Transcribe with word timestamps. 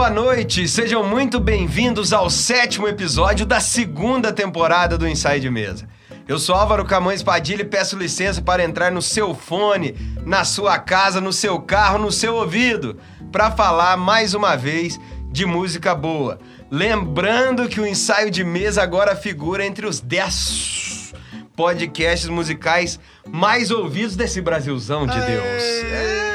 boa 0.00 0.08
noite. 0.08 0.66
Sejam 0.66 1.04
muito 1.04 1.38
bem-vindos 1.38 2.14
ao 2.14 2.30
sétimo 2.30 2.88
episódio 2.88 3.44
da 3.44 3.60
segunda 3.60 4.32
temporada 4.32 4.96
do 4.96 5.06
Ensaio 5.06 5.42
de 5.42 5.50
Mesa. 5.50 5.86
Eu 6.26 6.38
sou 6.38 6.54
Álvaro 6.54 6.86
Camões 6.86 7.22
Padilha 7.22 7.60
e 7.60 7.66
peço 7.66 7.98
licença 7.98 8.40
para 8.40 8.64
entrar 8.64 8.90
no 8.90 9.02
seu 9.02 9.34
fone, 9.34 9.94
na 10.24 10.42
sua 10.42 10.78
casa, 10.78 11.20
no 11.20 11.34
seu 11.34 11.60
carro, 11.60 11.98
no 11.98 12.10
seu 12.10 12.36
ouvido, 12.36 12.96
para 13.30 13.50
falar 13.50 13.98
mais 13.98 14.32
uma 14.32 14.56
vez 14.56 14.98
de 15.30 15.44
música 15.44 15.94
boa. 15.94 16.38
Lembrando 16.70 17.68
que 17.68 17.78
o 17.78 17.86
Ensaio 17.86 18.30
de 18.30 18.42
Mesa 18.42 18.82
agora 18.82 19.14
figura 19.14 19.66
entre 19.66 19.84
os 19.84 20.00
10 20.00 21.12
podcasts 21.54 22.30
musicais 22.30 22.98
mais 23.28 23.70
ouvidos 23.70 24.16
desse 24.16 24.40
Brasilzão 24.40 25.06
de 25.06 25.20
Deus. 25.20 25.62
É. 25.92 26.29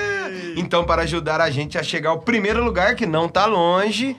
Então, 0.55 0.83
para 0.83 1.03
ajudar 1.03 1.41
a 1.41 1.49
gente 1.49 1.77
a 1.77 1.83
chegar 1.83 2.11
ao 2.11 2.19
primeiro 2.19 2.63
lugar, 2.63 2.95
que 2.95 3.05
não 3.05 3.27
tá 3.27 3.45
longe, 3.45 4.17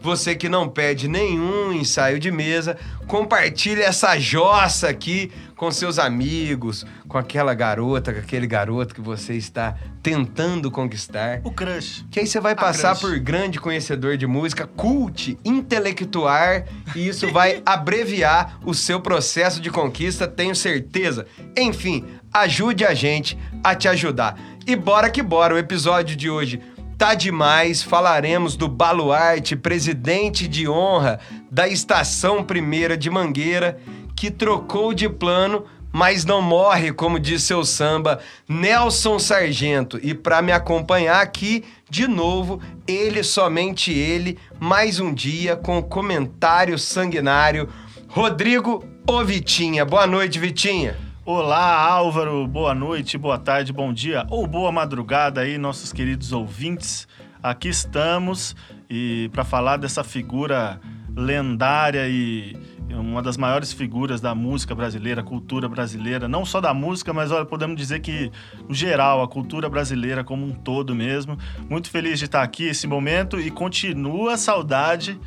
você 0.00 0.34
que 0.34 0.48
não 0.48 0.68
pede 0.68 1.06
nenhum 1.08 1.72
ensaio 1.72 2.18
de 2.18 2.30
mesa, 2.30 2.76
compartilhe 3.06 3.82
essa 3.82 4.18
jossa 4.18 4.88
aqui 4.88 5.30
com 5.54 5.70
seus 5.70 5.98
amigos, 5.98 6.86
com 7.06 7.18
aquela 7.18 7.52
garota, 7.52 8.12
com 8.12 8.18
aquele 8.18 8.46
garoto 8.46 8.94
que 8.94 9.00
você 9.00 9.34
está 9.34 9.76
tentando 10.02 10.70
conquistar. 10.70 11.42
O 11.44 11.50
crush. 11.50 12.06
Que 12.10 12.20
aí 12.20 12.26
você 12.26 12.40
vai 12.40 12.54
passar 12.54 12.98
por 12.98 13.18
grande 13.18 13.60
conhecedor 13.60 14.16
de 14.16 14.26
música, 14.26 14.66
cult, 14.66 15.38
intelectuar, 15.44 16.64
e 16.96 17.06
isso 17.06 17.30
vai 17.30 17.60
abreviar 17.66 18.58
o 18.64 18.72
seu 18.72 19.00
processo 19.00 19.60
de 19.60 19.70
conquista, 19.70 20.26
tenho 20.26 20.56
certeza. 20.56 21.26
Enfim, 21.54 22.06
ajude 22.32 22.86
a 22.86 22.94
gente 22.94 23.38
a 23.62 23.74
te 23.74 23.86
ajudar. 23.86 24.38
E 24.70 24.76
bora 24.76 25.10
que 25.10 25.20
bora, 25.20 25.52
o 25.52 25.58
episódio 25.58 26.14
de 26.14 26.30
hoje 26.30 26.60
tá 26.96 27.12
demais. 27.12 27.82
Falaremos 27.82 28.54
do 28.54 28.68
Baluarte, 28.68 29.56
presidente 29.56 30.46
de 30.46 30.68
honra 30.68 31.18
da 31.50 31.66
Estação 31.66 32.44
Primeira 32.44 32.96
de 32.96 33.10
Mangueira, 33.10 33.80
que 34.14 34.30
trocou 34.30 34.94
de 34.94 35.08
plano, 35.08 35.64
mas 35.92 36.24
não 36.24 36.40
morre, 36.40 36.92
como 36.92 37.18
diz 37.18 37.42
seu 37.42 37.64
samba, 37.64 38.20
Nelson 38.48 39.18
Sargento. 39.18 39.98
E 40.04 40.14
para 40.14 40.40
me 40.40 40.52
acompanhar 40.52 41.20
aqui, 41.20 41.64
de 41.90 42.06
novo, 42.06 42.60
ele, 42.86 43.24
somente 43.24 43.92
ele, 43.92 44.38
mais 44.60 45.00
um 45.00 45.12
dia 45.12 45.56
com 45.56 45.82
comentário 45.82 46.78
sanguinário, 46.78 47.68
Rodrigo 48.06 48.84
O 49.04 49.24
Vitinha. 49.24 49.84
Boa 49.84 50.06
noite, 50.06 50.38
Vitinha. 50.38 51.09
Olá, 51.22 51.86
Álvaro. 51.86 52.46
Boa 52.46 52.74
noite, 52.74 53.18
boa 53.18 53.38
tarde, 53.38 53.74
bom 53.74 53.92
dia 53.92 54.26
ou 54.30 54.46
boa 54.46 54.72
madrugada 54.72 55.42
aí, 55.42 55.58
nossos 55.58 55.92
queridos 55.92 56.32
ouvintes. 56.32 57.06
Aqui 57.42 57.68
estamos 57.68 58.56
e 58.88 59.28
para 59.30 59.44
falar 59.44 59.76
dessa 59.76 60.02
figura 60.02 60.80
lendária 61.14 62.08
e 62.08 62.56
uma 62.88 63.20
das 63.20 63.36
maiores 63.36 63.70
figuras 63.70 64.18
da 64.18 64.34
música 64.34 64.74
brasileira, 64.74 65.22
cultura 65.22 65.68
brasileira, 65.68 66.26
não 66.26 66.42
só 66.46 66.58
da 66.58 66.72
música, 66.72 67.12
mas 67.12 67.30
olha, 67.30 67.44
podemos 67.44 67.76
dizer 67.76 68.00
que 68.00 68.32
no 68.66 68.74
geral 68.74 69.22
a 69.22 69.28
cultura 69.28 69.68
brasileira 69.68 70.24
como 70.24 70.46
um 70.46 70.52
todo 70.52 70.94
mesmo. 70.94 71.36
Muito 71.68 71.90
feliz 71.90 72.18
de 72.18 72.24
estar 72.24 72.42
aqui 72.42 72.64
esse 72.64 72.86
momento 72.86 73.38
e 73.38 73.50
continua 73.50 74.34
a 74.34 74.38
saudade 74.38 75.20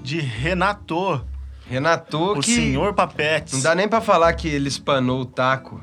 de 0.00 0.20
Renato. 0.20 1.20
Renato 1.70 2.32
o 2.32 2.40
que... 2.40 2.52
senhor 2.52 2.92
Papetes. 2.94 3.54
Não 3.54 3.62
dá 3.62 3.76
nem 3.76 3.86
pra 3.86 4.00
falar 4.00 4.32
que 4.32 4.48
ele 4.48 4.68
espanou 4.68 5.20
o 5.20 5.24
taco. 5.24 5.80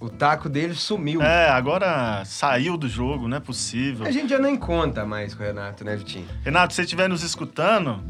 O 0.00 0.08
taco 0.08 0.48
dele 0.48 0.74
sumiu. 0.74 1.22
É, 1.22 1.48
agora 1.48 2.24
saiu 2.24 2.76
do 2.76 2.88
jogo, 2.88 3.28
não 3.28 3.36
é 3.36 3.40
possível. 3.40 4.04
A 4.04 4.10
gente 4.10 4.30
já 4.30 4.38
nem 4.40 4.56
conta 4.56 5.06
mais 5.06 5.32
com 5.32 5.44
o 5.44 5.46
Renato, 5.46 5.84
né, 5.84 5.94
Vitinho? 5.94 6.26
Renato, 6.44 6.72
se 6.72 6.76
você 6.76 6.82
estiver 6.82 7.08
nos 7.08 7.22
escutando, 7.22 8.02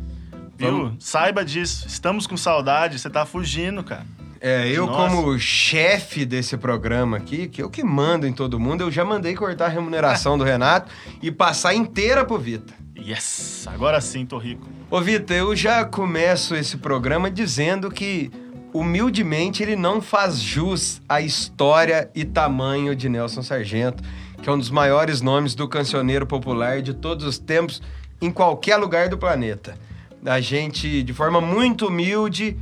viu? 0.56 0.84
Vamos. 0.84 1.04
Saiba 1.04 1.44
disso. 1.44 1.86
Estamos 1.86 2.26
com 2.26 2.34
saudade, 2.34 2.98
você 2.98 3.10
tá 3.10 3.26
fugindo, 3.26 3.84
cara. 3.84 4.06
É, 4.40 4.66
eu 4.68 4.86
Nossa. 4.86 5.14
como 5.14 5.38
chefe 5.38 6.24
desse 6.24 6.56
programa 6.56 7.18
aqui, 7.18 7.46
que 7.46 7.62
eu 7.62 7.68
que 7.68 7.84
mando 7.84 8.26
em 8.26 8.32
todo 8.32 8.58
mundo, 8.58 8.80
eu 8.80 8.90
já 8.90 9.04
mandei 9.04 9.34
cortar 9.34 9.66
a 9.66 9.68
remuneração 9.68 10.36
do 10.38 10.44
Renato 10.44 10.90
e 11.20 11.30
passar 11.30 11.74
inteira 11.74 12.24
pro 12.24 12.38
Vita. 12.38 12.72
Yes! 13.04 13.66
Agora 13.66 14.00
sim, 14.00 14.24
tô 14.24 14.38
rico. 14.38 14.68
Ô, 14.90 15.00
Vitor, 15.00 15.36
eu 15.36 15.56
já 15.56 15.84
começo 15.84 16.54
esse 16.54 16.76
programa 16.76 17.30
dizendo 17.30 17.90
que, 17.90 18.30
humildemente, 18.72 19.62
ele 19.62 19.74
não 19.74 20.00
faz 20.00 20.40
jus 20.40 21.02
à 21.08 21.20
história 21.20 22.08
e 22.14 22.24
tamanho 22.24 22.94
de 22.94 23.08
Nelson 23.08 23.42
Sargento, 23.42 24.02
que 24.40 24.48
é 24.48 24.52
um 24.52 24.58
dos 24.58 24.70
maiores 24.70 25.20
nomes 25.20 25.54
do 25.54 25.66
cancioneiro 25.66 26.26
popular 26.26 26.80
de 26.80 26.94
todos 26.94 27.26
os 27.26 27.38
tempos, 27.38 27.82
em 28.20 28.30
qualquer 28.30 28.76
lugar 28.76 29.08
do 29.08 29.18
planeta. 29.18 29.76
A 30.24 30.40
gente, 30.40 31.02
de 31.02 31.12
forma 31.12 31.40
muito 31.40 31.88
humilde, 31.88 32.56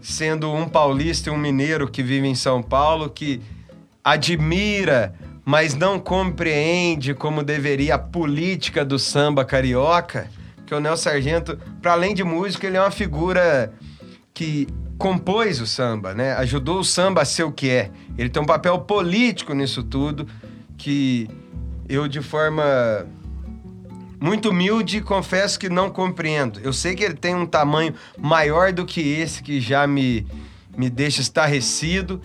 sendo 0.00 0.50
um 0.50 0.66
paulista 0.66 1.28
e 1.28 1.32
um 1.32 1.36
mineiro 1.36 1.86
que 1.86 2.02
vive 2.02 2.26
em 2.26 2.34
São 2.34 2.62
Paulo, 2.62 3.10
que 3.10 3.42
admira, 4.02 5.14
mas 5.46 5.76
não 5.76 6.00
compreende 6.00 7.14
como 7.14 7.40
deveria 7.40 7.94
a 7.94 7.98
política 7.98 8.84
do 8.84 8.98
samba 8.98 9.44
carioca 9.44 10.28
que 10.66 10.74
o 10.74 10.80
Nelson 10.80 11.10
Sargento, 11.10 11.56
para 11.80 11.92
além 11.92 12.12
de 12.12 12.24
músico, 12.24 12.66
ele 12.66 12.76
é 12.76 12.80
uma 12.80 12.90
figura 12.90 13.72
que 14.34 14.66
compôs 14.98 15.60
o 15.60 15.66
samba, 15.66 16.12
né? 16.12 16.32
Ajudou 16.32 16.80
o 16.80 16.84
samba 16.84 17.22
a 17.22 17.24
ser 17.24 17.44
o 17.44 17.52
que 17.52 17.70
é. 17.70 17.92
Ele 18.18 18.28
tem 18.28 18.42
um 18.42 18.46
papel 18.46 18.80
político 18.80 19.54
nisso 19.54 19.84
tudo 19.84 20.26
que 20.76 21.30
eu 21.88 22.08
de 22.08 22.20
forma 22.20 23.06
muito 24.18 24.50
humilde 24.50 25.00
confesso 25.00 25.60
que 25.60 25.68
não 25.68 25.90
compreendo. 25.90 26.58
Eu 26.58 26.72
sei 26.72 26.96
que 26.96 27.04
ele 27.04 27.14
tem 27.14 27.36
um 27.36 27.46
tamanho 27.46 27.94
maior 28.18 28.72
do 28.72 28.84
que 28.84 29.00
esse 29.00 29.44
que 29.44 29.60
já 29.60 29.86
me 29.86 30.26
me 30.76 30.90
deixa 30.90 31.20
estarrecido 31.20 32.20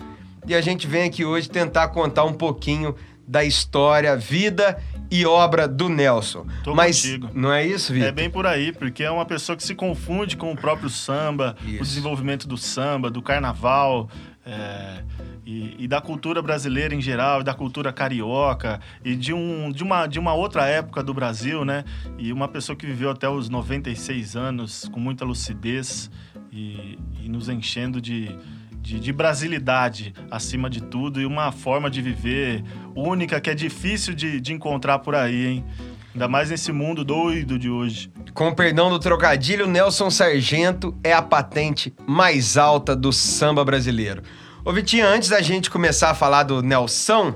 e 0.46 0.56
a 0.56 0.60
gente 0.60 0.88
vem 0.88 1.04
aqui 1.04 1.24
hoje 1.24 1.48
tentar 1.48 1.88
contar 1.88 2.24
um 2.24 2.32
pouquinho 2.32 2.96
da 3.32 3.42
história, 3.42 4.14
vida 4.14 4.78
e 5.10 5.24
obra 5.24 5.66
do 5.66 5.88
Nelson. 5.88 6.46
Tô 6.62 6.74
Mas 6.74 7.00
contigo. 7.00 7.30
não 7.32 7.50
é 7.50 7.66
isso, 7.66 7.90
Vitor? 7.94 8.08
É 8.08 8.12
bem 8.12 8.28
por 8.28 8.46
aí, 8.46 8.72
porque 8.72 9.02
é 9.02 9.10
uma 9.10 9.24
pessoa 9.24 9.56
que 9.56 9.64
se 9.64 9.74
confunde 9.74 10.36
com 10.36 10.52
o 10.52 10.56
próprio 10.56 10.90
samba, 10.90 11.56
isso. 11.64 11.80
o 11.80 11.82
desenvolvimento 11.82 12.46
do 12.46 12.58
samba, 12.58 13.10
do 13.10 13.22
carnaval. 13.22 14.10
É, 14.44 15.02
e, 15.46 15.84
e, 15.84 15.88
da 15.88 16.00
cultura 16.00 16.42
brasileira 16.42 16.94
em 16.94 17.00
geral, 17.00 17.40
e 17.40 17.44
da 17.44 17.54
cultura 17.54 17.92
carioca, 17.92 18.80
e 19.04 19.14
de, 19.14 19.32
um, 19.32 19.70
de, 19.70 19.84
uma, 19.84 20.06
de 20.08 20.18
uma 20.18 20.34
outra 20.34 20.66
época 20.66 21.00
do 21.00 21.14
Brasil, 21.14 21.64
né? 21.64 21.84
E 22.18 22.32
uma 22.32 22.48
pessoa 22.48 22.74
que 22.74 22.84
viveu 22.84 23.10
até 23.10 23.28
os 23.28 23.48
96 23.48 24.34
anos 24.34 24.88
com 24.92 24.98
muita 24.98 25.24
lucidez 25.24 26.10
e, 26.50 26.98
e 27.22 27.28
nos 27.28 27.48
enchendo 27.48 28.00
de, 28.00 28.36
de, 28.82 28.98
de, 28.98 29.12
brasilidade 29.12 30.12
acima 30.30 30.68
de 30.68 30.82
tudo 30.82 31.20
e 31.20 31.24
uma 31.24 31.52
forma 31.52 31.88
de 31.88 32.02
viver 32.02 32.64
única 32.94 33.40
que 33.40 33.48
é 33.48 33.54
difícil 33.54 34.12
de, 34.12 34.40
de 34.40 34.52
encontrar 34.52 34.98
por 34.98 35.14
aí, 35.14 35.46
hein? 35.46 35.64
Ainda 36.12 36.28
mais 36.28 36.50
nesse 36.50 36.72
mundo 36.72 37.04
doido 37.04 37.58
de 37.58 37.70
hoje. 37.70 38.12
Com 38.34 38.52
perdão 38.52 38.90
do 38.90 38.98
trocadilho, 38.98 39.66
Nelson 39.66 40.10
Sargento 40.10 40.94
é 41.02 41.12
a 41.12 41.22
patente 41.22 41.94
mais 42.06 42.58
alta 42.58 42.94
do 42.94 43.12
samba 43.12 43.64
brasileiro. 43.64 44.22
Ô 44.64 44.72
Vitinho, 44.72 45.06
antes 45.06 45.30
da 45.30 45.40
gente 45.40 45.70
começar 45.70 46.10
a 46.10 46.14
falar 46.14 46.42
do 46.42 46.60
Nelson, 46.60 47.34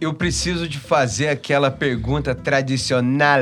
eu 0.00 0.12
preciso 0.12 0.68
de 0.68 0.78
fazer 0.78 1.28
aquela 1.28 1.70
pergunta 1.70 2.34
tradicional 2.34 3.40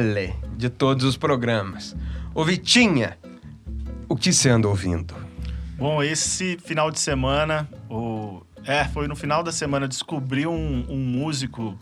de 0.57 0.71
todos 0.71 1.05
os 1.05 1.17
programas. 1.17 1.97
Ô 2.35 2.45
Vitinha, 2.45 3.19
o 4.09 4.15
que 4.15 4.33
você 4.33 4.49
anda 4.49 4.69
ouvindo? 4.69 5.26
Bom, 5.79 6.03
esse 6.03 6.57
final 6.57 6.91
de 6.91 6.99
semana, 6.99 7.69
o... 7.91 8.43
é, 8.65 8.85
foi 8.87 9.07
no 9.07 9.15
final 9.15 9.43
da 9.43 9.53
semana, 9.53 9.87
descobri 9.87 10.47
um, 10.47 10.87
um 10.89 10.97
músico 10.97 11.79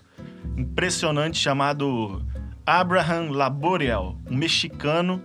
impressionante 0.57 1.39
chamado 1.39 2.27
Abraham 2.67 3.31
Laboriel, 3.31 4.19
um 4.29 4.35
mexicano 4.35 5.23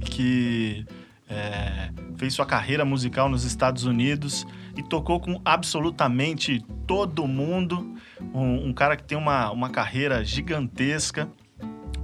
que 0.00 0.84
é, 1.30 1.90
fez 2.18 2.34
sua 2.34 2.44
carreira 2.44 2.84
musical 2.84 3.26
nos 3.26 3.44
Estados 3.44 3.86
Unidos 3.86 4.46
e 4.76 4.82
tocou 4.82 5.18
com 5.18 5.40
absolutamente 5.42 6.62
todo 6.86 7.26
mundo. 7.26 7.96
Um, 8.34 8.68
um 8.68 8.72
cara 8.74 8.98
que 8.98 9.04
tem 9.04 9.16
uma, 9.16 9.50
uma 9.50 9.70
carreira 9.70 10.22
gigantesca, 10.22 11.26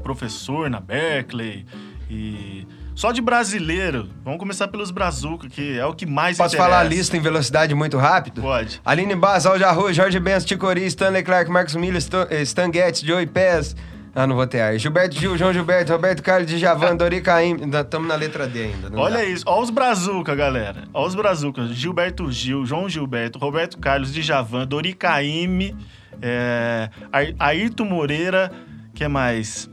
professor 0.02 0.70
na 0.70 0.80
Berkeley 0.80 1.66
e 2.08 2.66
só 2.96 3.12
de 3.12 3.20
brasileiro. 3.20 4.08
Vamos 4.24 4.40
começar 4.40 4.66
pelos 4.68 4.90
Brazuca, 4.90 5.48
que 5.48 5.78
é 5.78 5.84
o 5.84 5.92
que 5.92 6.06
mais 6.06 6.36
Posso 6.38 6.56
interessa. 6.56 6.70
falar 6.70 6.80
a 6.80 6.88
lista 6.88 7.16
em 7.16 7.20
velocidade 7.20 7.74
muito 7.74 7.98
rápido? 7.98 8.40
Pode. 8.40 8.80
Aline 8.84 9.14
Basal, 9.14 9.58
Jarro, 9.58 9.92
Jorge 9.92 10.18
Benz, 10.18 10.44
Ticori, 10.44 10.84
Stanley 10.86 11.22
Clark, 11.22 11.50
Marcos 11.50 11.76
Miller, 11.76 12.02
eh, 12.30 12.42
Stan 12.42 12.72
Getz, 12.72 13.00
Joey 13.02 13.26
Pez. 13.26 13.76
Ah, 14.14 14.26
não 14.26 14.34
vou 14.34 14.46
ter 14.46 14.62
ar. 14.62 14.78
Gilberto 14.78 15.14
Gil, 15.14 15.36
João 15.36 15.52
Gilberto, 15.52 15.92
Roberto 15.92 16.22
Carlos, 16.22 16.50
Djavan, 16.50 16.96
Dori 16.96 17.20
Caim. 17.20 17.58
Estamos 17.70 18.08
na 18.08 18.14
letra 18.14 18.46
D 18.46 18.62
ainda. 18.62 18.98
Olha 18.98 19.18
dá. 19.18 19.24
isso. 19.24 19.44
Olha 19.46 19.62
os 19.62 19.68
Brazuca, 19.68 20.34
galera. 20.34 20.84
Olha 20.94 21.06
os 21.06 21.14
Brazuca. 21.14 21.66
Gilberto 21.66 22.32
Gil, 22.32 22.64
João 22.64 22.88
Gilberto, 22.88 23.38
Roberto 23.38 23.76
Carlos, 23.76 24.14
Djavan, 24.14 24.66
Dori 24.66 24.94
Caim, 24.94 25.76
é, 26.22 26.88
Ayrton 27.38 27.84
Moreira, 27.84 28.50
que 28.94 29.06
mais? 29.06 29.68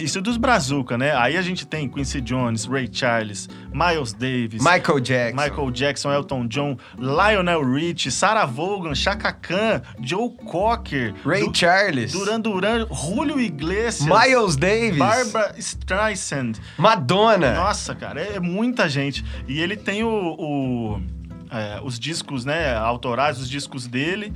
Isso 0.00 0.22
dos 0.22 0.38
Brazuca, 0.38 0.96
né? 0.96 1.14
Aí 1.14 1.36
a 1.36 1.42
gente 1.42 1.66
tem 1.66 1.86
Quincy 1.86 2.22
Jones, 2.22 2.64
Ray 2.64 2.88
Charles, 2.90 3.46
Miles 3.70 4.14
Davis, 4.14 4.62
Michael 4.64 5.00
Jackson. 5.00 5.42
Michael 5.42 5.70
Jackson, 5.70 6.10
Elton 6.12 6.46
John, 6.46 6.78
Lionel 6.98 7.62
Rich, 7.62 8.10
Sarah 8.10 8.46
Vaughan, 8.46 8.94
Chaka 8.94 9.30
Khan, 9.34 9.82
Joe 10.00 10.30
Cocker, 10.46 11.14
Ray 11.26 11.44
Du- 11.46 11.54
Charles. 11.54 12.10
Duran 12.12 12.40
Duran, 12.40 12.86
Julio 12.90 13.38
Iglesias, 13.38 14.08
Miles 14.08 14.56
Davis. 14.56 14.98
Barbara 14.98 15.54
Streisand. 15.58 16.54
Madonna. 16.78 17.52
Nossa, 17.52 17.94
cara, 17.94 18.22
é 18.22 18.40
muita 18.40 18.88
gente. 18.88 19.22
E 19.46 19.60
ele 19.60 19.76
tem 19.76 20.02
o, 20.04 20.08
o, 20.38 21.02
é, 21.50 21.80
os 21.84 21.98
discos, 22.00 22.46
né, 22.46 22.74
autorais, 22.74 23.38
os 23.38 23.48
discos 23.48 23.86
dele. 23.86 24.32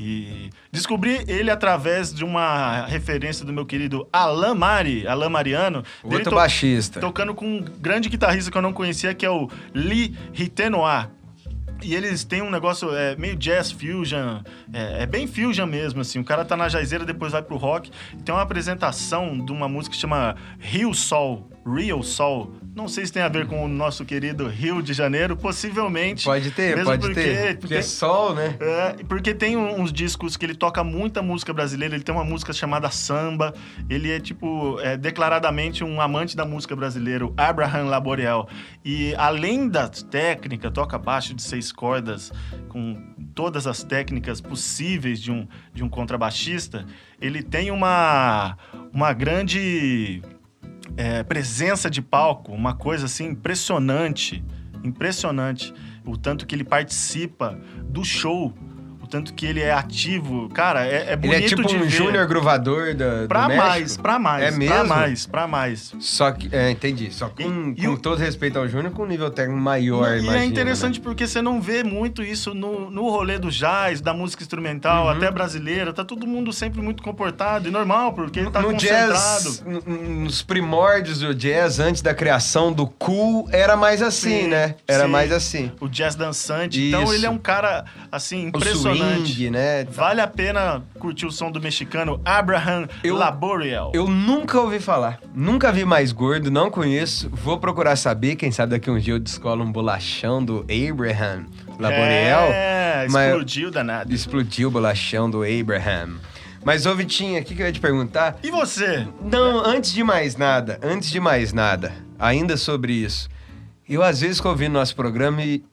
E 0.00 0.50
descobri 0.70 1.24
ele 1.26 1.50
através 1.50 2.14
de 2.14 2.24
uma 2.24 2.86
referência 2.86 3.44
do 3.44 3.52
meu 3.52 3.66
querido 3.66 4.06
Alan 4.12 4.54
Mari, 4.54 5.04
Alan 5.08 5.28
Mariano. 5.28 5.82
Outro 6.04 6.36
baixista. 6.36 7.00
Tocando 7.00 7.34
com 7.34 7.44
um 7.44 7.60
grande 7.60 8.08
guitarrista 8.08 8.48
que 8.48 8.56
eu 8.56 8.62
não 8.62 8.72
conhecia, 8.72 9.12
que 9.12 9.26
é 9.26 9.30
o 9.30 9.50
Lee 9.74 10.16
Ritenoir. 10.32 11.10
E 11.82 11.96
eles 11.96 12.22
têm 12.22 12.42
um 12.42 12.50
negócio 12.50 12.94
é, 12.94 13.16
meio 13.16 13.34
jazz 13.34 13.72
fusion, 13.72 14.40
é, 14.72 15.02
é 15.02 15.06
bem 15.06 15.26
fusion 15.26 15.66
mesmo, 15.66 16.00
assim. 16.00 16.20
O 16.20 16.24
cara 16.24 16.44
tá 16.44 16.56
na 16.56 16.68
jazzeira, 16.68 17.04
depois 17.04 17.32
vai 17.32 17.42
pro 17.42 17.56
rock. 17.56 17.90
Tem 18.24 18.32
uma 18.32 18.42
apresentação 18.42 19.36
de 19.36 19.50
uma 19.50 19.68
música 19.68 19.94
que 19.94 20.00
chama 20.00 20.36
Rio 20.60 20.94
Sol, 20.94 21.50
Real 21.74 22.02
Soul. 22.02 22.54
Não 22.74 22.86
sei 22.86 23.04
se 23.06 23.12
tem 23.12 23.22
a 23.22 23.28
ver 23.28 23.46
com 23.46 23.64
o 23.64 23.68
nosso 23.68 24.04
querido 24.04 24.46
Rio 24.46 24.80
de 24.80 24.92
Janeiro, 24.92 25.36
possivelmente. 25.36 26.24
Pode 26.24 26.50
ter, 26.52 26.84
pode 26.84 27.00
porque- 27.06 27.20
ter. 27.20 27.58
Porque 27.58 27.74
é 27.74 27.82
sol, 27.82 28.34
né? 28.34 28.56
é, 28.60 29.04
porque 29.04 29.34
tem 29.34 29.56
uns 29.56 29.92
discos 29.92 30.36
que 30.36 30.46
ele 30.46 30.54
toca 30.54 30.84
muita 30.84 31.20
música 31.20 31.52
brasileira. 31.52 31.96
Ele 31.96 32.04
tem 32.04 32.14
uma 32.14 32.24
música 32.24 32.52
chamada 32.52 32.88
Samba. 32.90 33.52
Ele 33.90 34.10
é, 34.12 34.20
tipo, 34.20 34.78
é, 34.80 34.96
declaradamente 34.96 35.82
um 35.82 36.00
amante 36.00 36.36
da 36.36 36.44
música 36.44 36.76
brasileira, 36.76 37.26
o 37.26 37.34
Abraham 37.36 37.86
Laboriel. 37.86 38.48
E 38.84 39.12
além 39.16 39.68
da 39.68 39.88
técnica, 39.88 40.70
toca 40.70 40.96
baixo 40.98 41.34
de 41.34 41.42
seis 41.42 41.72
cordas, 41.72 42.32
com 42.68 42.96
todas 43.34 43.66
as 43.66 43.82
técnicas 43.82 44.40
possíveis 44.40 45.20
de 45.20 45.32
um, 45.32 45.48
de 45.74 45.82
um 45.82 45.88
contrabaixista, 45.88 46.86
ele 47.20 47.42
tem 47.42 47.70
uma, 47.72 48.56
uma 48.92 49.12
grande 49.12 50.22
é, 50.98 51.22
presença 51.22 51.88
de 51.88 52.02
palco, 52.02 52.52
uma 52.52 52.74
coisa 52.74 53.06
assim 53.06 53.26
impressionante, 53.26 54.44
impressionante. 54.82 55.72
O 56.04 56.16
tanto 56.16 56.44
que 56.44 56.56
ele 56.56 56.64
participa 56.64 57.56
do 57.84 58.04
show, 58.04 58.52
tanto 59.08 59.32
que 59.34 59.46
ele 59.46 59.60
é 59.60 59.72
ativo. 59.72 60.48
Cara, 60.50 60.86
é, 60.86 61.08
é 61.08 61.12
Ele 61.12 61.16
bonito 61.16 61.44
é 61.44 61.46
tipo 61.48 61.64
de 61.66 61.76
um 61.76 61.80
ver. 61.82 61.88
júnior 61.90 62.26
gruvador 62.26 62.94
da, 62.94 63.22
do 63.22 63.28
Pra 63.28 63.48
México. 63.48 63.66
mais, 63.66 63.96
pra 63.96 64.18
mais, 64.18 64.44
É 64.44 64.48
pra 64.50 64.58
mesmo? 64.58 64.86
mais, 64.86 65.26
pra 65.26 65.46
mais. 65.46 65.94
Só 65.98 66.30
que, 66.32 66.48
é, 66.54 66.70
entendi. 66.70 67.10
Só 67.12 67.28
com, 67.28 67.74
E- 67.76 67.82
com 67.86 67.92
o- 67.94 67.98
todo 67.98 68.18
respeito 68.18 68.58
ao 68.58 68.68
Júnior, 68.68 68.92
com 68.92 69.02
um 69.02 69.06
nível 69.06 69.30
técnico 69.30 69.60
maior, 69.60 70.06
e 70.16 70.20
imagino, 70.20 70.32
é 70.32 70.38
né? 70.40 70.44
interessante 70.44 71.00
porque 71.00 71.26
você 71.26 71.40
não 71.42 71.60
vê 71.60 71.82
muito 71.82 72.22
isso 72.22 72.54
no, 72.54 72.90
no 72.90 73.08
rolê 73.10 73.38
do 73.38 73.50
jazz, 73.50 74.00
da 74.00 74.12
música 74.14 74.42
instrumental, 74.42 75.04
Uhum. 75.04 75.10
até 75.10 75.30
brasileira. 75.30 75.92
Tá 75.92 76.04
todo 76.04 76.26
mundo 76.26 76.52
sempre 76.52 76.80
muito 76.80 77.02
comportado 77.02 77.68
e 77.68 77.70
normal, 77.70 78.12
porque 78.12 78.42
No, 78.42 78.50
tá 78.50 78.60
no 78.60 78.72
concentrado. 78.72 79.12
jazz, 79.12 79.62
nos 79.64 80.42
primórdios 80.42 81.20
do 81.20 81.34
jazz, 81.34 81.78
antes 81.80 82.02
da 82.02 82.14
criação 82.14 82.72
do 82.72 82.86
cool, 82.86 83.48
era 83.52 83.76
mais 83.76 84.02
assim, 84.02 84.42
Sim, 84.42 84.48
né? 84.48 84.74
Era 84.86 85.04
sim. 85.04 85.10
mais 85.10 85.32
assim. 85.32 85.72
O 85.80 85.88
jazz 85.88 86.14
dançante. 86.14 86.80
Então 86.88 87.04
Isso. 87.04 87.14
ele 87.14 87.26
é 87.26 87.30
um 87.30 87.38
cara, 87.38 87.84
assim, 88.10 88.46
impressionante. 88.46 88.97
Né? 89.50 89.84
Vale 89.90 90.20
a 90.20 90.26
pena 90.26 90.82
curtir 90.98 91.26
o 91.26 91.30
som 91.30 91.50
do 91.50 91.60
mexicano 91.60 92.20
Abraham 92.24 92.88
Eu- 93.02 93.16
Laboriel. 93.16 93.90
Eu 93.94 94.06
nunca 94.08 94.60
ouvi 94.60 94.80
falar. 94.80 95.18
Nunca 95.34 95.70
vi 95.72 95.84
mais 95.84 96.12
gordo, 96.12 96.50
não 96.50 96.70
conheço. 96.70 97.28
Vou 97.30 97.58
procurar 97.58 97.96
saber. 97.96 98.36
Quem 98.36 98.50
sabe 98.50 98.70
daqui 98.72 98.90
um 98.90 98.98
dia 98.98 99.14
eu 99.14 99.18
descolo 99.18 99.62
um 99.64 99.70
bolachão 99.72 100.44
do 100.44 100.64
Abraham 100.90 101.46
Laboriel. 101.78 102.48
É, 102.52 103.06
mas- 103.10 103.28
explodiu 103.30 103.70
danado. 103.70 104.12
Explodiu 104.14 104.68
o 104.68 104.70
bolachão 104.70 105.30
do 105.30 105.42
Abraham. 105.42 106.16
Mas, 106.64 106.84
ô 106.86 106.94
Vitinho, 106.94 107.40
o 107.40 107.44
que, 107.44 107.54
que 107.54 107.62
eu 107.62 107.66
ia 107.66 107.72
te 107.72 107.80
perguntar? 107.80 108.36
E 108.42 108.50
você? 108.50 109.06
Não, 109.22 109.64
antes 109.64 109.92
de 109.92 110.02
mais 110.02 110.36
nada, 110.36 110.78
antes 110.82 111.08
de 111.10 111.20
mais 111.20 111.52
nada, 111.52 111.92
ainda 112.18 112.56
sobre 112.56 112.92
isso. 112.92 113.28
Eu 113.88 114.02
às 114.02 114.20
vezes 114.20 114.40
que 114.40 114.46
ouvi 114.48 114.68
nosso 114.68 114.94
programa 114.94 115.42
e, 115.42 115.64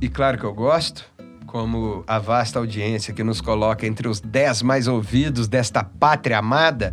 e 0.00 0.08
claro 0.08 0.38
que 0.38 0.44
eu 0.44 0.52
gosto, 0.54 1.04
como 1.58 2.02
a 2.08 2.18
vasta 2.18 2.58
audiência 2.58 3.14
que 3.14 3.22
nos 3.22 3.40
coloca 3.40 3.86
entre 3.86 4.08
os 4.08 4.20
10 4.20 4.62
mais 4.62 4.88
ouvidos 4.88 5.46
desta 5.46 5.84
pátria 5.84 6.36
amada, 6.38 6.92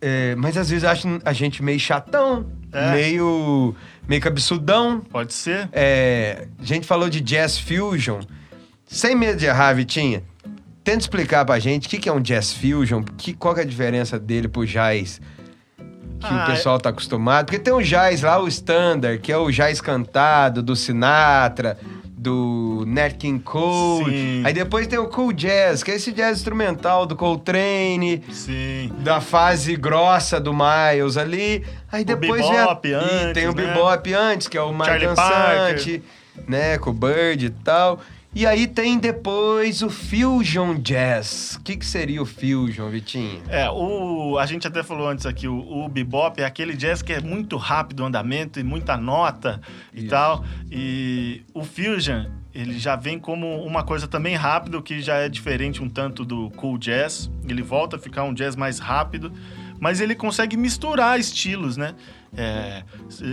é, 0.00 0.34
mas 0.36 0.56
às 0.56 0.70
vezes 0.70 0.84
acho 0.84 1.06
a 1.22 1.34
gente 1.34 1.62
meio 1.62 1.78
chatão, 1.78 2.46
É. 2.72 2.92
meio, 2.92 3.74
meio 4.08 4.22
cabeçudão. 4.22 5.00
Pode 5.00 5.34
ser? 5.34 5.68
É, 5.70 6.48
a 6.58 6.64
gente 6.64 6.86
falou 6.86 7.10
de 7.10 7.20
jazz 7.20 7.58
fusion. 7.58 8.20
Sem 8.86 9.14
medo 9.14 9.38
de 9.38 9.44
errar, 9.44 9.74
Vitinha, 9.74 10.22
tenta 10.82 11.00
explicar 11.00 11.44
pra 11.44 11.58
gente 11.58 11.88
o 11.88 11.90
que, 11.90 11.98
que 11.98 12.08
é 12.08 12.12
um 12.12 12.22
jazz 12.22 12.54
fusion, 12.54 13.02
que, 13.18 13.34
qual 13.34 13.52
que 13.52 13.60
é 13.60 13.64
a 13.64 13.66
diferença 13.66 14.18
dele 14.18 14.48
pro 14.48 14.64
jazz 14.64 15.20
que 16.20 16.26
Ah, 16.26 16.44
o 16.44 16.46
pessoal 16.46 16.80
tá 16.80 16.88
acostumado. 16.88 17.44
Porque 17.44 17.58
tem 17.58 17.72
o 17.74 17.82
jazz 17.82 18.22
lá, 18.22 18.42
o 18.42 18.48
standard, 18.48 19.20
que 19.20 19.30
é 19.30 19.36
o 19.36 19.50
jazz 19.50 19.78
cantado 19.82 20.62
do 20.62 20.74
Sinatra, 20.74 21.76
do 22.18 22.82
Nat 22.86 23.14
King 23.16 23.42
Cole. 23.42 24.10
Sim. 24.10 24.42
Aí 24.44 24.52
depois 24.52 24.86
tem 24.88 24.98
o 24.98 25.06
cool 25.06 25.32
jazz, 25.32 25.82
que 25.82 25.92
é 25.92 25.94
esse 25.94 26.10
jazz 26.10 26.38
instrumental 26.38 27.06
do 27.06 27.14
Coltrane, 27.14 28.24
Sim. 28.30 28.90
da 28.98 29.20
fase 29.20 29.76
grossa 29.76 30.40
do 30.40 30.52
Miles 30.52 31.16
ali. 31.16 31.64
Aí 31.90 32.04
depois 32.04 32.46
vem 32.46 32.58
a... 32.58 32.66
bebop 32.66 32.88
Ih, 32.88 32.92
antes, 32.94 33.32
tem 33.34 33.48
o 33.48 33.54
né? 33.54 33.66
bebop 33.66 34.12
antes, 34.12 34.48
que 34.48 34.58
é 34.58 34.62
o 34.62 34.74
mais 34.74 35.00
dançante, 35.00 36.02
né, 36.46 36.76
com 36.78 36.90
o 36.90 36.92
Bird 36.92 37.46
e 37.46 37.50
tal. 37.50 38.00
E 38.34 38.46
aí 38.46 38.66
tem 38.66 38.98
depois 38.98 39.82
o 39.82 39.88
fusion 39.88 40.74
jazz. 40.74 41.56
O 41.56 41.62
que, 41.62 41.76
que 41.76 41.86
seria 41.86 42.22
o 42.22 42.26
fusion, 42.26 42.88
Vitinho? 42.90 43.42
É, 43.48 43.68
o, 43.70 44.38
a 44.38 44.44
gente 44.44 44.66
até 44.66 44.82
falou 44.82 45.08
antes 45.08 45.24
aqui, 45.24 45.48
o, 45.48 45.58
o 45.58 45.88
bebop 45.88 46.40
é 46.40 46.44
aquele 46.44 46.74
jazz 46.74 47.00
que 47.00 47.12
é 47.12 47.20
muito 47.20 47.56
rápido 47.56 48.00
o 48.00 48.04
andamento 48.06 48.60
e 48.60 48.62
muita 48.62 48.96
nota 48.96 49.60
e 49.94 50.00
Isso. 50.00 50.08
tal. 50.08 50.44
E 50.70 51.42
o 51.54 51.64
fusion, 51.64 52.26
ele 52.54 52.78
já 52.78 52.96
vem 52.96 53.18
como 53.18 53.64
uma 53.64 53.82
coisa 53.82 54.06
também 54.06 54.36
rápido, 54.36 54.82
que 54.82 55.00
já 55.00 55.16
é 55.16 55.28
diferente 55.28 55.82
um 55.82 55.88
tanto 55.88 56.24
do 56.24 56.50
cool 56.50 56.76
jazz. 56.76 57.30
Ele 57.48 57.62
volta 57.62 57.96
a 57.96 57.98
ficar 57.98 58.24
um 58.24 58.34
jazz 58.34 58.54
mais 58.54 58.78
rápido, 58.78 59.32
mas 59.80 60.00
ele 60.00 60.14
consegue 60.14 60.56
misturar 60.56 61.18
estilos, 61.18 61.76
né? 61.76 61.94
É, 62.36 62.82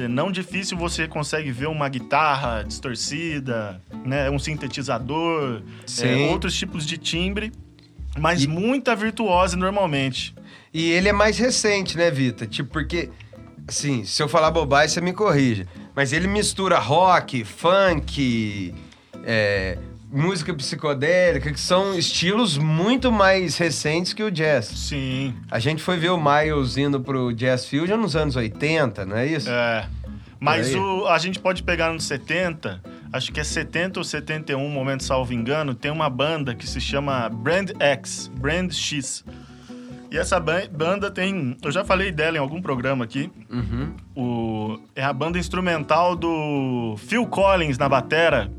não 0.09 0.31
difícil 0.31 0.77
você 0.77 1.07
consegue 1.07 1.51
ver 1.51 1.67
uma 1.67 1.89
guitarra 1.89 2.63
distorcida, 2.63 3.81
né? 4.05 4.29
Um 4.29 4.39
sintetizador, 4.39 5.61
é, 6.01 6.15
outros 6.31 6.55
tipos 6.55 6.85
de 6.85 6.97
timbre, 6.97 7.51
mas 8.17 8.43
E- 8.43 8.47
muita 8.47 8.95
virtuose 8.95 9.55
normalmente. 9.57 10.33
E 10.73 10.91
ele 10.91 11.09
é 11.09 11.13
mais 11.13 11.37
recente, 11.37 11.97
né, 11.97 12.09
Vita? 12.11 12.45
Tipo, 12.45 12.69
porque, 12.71 13.09
assim, 13.67 14.03
se 14.05 14.21
eu 14.21 14.27
falar 14.27 14.51
bobagem, 14.51 14.89
você 14.93 15.01
me 15.01 15.13
corrija. 15.13 15.67
Mas 15.95 16.11
ele 16.11 16.27
mistura 16.27 16.77
rock, 16.77 17.43
funk, 17.45 18.73
é, 19.23 19.77
música 20.15 20.53
psicodélica, 20.53 21.51
que 21.51 21.59
são 21.59 21.93
estilos 21.97 22.57
muito 22.57 23.11
mais 23.11 23.57
recentes 23.57 24.13
que 24.13 24.23
o 24.23 24.31
jazz. 24.31 24.65
Sim. 24.65 25.33
A 25.51 25.59
gente 25.59 25.81
foi 25.83 25.97
ver 25.97 26.09
o 26.09 26.17
Miles 26.17 26.77
indo 26.77 26.99
pro 27.01 27.33
Jazz 27.33 27.67
Fusion 27.67 27.97
nos 27.97 28.15
anos 28.15 28.35
80, 28.35 29.05
não 29.05 29.17
é 29.17 29.27
isso? 29.27 29.49
É. 29.49 29.87
Mas 30.39 30.73
o, 30.75 31.07
a 31.07 31.17
gente 31.17 31.39
pode 31.39 31.63
pegar 31.63 31.91
nos 31.91 32.03
70, 32.05 32.81
acho 33.11 33.31
que 33.31 33.39
é 33.39 33.43
70 33.43 33.99
ou 33.99 34.03
71, 34.03 34.69
momento 34.69 35.03
salvo 35.03 35.33
engano, 35.33 35.73
tem 35.73 35.89
uma 35.91 36.09
banda 36.09 36.53
que 36.53 36.67
se 36.67 36.79
chama 36.79 37.27
Brand 37.29 37.71
X, 37.79 38.29
Brand 38.35 38.71
X. 38.71 39.23
E 40.11 40.17
essa 40.17 40.39
ban- 40.39 40.67
banda 40.71 41.09
tem. 41.09 41.57
Eu 41.63 41.71
já 41.71 41.83
falei 41.83 42.11
dela 42.11 42.37
em 42.37 42.39
algum 42.39 42.61
programa 42.61 43.03
aqui. 43.03 43.31
Uhum. 43.49 43.93
O, 44.15 44.79
é 44.95 45.03
a 45.03 45.11
banda 45.11 45.39
instrumental 45.39 46.15
do 46.15 46.95
Phil 47.07 47.25
Collins 47.25 47.77
na 47.77 47.89
batera. 47.89 48.51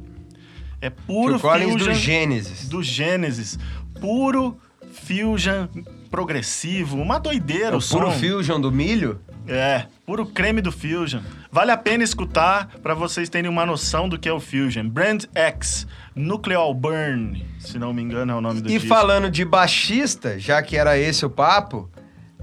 É 0.81 0.91
puro 0.91 1.39
Phil 1.39 1.51
Collins 1.51 1.73
fusion 1.73 1.87
do 1.89 1.95
Gênesis. 1.95 2.69
do 2.69 2.83
Gênesis. 2.83 3.59
Puro 4.01 4.57
fusion 4.93 5.67
progressivo. 6.11 6.97
Uma 7.01 7.19
doideira 7.19 7.71
É 7.73 7.75
o, 7.75 7.79
o 7.79 7.89
puro 7.89 8.11
som. 8.11 8.13
Fusion 8.13 8.61
do 8.61 8.71
milho? 8.73 9.21
É, 9.49 9.87
puro 10.05 10.27
creme 10.27 10.61
do 10.61 10.73
Fusion. 10.73 11.21
Vale 11.53 11.71
a 11.71 11.77
pena 11.77 12.03
escutar 12.03 12.67
para 12.83 12.95
vocês 12.95 13.29
terem 13.29 13.49
uma 13.49 13.65
noção 13.65 14.09
do 14.09 14.19
que 14.19 14.29
é 14.29 14.33
o 14.33 14.41
Fusion. 14.41 14.89
Brand 14.89 15.25
X, 15.35 15.87
Nuclear 16.17 16.75
Burn, 16.75 17.47
se 17.61 17.79
não 17.79 17.93
me 17.93 18.03
engano 18.03 18.33
é 18.33 18.35
o 18.35 18.41
nome 18.41 18.61
do 18.61 18.69
E 18.69 18.73
disco. 18.73 18.89
falando 18.89 19.31
de 19.31 19.45
baixista, 19.45 20.37
já 20.37 20.61
que 20.63 20.77
era 20.77 20.99
esse 20.99 21.25
o 21.25 21.31
papo, 21.31 21.89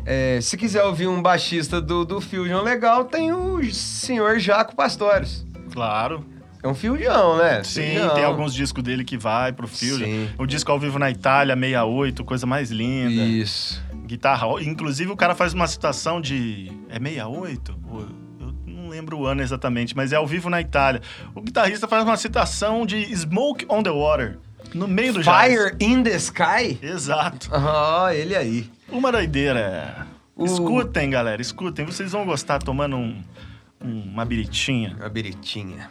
é, 0.05 0.39
se 0.41 0.55
quiser 0.55 0.83
ouvir 0.83 1.07
um 1.07 1.21
baixista 1.21 1.81
do, 1.81 2.05
do 2.05 2.21
Fusion 2.21 2.61
legal, 2.61 3.03
tem 3.03 3.33
o 3.33 3.61
senhor 3.73 4.39
Jaco 4.39 4.73
Pastores. 4.73 5.45
Claro. 5.73 6.25
É 6.63 6.67
um 6.67 6.73
Fusion, 6.73 7.35
né? 7.35 7.61
Sim, 7.61 7.97
tem 8.15 8.23
alguns 8.23 8.53
discos 8.53 8.81
dele 8.81 9.03
que 9.03 9.17
vai 9.17 9.51
pro. 9.51 9.67
Sim. 9.67 10.29
O 10.37 10.45
disco 10.45 10.71
ao 10.71 10.79
vivo 10.79 10.97
na 10.97 11.11
Itália, 11.11 11.55
68, 11.55 12.23
coisa 12.23 12.45
mais 12.45 12.71
linda. 12.71 13.21
Isso. 13.21 13.83
guitarra. 14.05 14.47
Inclusive, 14.61 15.11
o 15.11 15.17
cara 15.17 15.35
faz 15.35 15.53
uma 15.53 15.67
citação 15.67 16.21
de. 16.21 16.71
É 16.87 16.97
68? 16.97 17.75
Eu 18.39 18.53
não 18.65 18.87
lembro 18.87 19.19
o 19.19 19.25
ano 19.25 19.41
exatamente, 19.41 19.93
mas 19.93 20.13
é 20.13 20.15
ao 20.15 20.25
vivo 20.25 20.49
na 20.49 20.61
Itália. 20.61 21.01
O 21.35 21.41
guitarrista 21.41 21.85
faz 21.85 22.03
uma 22.05 22.15
citação 22.15 22.85
de 22.85 23.13
Smoke 23.13 23.65
on 23.67 23.83
the 23.83 23.91
Water. 23.91 24.37
No 24.73 24.87
meio 24.87 25.13
do 25.13 25.21
Fire 25.21 25.71
jazz. 25.71 25.77
in 25.81 26.01
the 26.01 26.15
Sky? 26.15 26.79
Exato. 26.81 27.49
Ah, 27.53 28.05
oh, 28.05 28.09
ele 28.09 28.35
aí. 28.35 28.69
Uma 28.89 29.11
doideira. 29.11 30.07
O... 30.33 30.45
Escutem, 30.45 31.09
galera, 31.09 31.41
escutem. 31.41 31.85
Vocês 31.85 32.13
vão 32.13 32.25
gostar 32.25 32.59
tomando 32.59 32.95
um, 32.95 33.21
um, 33.83 34.01
uma 34.01 34.23
biritinha. 34.25 34.95
Uma 34.97 35.09
biritinha. 35.09 35.89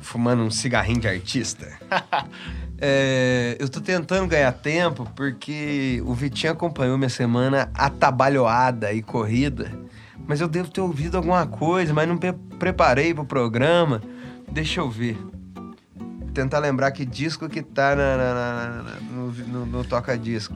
Fumando 0.00 0.42
um 0.42 0.50
cigarrinho 0.50 1.00
de 1.00 1.08
artista. 1.08 1.68
é, 2.78 3.56
eu 3.58 3.68
tô 3.68 3.80
tentando 3.80 4.26
ganhar 4.26 4.52
tempo 4.52 5.08
porque 5.14 6.02
o 6.04 6.14
Vitinho 6.14 6.52
acompanhou 6.52 6.96
minha 6.96 7.10
semana 7.10 7.70
atabalhoada 7.74 8.92
e 8.92 9.02
corrida. 9.02 9.70
Mas 10.26 10.40
eu 10.40 10.48
devo 10.48 10.70
ter 10.70 10.80
ouvido 10.80 11.16
alguma 11.16 11.46
coisa, 11.46 11.92
mas 11.92 12.08
não 12.08 12.16
pre 12.16 12.32
preparei 12.58 13.14
pro 13.14 13.24
programa. 13.24 14.02
Deixa 14.50 14.80
eu 14.80 14.90
ver 14.90 15.18
tentar 16.30 16.58
lembrar 16.58 16.90
que 16.92 17.04
disco 17.04 17.48
que 17.48 17.62
tá 17.62 17.94
na, 17.94 18.16
na, 18.16 18.34
na, 18.34 19.00
no, 19.00 19.32
no, 19.32 19.66
no 19.66 19.84
toca-disco. 19.84 20.54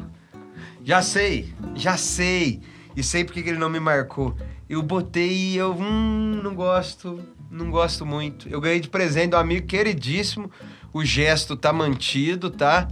Já 0.83 1.03
sei, 1.03 1.53
já 1.75 1.97
sei. 1.97 2.63
E 2.97 3.03
sei 3.03 3.25
porque 3.25 3.43
que 3.43 3.49
ele 3.51 3.59
não 3.59 3.69
me 3.69 3.81
marcou. 3.81 4.37
Eu 4.69 4.83
botei 4.83 5.33
e 5.33 5.57
eu 5.57 5.75
hum, 5.75 6.41
não 6.43 6.55
gosto, 6.55 7.21
não 7.55 7.71
gosto 7.71 8.05
muito. 8.05 8.49
Eu 8.49 8.61
ganhei 8.61 8.81
de 8.81 8.89
presente 8.89 9.31
de 9.31 9.37
um 9.37 9.39
amigo 9.39 9.67
queridíssimo. 9.67 10.51
O 10.93 11.05
gesto 11.05 11.57
tá 11.57 11.73
mantido, 11.73 12.51
tá? 12.51 12.89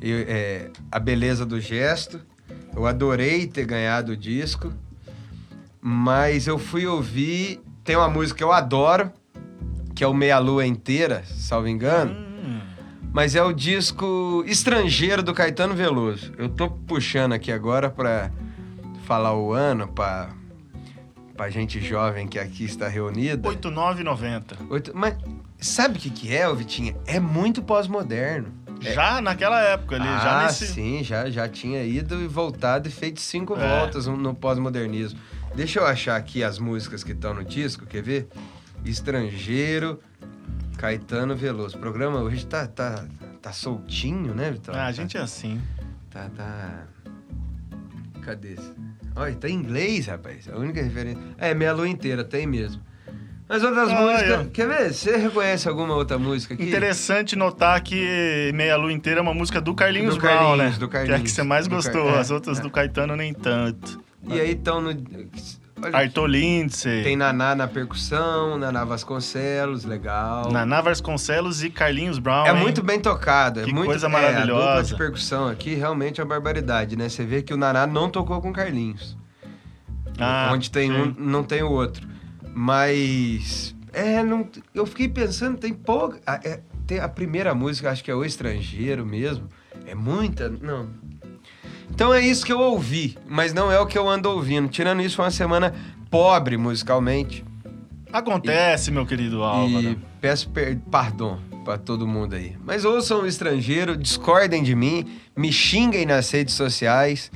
Eu, 0.00 0.24
é, 0.26 0.70
a 0.90 0.98
beleza 0.98 1.44
do 1.44 1.60
gesto. 1.60 2.20
Eu 2.74 2.86
adorei 2.86 3.46
ter 3.46 3.66
ganhado 3.66 4.12
o 4.12 4.16
disco. 4.16 4.72
Mas 5.80 6.46
eu 6.46 6.58
fui 6.58 6.86
ouvir. 6.86 7.60
Tem 7.84 7.96
uma 7.96 8.08
música 8.08 8.38
que 8.38 8.44
eu 8.44 8.52
adoro, 8.52 9.12
que 9.94 10.02
é 10.02 10.06
o 10.06 10.14
Meia 10.14 10.38
Lua 10.38 10.66
Inteira, 10.66 11.22
salvo 11.26 11.68
engano. 11.68 12.12
Hum. 12.12 12.60
Mas 13.12 13.34
é 13.34 13.42
o 13.42 13.52
disco 13.52 14.42
estrangeiro 14.46 15.22
do 15.22 15.34
Caetano 15.34 15.74
Veloso. 15.74 16.32
Eu 16.38 16.48
tô 16.48 16.70
puxando 16.70 17.32
aqui 17.32 17.52
agora 17.52 17.90
pra 17.90 18.30
falar 19.04 19.34
o 19.34 19.52
ano, 19.52 19.88
pra, 19.88 20.30
pra 21.38 21.48
gente 21.50 21.80
jovem 21.80 22.26
que 22.26 22.36
aqui 22.36 22.64
está 22.64 22.88
reunida. 22.88 23.48
8990. 23.48 24.56
Oito, 24.68 24.92
mas 24.92 25.16
sabe 25.60 25.96
o 25.96 26.00
que, 26.00 26.10
que 26.10 26.34
é, 26.34 26.52
Vitinha? 26.52 26.96
É 27.06 27.20
muito 27.20 27.62
pós-moderno. 27.62 28.52
É. 28.84 28.92
Já 28.92 29.20
naquela 29.20 29.60
época 29.62 29.94
ali, 29.94 30.08
ah, 30.08 30.18
já 30.18 30.42
nesse... 30.42 30.66
sim, 30.66 31.02
já, 31.04 31.30
já 31.30 31.48
tinha 31.48 31.84
ido 31.84 32.20
e 32.20 32.26
voltado 32.26 32.88
e 32.88 32.90
feito 32.90 33.20
cinco 33.20 33.56
é. 33.56 33.68
voltas 33.68 34.08
no 34.08 34.34
pós-modernismo. 34.34 35.18
Deixa 35.54 35.78
eu 35.78 35.86
achar 35.86 36.16
aqui 36.16 36.42
as 36.42 36.58
músicas 36.58 37.04
que 37.04 37.12
estão 37.12 37.32
no 37.32 37.44
disco, 37.44 37.86
quer 37.86 38.02
ver? 38.02 38.28
Estrangeiro, 38.84 40.00
Caetano 40.76 41.36
Veloso. 41.36 41.76
O 41.76 41.80
programa 41.80 42.20
hoje 42.20 42.44
tá, 42.46 42.66
tá, 42.66 43.04
tá 43.40 43.52
soltinho, 43.52 44.34
né, 44.34 44.50
Vitória? 44.50 44.80
Ah, 44.80 44.86
a 44.86 44.92
gente 44.92 45.16
é 45.16 45.20
assim. 45.20 45.60
Tá, 46.10 46.28
tá. 46.36 46.84
Cadê? 48.22 48.56
Olha, 49.18 49.34
tá 49.34 49.48
em 49.48 49.54
inglês, 49.54 50.06
rapaz. 50.06 50.48
A 50.48 50.56
única 50.56 50.80
referência. 50.80 51.20
É, 51.38 51.52
Meia 51.52 51.72
Lua 51.72 51.88
Inteira, 51.88 52.22
tem 52.22 52.46
mesmo. 52.46 52.80
Mas 53.48 53.64
outras 53.64 53.90
ah, 53.90 54.00
músicas. 54.00 54.44
Eu... 54.44 54.50
Quer 54.50 54.68
ver? 54.68 54.92
Você 54.92 55.16
reconhece 55.16 55.68
alguma 55.68 55.94
outra 55.94 56.18
música 56.18 56.54
aqui? 56.54 56.64
Interessante 56.64 57.34
notar 57.34 57.80
que 57.82 58.52
Meia 58.54 58.76
Lua 58.76 58.92
Inteira 58.92 59.20
é 59.20 59.22
uma 59.22 59.34
música 59.34 59.60
do 59.60 59.74
Carlinhos, 59.74 60.14
do 60.14 60.20
Brown, 60.20 60.36
Carlinhos, 60.36 60.72
né? 60.74 60.78
Do 60.78 60.88
Carlinhos. 60.88 61.16
Que 61.16 61.20
é 61.20 61.20
a 61.20 61.24
que 61.24 61.30
você 61.30 61.42
mais 61.42 61.66
gostou. 61.66 62.04
Car... 62.04 62.18
As 62.18 62.30
outras 62.30 62.60
é. 62.60 62.62
do 62.62 62.70
Caetano, 62.70 63.16
nem 63.16 63.32
tanto. 63.32 64.00
E 64.28 64.38
aí 64.38 64.52
estão 64.52 64.80
no. 64.80 64.90
Arthur 65.92 66.26
Lindsay. 66.26 67.02
Tem 67.02 67.16
Naná 67.16 67.54
na 67.54 67.68
percussão, 67.68 68.58
Naná 68.58 68.84
Vasconcelos, 68.84 69.84
legal. 69.84 70.50
Naná 70.50 70.80
Vasconcelos 70.80 71.62
e 71.62 71.70
Carlinhos 71.70 72.18
Brown. 72.18 72.46
É 72.46 72.50
hein? 72.50 72.56
muito 72.56 72.82
bem 72.82 73.00
tocado. 73.00 73.60
É 73.60 73.64
que 73.64 73.72
muito, 73.72 73.86
coisa 73.86 74.08
maravilhosa. 74.08 74.60
É, 74.60 74.64
a 74.64 74.68
dupla 74.68 74.82
de 74.84 74.96
percussão 74.96 75.48
aqui 75.48 75.74
realmente 75.74 76.20
é 76.20 76.24
uma 76.24 76.28
barbaridade, 76.30 76.96
né? 76.96 77.08
Você 77.08 77.24
vê 77.24 77.42
que 77.42 77.54
o 77.54 77.56
Naná 77.56 77.86
não 77.86 78.10
tocou 78.10 78.40
com 78.40 78.52
Carlinhos. 78.52 79.16
Ah, 80.18 80.50
onde 80.52 80.70
tem 80.70 80.90
sim. 80.90 80.96
um, 80.96 81.14
não 81.16 81.44
tem 81.44 81.62
o 81.62 81.70
outro. 81.70 82.06
Mas. 82.52 83.74
É, 83.92 84.22
não, 84.22 84.48
eu 84.74 84.84
fiquei 84.86 85.08
pensando, 85.08 85.58
tem 85.58 85.72
pouca. 85.72 86.20
É, 86.44 86.60
tem 86.86 86.98
a 86.98 87.08
primeira 87.08 87.54
música, 87.54 87.90
acho 87.90 88.02
que 88.02 88.10
é 88.10 88.14
O 88.14 88.24
Estrangeiro 88.24 89.06
mesmo. 89.06 89.48
É 89.86 89.94
muita. 89.94 90.48
Não, 90.48 90.88
então 91.98 92.14
é 92.14 92.20
isso 92.20 92.46
que 92.46 92.52
eu 92.52 92.60
ouvi, 92.60 93.18
mas 93.26 93.52
não 93.52 93.72
é 93.72 93.80
o 93.80 93.84
que 93.84 93.98
eu 93.98 94.08
ando 94.08 94.30
ouvindo. 94.30 94.68
Tirando 94.68 95.02
isso, 95.02 95.16
foi 95.16 95.24
uma 95.24 95.32
semana 95.32 95.74
pobre 96.08 96.56
musicalmente. 96.56 97.44
Acontece, 98.12 98.90
e, 98.90 98.92
meu 98.94 99.04
querido 99.04 99.42
Álvaro. 99.42 99.84
E 99.84 99.98
peço 100.20 100.48
per 100.50 100.78
perdão 100.88 101.40
para 101.64 101.76
todo 101.76 102.06
mundo 102.06 102.36
aí. 102.36 102.56
Mas 102.64 102.84
ouçam 102.84 103.22
o 103.22 103.26
estrangeiro, 103.26 103.96
discordem 103.96 104.62
de 104.62 104.76
mim, 104.76 105.06
me 105.36 105.52
xinguem 105.52 106.06
nas 106.06 106.30
redes 106.30 106.54
sociais, 106.54 107.32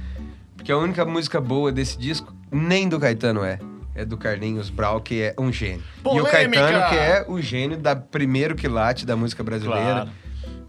porque 0.56 0.70
a 0.70 0.78
única 0.78 1.04
música 1.04 1.40
boa 1.40 1.72
desse 1.72 1.98
disco 1.98 2.32
nem 2.48 2.88
do 2.88 3.00
Caetano 3.00 3.42
é. 3.42 3.58
É 3.96 4.04
do 4.04 4.16
Carlinhos 4.16 4.70
Brau, 4.70 5.00
que 5.00 5.22
é 5.22 5.34
um 5.36 5.52
gênio. 5.52 5.82
Polêmica! 6.04 6.28
E 6.28 6.46
o 6.46 6.52
Caetano, 6.52 6.88
que 6.88 6.94
é 6.94 7.24
o 7.26 7.40
gênio 7.42 7.78
da 7.78 7.96
primeiro 7.96 8.54
quilate 8.54 9.04
da 9.04 9.16
música 9.16 9.42
brasileira. 9.42 10.02
Claro 10.02 10.22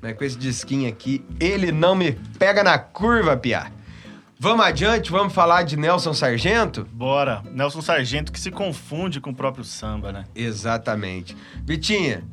né, 0.03 0.13
com 0.13 0.23
esse 0.23 0.38
disquinho 0.38 0.88
aqui. 0.89 1.23
Ele 1.39 1.71
não 1.71 1.95
me 1.95 2.12
pega 2.38 2.62
na 2.62 2.77
curva, 2.77 3.38
Pia. 3.38 3.71
Vamos 4.43 4.65
adiante, 4.65 5.09
vamos 5.09 5.31
falar 5.31 5.63
de 5.63 5.77
Nelson 5.77 6.13
Sargento? 6.13 6.85
Bora. 6.91 7.41
Nelson 7.50 7.81
Sargento 7.81 8.29
que 8.29 8.38
se 8.38 8.51
confunde 8.51 9.21
com 9.21 9.29
o 9.29 9.33
próprio 9.33 9.63
samba, 9.63 10.12
né? 10.12 10.25
Exatamente. 10.35 11.33
Vitinha, 11.63 12.25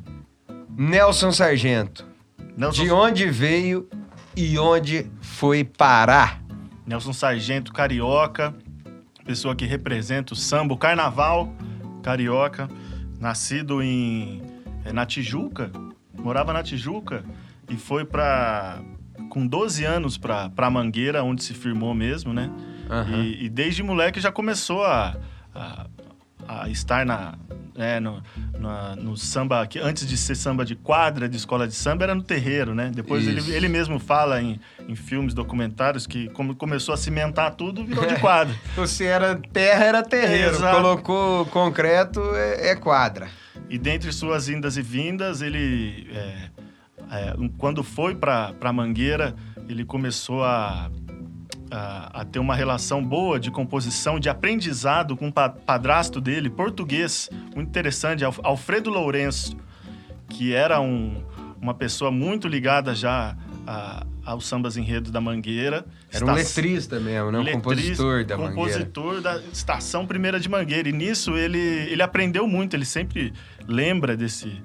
Nelson 0.75 1.31
Sargento. 1.31 2.05
Nelson... 2.57 2.83
De 2.83 2.91
onde 2.91 3.27
veio 3.31 3.87
e 4.35 4.59
onde 4.59 5.09
foi 5.21 5.63
parar? 5.63 6.43
Nelson 6.85 7.13
Sargento, 7.13 7.71
carioca, 7.71 8.53
pessoa 9.23 9.55
que 9.55 9.65
representa 9.65 10.33
o 10.33 10.35
samba, 10.35 10.73
o 10.73 10.77
carnaval 10.77 11.49
carioca, 12.03 12.67
nascido 13.21 13.81
em 13.81 14.41
é, 14.83 14.91
na 14.91 15.05
Tijuca, 15.05 15.71
morava 16.19 16.51
na 16.51 16.61
Tijuca 16.61 17.23
e 17.69 17.77
foi 17.77 18.03
para 18.03 18.81
com 19.31 19.47
12 19.47 19.85
anos 19.85 20.17
para 20.17 20.69
Mangueira, 20.69 21.23
onde 21.23 21.41
se 21.41 21.53
firmou 21.53 21.95
mesmo, 21.95 22.33
né? 22.33 22.51
Uhum. 22.89 23.23
E, 23.23 23.45
e, 23.45 23.49
desde 23.49 23.81
moleque 23.81 24.19
já 24.19 24.29
começou 24.29 24.83
a, 24.83 25.15
a, 25.55 25.87
a 26.45 26.69
estar 26.69 27.05
na, 27.05 27.35
né, 27.73 28.01
no, 28.01 28.21
na, 28.59 28.93
no 28.97 29.15
samba, 29.15 29.65
que 29.65 29.79
antes 29.79 30.05
de 30.05 30.17
ser 30.17 30.35
samba 30.35 30.65
de 30.65 30.75
quadra, 30.75 31.29
de 31.29 31.37
escola 31.37 31.65
de 31.65 31.73
samba, 31.73 32.03
era 32.03 32.13
no 32.13 32.21
terreiro, 32.21 32.75
né? 32.75 32.91
Depois 32.93 33.25
ele, 33.25 33.53
ele 33.53 33.69
mesmo 33.69 33.99
fala 33.99 34.41
em, 34.41 34.59
em 34.85 34.95
filmes, 34.95 35.33
documentários, 35.33 36.05
que 36.05 36.29
como 36.31 36.53
começou 36.53 36.93
a 36.93 36.97
cimentar 36.97 37.55
tudo, 37.55 37.85
virou 37.85 38.05
de 38.05 38.19
quadra. 38.19 38.53
Se 38.85 39.05
era 39.05 39.39
terra, 39.53 39.85
era 39.85 40.03
terreiro. 40.03 40.61
É, 40.61 40.71
Colocou 40.71 41.45
concreto, 41.45 42.19
é, 42.35 42.71
é, 42.71 42.75
quadra. 42.75 43.29
E 43.69 43.77
dentre 43.77 44.11
suas 44.11 44.49
indas 44.49 44.75
e 44.75 44.81
vindas, 44.81 45.41
ele... 45.41 46.09
É, 46.13 46.60
é, 47.11 47.35
quando 47.57 47.83
foi 47.83 48.15
para 48.15 48.71
Mangueira, 48.73 49.35
ele 49.67 49.83
começou 49.83 50.45
a, 50.45 50.89
a, 51.69 52.21
a, 52.21 52.25
ter 52.25 52.39
uma 52.39 52.55
relação 52.55 53.03
boa 53.03 53.37
de 53.37 53.51
composição, 53.51 54.17
de 54.17 54.29
aprendizado 54.29 55.17
com 55.17 55.27
o 55.27 55.33
padrasto 55.33 56.21
dele, 56.21 56.49
português, 56.49 57.29
muito 57.53 57.67
interessante, 57.67 58.23
Alfredo 58.23 58.89
Lourenço, 58.89 59.57
que 60.29 60.53
era 60.53 60.79
um, 60.79 61.21
uma 61.61 61.73
pessoa 61.73 62.11
muito 62.11 62.47
ligada 62.47 62.95
já 62.95 63.35
a, 63.67 64.05
aos 64.23 64.47
sambas 64.47 64.77
enredos 64.77 65.11
da 65.11 65.19
Mangueira. 65.19 65.85
Era 66.09 66.25
um 66.25 66.33
letrista 66.33 66.97
mesmo, 66.97 67.29
né? 67.29 67.39
Um 67.39 67.43
letrista, 67.43 67.61
compositor 67.61 68.23
da 68.23 68.37
Mangueira. 68.37 68.55
Compositor 68.55 69.21
da 69.21 69.37
Estação 69.51 70.07
Primeira 70.07 70.39
de 70.39 70.47
Mangueira. 70.47 70.87
E 70.87 70.93
nisso 70.93 71.35
ele, 71.35 71.59
ele 71.59 72.01
aprendeu 72.01 72.47
muito, 72.47 72.73
ele 72.73 72.85
sempre 72.85 73.33
lembra 73.67 74.15
desse 74.15 74.61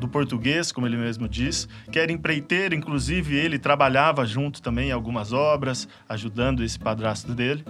do 0.00 0.08
português, 0.08 0.72
como 0.72 0.86
ele 0.86 0.96
mesmo 0.96 1.28
diz, 1.28 1.68
que 1.92 1.98
era 1.98 2.10
empreiteiro, 2.10 2.74
inclusive 2.74 3.36
ele 3.36 3.58
trabalhava 3.58 4.26
junto 4.26 4.60
também 4.60 4.88
em 4.88 4.92
algumas 4.92 5.32
obras, 5.32 5.86
ajudando 6.08 6.64
esse 6.64 6.78
padrasto 6.78 7.32
dele. 7.32 7.64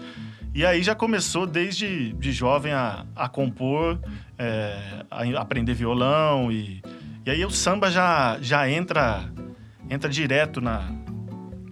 E 0.54 0.64
aí 0.64 0.82
já 0.82 0.94
começou 0.94 1.46
desde 1.46 2.12
de 2.14 2.32
jovem 2.32 2.72
a, 2.72 3.04
a 3.14 3.28
compor, 3.28 4.00
é, 4.38 5.04
a 5.10 5.24
aprender 5.40 5.74
violão 5.74 6.50
e, 6.50 6.82
e 7.26 7.30
aí 7.30 7.44
o 7.44 7.50
samba 7.50 7.90
já, 7.90 8.38
já 8.40 8.68
entra 8.68 9.30
entra 9.90 10.08
direto 10.08 10.60
na, 10.60 10.88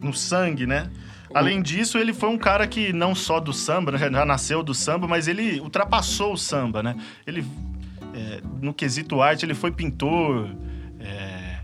no 0.02 0.12
sangue, 0.12 0.66
né? 0.66 0.90
Além 1.32 1.60
disso, 1.60 1.98
ele 1.98 2.12
foi 2.12 2.28
um 2.30 2.38
cara 2.38 2.66
que 2.66 2.92
não 2.92 3.14
só 3.14 3.38
do 3.38 3.52
samba, 3.52 3.92
né? 3.92 3.98
já 3.98 4.24
nasceu 4.24 4.62
do 4.62 4.74
samba, 4.74 5.06
mas 5.06 5.28
ele 5.28 5.60
ultrapassou 5.60 6.32
o 6.32 6.38
samba, 6.38 6.82
né? 6.82 6.96
Ele 7.26 7.44
é, 8.18 8.40
no 8.60 8.72
quesito 8.75 9.20
arte, 9.22 9.44
ele 9.44 9.54
foi 9.54 9.70
pintor, 9.70 10.48
é, 11.00 11.58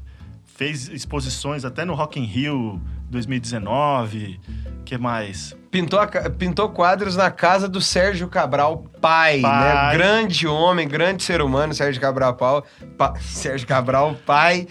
fez 0.45 0.89
exposições 0.89 1.65
até 1.65 1.85
no 1.85 1.95
Rock 1.95 2.21
in 2.21 2.25
Rio 2.25 2.81
2019. 3.11 4.39
que 4.85 4.97
mais? 4.99 5.57
Pintou, 5.71 5.99
a 5.99 6.07
pintou 6.07 6.69
quadros 6.69 7.17
na 7.17 7.31
casa 7.31 7.69
do 7.69 7.81
Sérgio 7.81 8.29
Cabral, 8.29 8.85
pai, 9.01 9.41
Pai. 9.41 9.89
né? 9.91 9.93
Grande 9.97 10.47
homem, 10.47 10.87
grande 10.87 11.23
ser 11.25 11.41
humano, 11.43 11.75
Sérgio 11.75 12.01
Cabral, 12.01 12.35
pau, 12.35 12.65
pa- 12.97 13.15
Sérgio 13.21 13.67
Cabral, 13.67 14.15
pai. 14.27 14.69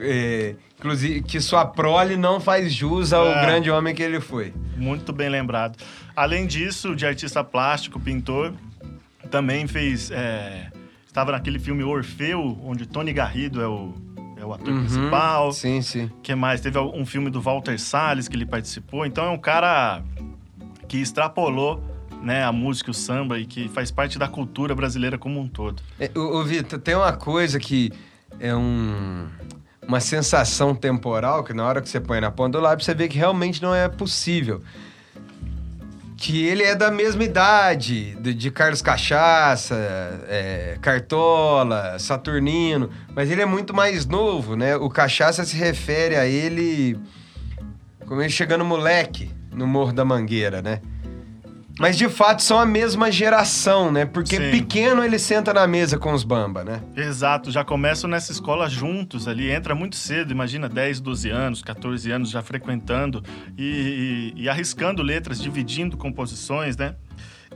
é, 0.00 0.56
inclusive, 0.78 1.22
que 1.22 1.40
sua 1.40 1.64
prole 1.64 2.16
não 2.16 2.40
faz 2.40 2.72
jus 2.74 3.12
ao 3.12 3.26
É. 3.26 3.40
grande 3.46 3.70
homem 3.70 3.94
que 3.94 4.02
ele 4.02 4.20
foi. 4.20 4.52
Muito 4.76 5.12
bem 5.12 5.28
lembrado. 5.28 5.78
Além 6.14 6.46
disso, 6.46 6.94
de 6.96 7.06
artista 7.06 7.42
plástico, 7.44 7.98
pintor, 8.00 8.52
também 9.30 9.66
fez. 9.66 10.10
é, 10.10 10.70
estava 11.16 11.32
naquele 11.32 11.58
filme 11.58 11.82
Orfeu, 11.82 12.58
onde 12.62 12.84
Tony 12.84 13.10
Garrido 13.10 13.62
é 13.62 13.66
o, 13.66 13.94
é 14.36 14.44
o 14.44 14.52
ator 14.52 14.68
Uhum, 14.68 14.80
principal. 14.80 15.50
Sim, 15.50 15.80
sim. 15.80 16.10
que 16.22 16.34
mais? 16.34 16.60
Teve 16.60 16.78
um 16.78 17.06
filme 17.06 17.30
do 17.30 17.40
Walter 17.40 17.78
Salles 17.80 18.28
que 18.28 18.36
ele 18.36 18.44
participou. 18.44 19.06
Então 19.06 19.24
é 19.24 19.30
um 19.30 19.38
cara 19.38 20.02
que 20.86 20.98
extrapolou 20.98 21.82
né, 22.20 22.44
a 22.44 22.52
música 22.52 22.90
e 22.90 22.92
o 22.92 22.94
samba 22.94 23.38
e 23.38 23.46
que 23.46 23.66
faz 23.70 23.90
parte 23.90 24.18
da 24.18 24.28
cultura 24.28 24.74
brasileira 24.74 25.16
como 25.16 25.40
um 25.40 25.48
todo. 25.48 25.82
É, 25.98 26.10
Ô, 26.14 26.38
ô, 26.38 26.44
Vitor, 26.44 26.78
tem 26.78 26.94
uma 26.94 27.14
coisa 27.14 27.58
que 27.58 27.90
é 28.38 28.54
um, 28.54 29.26
uma 29.88 30.00
sensação 30.00 30.74
temporal 30.74 31.42
que 31.42 31.54
na 31.54 31.64
hora 31.64 31.80
que 31.80 31.88
você 31.88 31.98
põe 31.98 32.20
na 32.20 32.30
ponta 32.30 32.58
do 32.58 32.62
lápis 32.62 32.84
você 32.84 32.94
vê 32.94 33.08
que 33.08 33.16
realmente 33.16 33.62
não 33.62 33.74
é 33.74 33.88
possível. 33.88 34.60
Que 36.16 36.46
ele 36.46 36.62
é 36.62 36.74
da 36.74 36.90
mesma 36.90 37.22
idade 37.22 38.16
de, 38.20 38.32
de 38.32 38.50
Carlos 38.50 38.80
Cachaça, 38.80 39.76
é, 40.28 40.78
Cartola, 40.80 41.98
Saturnino, 41.98 42.90
mas 43.14 43.30
ele 43.30 43.42
é 43.42 43.46
muito 43.46 43.74
mais 43.74 44.06
novo, 44.06 44.56
né? 44.56 44.76
O 44.76 44.88
Cachaça 44.88 45.44
se 45.44 45.56
refere 45.56 46.16
a 46.16 46.26
ele 46.26 46.98
como 48.06 48.22
ele 48.22 48.30
chegando 48.30 48.64
moleque 48.64 49.30
no 49.52 49.66
Morro 49.66 49.92
da 49.92 50.04
Mangueira, 50.04 50.62
né? 50.62 50.80
Mas 51.78 51.98
de 51.98 52.08
fato 52.08 52.42
são 52.42 52.58
a 52.58 52.64
mesma 52.64 53.12
geração, 53.12 53.92
né? 53.92 54.06
Porque 54.06 54.36
Sim. 54.36 54.50
pequeno 54.50 55.04
ele 55.04 55.18
senta 55.18 55.52
na 55.52 55.66
mesa 55.66 55.98
com 55.98 56.12
os 56.14 56.24
bamba, 56.24 56.64
né? 56.64 56.80
Exato, 56.96 57.50
já 57.50 57.62
começam 57.64 58.08
nessa 58.08 58.32
escola 58.32 58.66
juntos 58.68 59.28
ali, 59.28 59.50
entra 59.50 59.74
muito 59.74 59.94
cedo, 59.96 60.30
imagina 60.32 60.68
10, 60.70 61.00
12 61.00 61.28
anos, 61.28 61.62
14 61.62 62.10
anos 62.10 62.30
já 62.30 62.42
frequentando 62.42 63.22
e, 63.58 64.32
e- 64.36 64.42
e 64.44 64.48
arriscando 64.48 65.02
letras, 65.02 65.40
dividindo 65.40 65.96
composições, 65.98 66.78
né? 66.78 66.94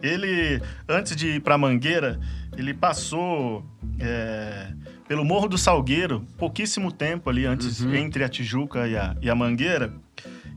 Ele, 0.03 0.61
antes 0.89 1.17
de 1.17 1.29
ir 1.37 1.41
pra 1.41 1.57
Mangueira, 1.59 2.21
ele 2.57 2.73
passou 2.75 3.65
é, 3.99 4.69
pelo 5.09 5.25
Morro 5.25 5.49
do 5.49 5.57
Salgueiro, 5.59 6.25
pouquíssimo 6.39 6.93
tempo 6.93 7.29
ali 7.31 7.45
antes, 7.47 7.83
entre 7.83 8.23
a 8.25 8.29
Tijuca 8.29 8.87
e 8.87 8.97
a, 8.97 9.17
e 9.21 9.29
a 9.31 9.35
Mangueira. 9.35 9.93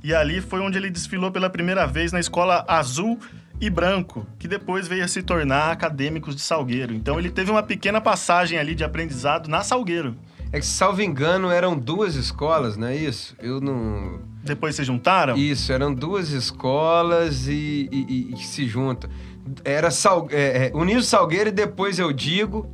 E 0.04 0.14
ali 0.14 0.42
foi 0.42 0.60
onde 0.60 0.78
ele 0.78 0.90
desfilou 0.90 1.32
pela 1.32 1.50
primeira 1.50 1.86
vez 1.88 2.12
na 2.12 2.20
escola 2.20 2.64
azul 2.68 3.18
e 3.60 3.70
branco, 3.70 4.26
que 4.38 4.48
depois 4.48 4.88
veio 4.88 5.04
a 5.04 5.08
se 5.08 5.22
tornar 5.24 5.72
acadêmicos 5.72 6.36
de 6.36 6.42
Salgueiro. 6.42 6.94
Então 6.94 7.18
ele 7.20 7.30
teve 7.30 7.50
uma 7.52 7.64
pequena 7.64 8.02
passagem 8.02 8.58
ali 8.58 8.76
de 8.76 8.84
aprendizado 8.84 9.48
na 9.48 9.62
Salgueiro. 9.62 10.16
É 10.52 10.60
que, 10.60 10.66
salvo 10.66 11.02
engano, 11.02 11.50
eram 11.50 11.76
duas 11.76 12.16
escolas, 12.16 12.78
não 12.78 12.88
é 12.88 12.96
isso? 12.96 13.36
Eu 13.42 13.60
não. 13.60 14.22
Depois 14.44 14.76
se 14.76 14.84
juntaram? 14.84 15.36
Isso, 15.36 15.72
eram 15.74 15.92
duas 15.94 16.30
escolas 16.30 17.48
e, 17.48 17.90
e- 17.92 18.30
e- 18.30 18.34
que 18.34 18.46
se 18.46 18.68
juntam. 18.68 19.10
Era 19.66 19.90
Sal... 19.90 20.28
é, 20.30 20.68
é, 20.68 20.72
Uniu 20.76 21.02
Salgueiro 21.02 21.50
e 21.50 21.52
depois 21.52 21.98
eu 21.98 22.14
digo 22.14 22.70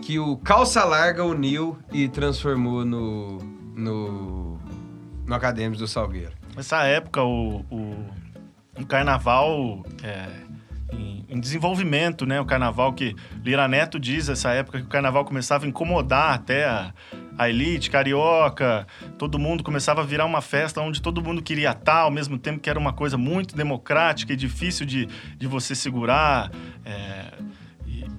que 0.00 0.18
o 0.18 0.36
Calça 0.38 0.82
Larga 0.84 1.24
uniu 1.24 1.78
e 1.92 2.08
transformou 2.08 2.84
no. 2.84 3.38
no. 3.76 4.58
no 5.24 5.34
Acadêmicos 5.34 5.78
do 5.78 5.86
Salgueiro. 5.86 6.32
Nessa 6.56 6.82
época, 6.82 7.22
o, 7.22 7.60
o, 7.70 7.94
o 8.78 8.86
carnaval 8.86 9.84
é, 10.02 10.28
em, 10.96 11.24
em 11.28 11.40
desenvolvimento, 11.40 12.24
né? 12.26 12.40
O 12.40 12.44
carnaval 12.44 12.92
que 12.92 13.14
Lira 13.44 13.66
Neto 13.68 13.98
diz 13.98 14.28
essa 14.28 14.50
época 14.52 14.78
que 14.80 14.84
o 14.86 14.88
carnaval 14.88 15.24
começava 15.24 15.64
a 15.64 15.68
incomodar 15.68 16.34
até 16.34 16.64
a, 16.66 16.92
a 17.38 17.48
elite 17.48 17.90
carioca, 17.90 18.86
todo 19.18 19.38
mundo 19.38 19.62
começava 19.64 20.00
a 20.02 20.04
virar 20.04 20.24
uma 20.26 20.40
festa 20.40 20.80
onde 20.80 21.00
todo 21.00 21.22
mundo 21.22 21.42
queria 21.42 21.70
estar, 21.72 22.00
ao 22.00 22.10
mesmo 22.10 22.38
tempo 22.38 22.60
que 22.60 22.68
era 22.70 22.78
uma 22.78 22.92
coisa 22.92 23.16
muito 23.18 23.56
democrática 23.56 24.32
e 24.32 24.36
difícil 24.36 24.84
de, 24.86 25.06
de 25.36 25.46
você 25.46 25.74
segurar. 25.74 26.50
é, 26.84 27.32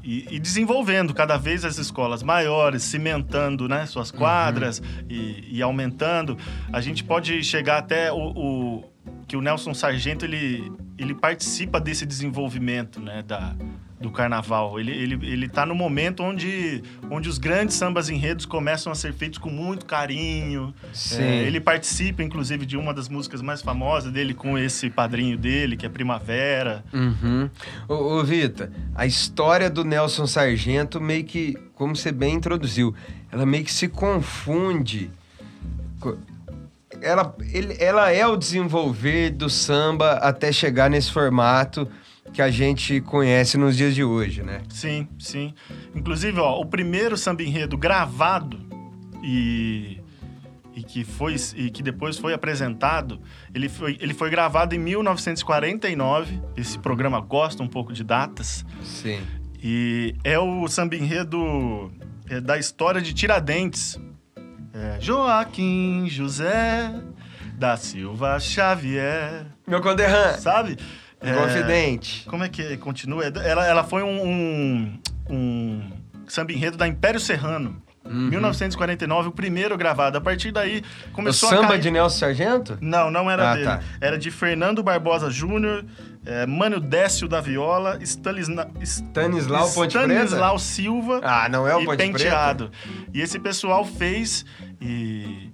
e- 0.06 0.28
e, 0.36 0.40
desenvolvendo 0.40 1.14
cada 1.14 1.38
vez 1.38 1.64
as 1.64 1.78
escolas 1.78 2.22
maiores, 2.22 2.84
cimentando 2.84 3.70
né, 3.70 3.86
suas 3.86 4.12
quadras 4.12 4.82
e, 5.10 5.46
e 5.50 5.62
aumentando. 5.62 6.38
A 6.74 6.82
gente 6.82 7.04
pode 7.06 7.42
chegar 7.42 7.78
até 7.78 8.12
o, 8.12 8.18
o- 8.36 8.93
que 9.34 9.38
o 9.38 9.42
Nelson 9.42 9.74
Sargento 9.74 10.26
ele, 10.26 10.72
ele 10.96 11.16
participa 11.16 11.80
desse 11.80 12.06
desenvolvimento 12.06 13.00
né, 13.00 13.24
da, 13.24 13.56
do 14.00 14.12
carnaval. 14.12 14.80
Ele, 14.80 14.92
ele, 14.92 15.28
ele 15.28 15.50
tá 15.50 15.66
no 15.66 15.74
momento 15.74 16.22
onde, 16.22 16.84
onde 17.10 17.28
os 17.28 17.40
grandes 17.40 17.76
sambas 17.76 18.10
enredos 18.10 18.46
começam 18.46 18.92
a 18.92 18.96
ser 18.96 19.12
feitos 19.12 19.40
com 19.40 19.50
muito 19.50 19.88
carinho. 19.88 20.72
É, 21.14 21.48
ele 21.48 21.60
participa, 21.60 22.22
inclusive, 22.22 22.64
de 22.64 22.78
uma 22.78 22.94
das 22.94 23.10
músicas 23.10 23.42
mais 23.42 23.64
famosas 23.64 24.14
dele 24.14 24.36
com 24.36 24.56
esse 24.56 24.88
padrinho 24.92 25.36
dele, 25.36 25.76
que 25.78 25.88
é 25.88 25.90
Primavera. 25.90 26.86
Uhum. 26.94 27.50
Ô, 27.90 28.20
ô 28.20 28.24
Vita, 28.24 28.72
a 28.94 29.08
história 29.08 29.68
do 29.68 29.84
Nelson 29.84 30.28
Sargento 30.28 31.02
meio 31.02 31.24
que, 31.24 31.58
como 31.74 31.96
você 31.96 32.12
bem 32.12 32.36
introduziu, 32.36 32.94
ela 33.32 33.48
meio 33.48 33.66
que 33.66 33.74
se 33.74 33.88
confunde. 33.88 35.10
Ela, 37.04 37.36
ele- 37.52 37.76
ela 37.80 38.12
é 38.12 38.26
o 38.26 38.36
desenvolver 38.38 39.32
do 39.32 39.50
samba 39.50 40.14
até 40.14 40.52
chegar 40.52 40.90
nesse 40.90 41.12
formato 41.12 41.88
que 42.32 42.42
a 42.42 42.50
gente 42.50 43.02
conhece 43.02 43.58
nos 43.58 43.76
dias 43.78 43.94
de 43.94 44.04
hoje, 44.04 44.42
né? 44.42 44.62
Sim, 44.70 45.08
sim. 45.20 45.54
Inclusive, 45.94 46.40
ó, 46.40 46.60
o 46.60 46.66
primeiro 46.66 47.16
samba 47.18 47.44
enredo 47.44 47.78
gravado 47.78 48.60
e, 49.22 50.00
e, 50.74 50.82
que 50.84 51.04
foi, 51.04 51.36
e 51.56 51.70
que 51.70 51.84
depois 51.84 52.18
foi 52.18 52.34
apresentado, 52.34 53.20
ele 53.54 53.70
foi, 53.70 53.98
ele 54.02 54.14
foi 54.14 54.30
gravado 54.30 54.74
em 54.74 54.80
1949. 54.80 56.40
Esse 56.58 56.80
programa 56.80 57.20
gosta 57.20 57.62
um 57.62 57.68
pouco 57.68 57.94
de 57.94 58.04
datas. 58.04 58.66
Sim. 58.84 59.20
E 59.62 60.16
é 60.24 60.40
o 60.40 60.68
samba 60.68 60.96
enredo 60.96 61.92
é, 62.30 62.42
da 62.42 62.58
história 62.58 63.02
de 63.02 63.14
Tiradentes. 63.14 64.00
É, 64.74 64.98
Joaquim 65.00 66.08
José 66.10 66.92
da 67.58 67.78
Silva 67.78 68.40
Xavier. 68.40 69.46
Meu 69.68 69.82
conterrâneo, 69.82 70.40
Sabe? 70.42 70.78
É, 71.22 71.32
confidente. 71.34 72.26
como 72.28 72.44
é 72.44 72.50
que 72.50 72.76
continua? 72.78 73.24
Ela, 73.26 73.66
ela 73.66 73.84
foi 73.84 74.04
um, 74.04 74.28
um, 74.28 75.00
um 75.30 75.92
samba 76.28 76.52
enredo 76.52 76.76
da 76.76 76.88
Império 76.88 77.20
Serrano. 77.20 77.82
Uhum. 78.04 78.28
1949, 78.28 79.30
o 79.30 79.32
primeiro 79.32 79.78
gravado. 79.78 80.18
A 80.18 80.22
partir 80.22 80.52
daí, 80.52 80.84
O 81.08 81.12
começou 81.14 81.48
a 81.48 81.54
samba 81.56 81.68
cair... 81.70 81.80
de 81.82 81.90
Nelson 81.92 82.18
Sargento? 82.20 82.78
Não, 82.82 83.10
não 83.10 83.32
era 83.32 83.52
Ah, 83.52 83.54
dele. 83.54 83.66
tá. 83.66 83.80
Era 84.02 84.18
de 84.18 84.30
Fernando 84.30 84.84
Barbosa 84.84 85.30
Júnior, 85.32 85.86
é, 86.26 86.46
Mano 86.46 86.80
Décio 86.80 87.28
da 87.28 87.42
Viola, 87.42 88.00
Stanisla... 88.02 88.70
Stanislau 88.82 89.70
Ponte 89.72 89.92
Preta? 89.98 90.14
Stanislau 90.14 90.60
Silva 90.60 91.20
Ah, 91.24 91.50
não 91.50 91.68
é 91.68 91.76
o 91.76 91.82
e 91.82 91.86
Ponte 91.86 91.98
Preta? 91.98 92.14
Penteado. 92.14 92.72
E 93.14 93.22
esse 93.22 93.40
pessoal 93.40 93.84
fez 93.86 94.46
e, 94.82 95.52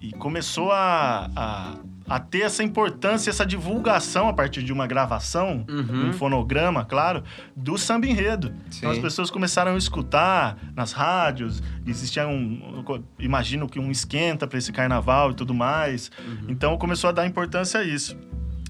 e 0.00 0.12
começou 0.12 0.70
a, 0.72 1.28
a, 1.34 1.74
a 2.08 2.20
ter 2.20 2.42
essa 2.42 2.62
importância, 2.62 3.30
essa 3.30 3.44
divulgação 3.44 4.28
a 4.28 4.32
partir 4.32 4.62
de 4.62 4.72
uma 4.72 4.86
gravação, 4.86 5.64
Uhum. 5.68 6.10
um 6.10 6.12
fonograma, 6.12 6.84
claro, 6.84 7.22
do 7.56 7.76
samba 7.76 8.06
enredo. 8.06 8.52
Então 8.76 8.90
as 8.90 8.96
Sim. 8.96 9.02
pessoas 9.02 9.30
começaram 9.30 9.74
a 9.74 9.76
escutar 9.76 10.56
nas 10.74 10.92
rádios, 10.92 11.62
existia 11.86 12.26
um, 12.28 12.84
imagino 13.18 13.68
que 13.68 13.78
um 13.80 13.90
esquenta 13.90 14.46
para 14.46 14.58
esse 14.58 14.72
carnaval 14.72 15.32
e 15.32 15.34
tudo 15.34 15.52
mais. 15.52 16.10
Uhum. 16.24 16.46
Então 16.48 16.76
começou 16.78 17.08
a 17.10 17.12
dar 17.12 17.26
importância 17.26 17.80
a 17.80 17.84
isso. 17.84 18.16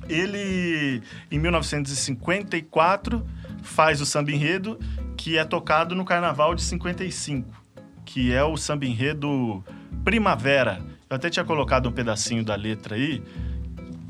Ele, 0.08 1.02
em 1.30 1.38
1954, 1.38 3.24
faz 3.62 4.00
o 4.00 4.06
samba 4.06 4.30
enredo, 4.32 4.78
que 5.16 5.36
é 5.38 5.44
tocado 5.44 5.94
no 5.94 6.04
carnaval 6.04 6.54
de 6.54 6.62
55, 6.62 7.48
que 8.04 8.32
é 8.32 8.42
o 8.44 8.56
samba 8.56 8.86
enredo 8.86 9.64
Primavera. 10.04 10.80
Eu 11.08 11.16
até 11.16 11.30
tinha 11.30 11.44
colocado 11.44 11.88
um 11.88 11.92
pedacinho 11.92 12.44
da 12.44 12.54
letra 12.54 12.94
aí. 12.96 13.22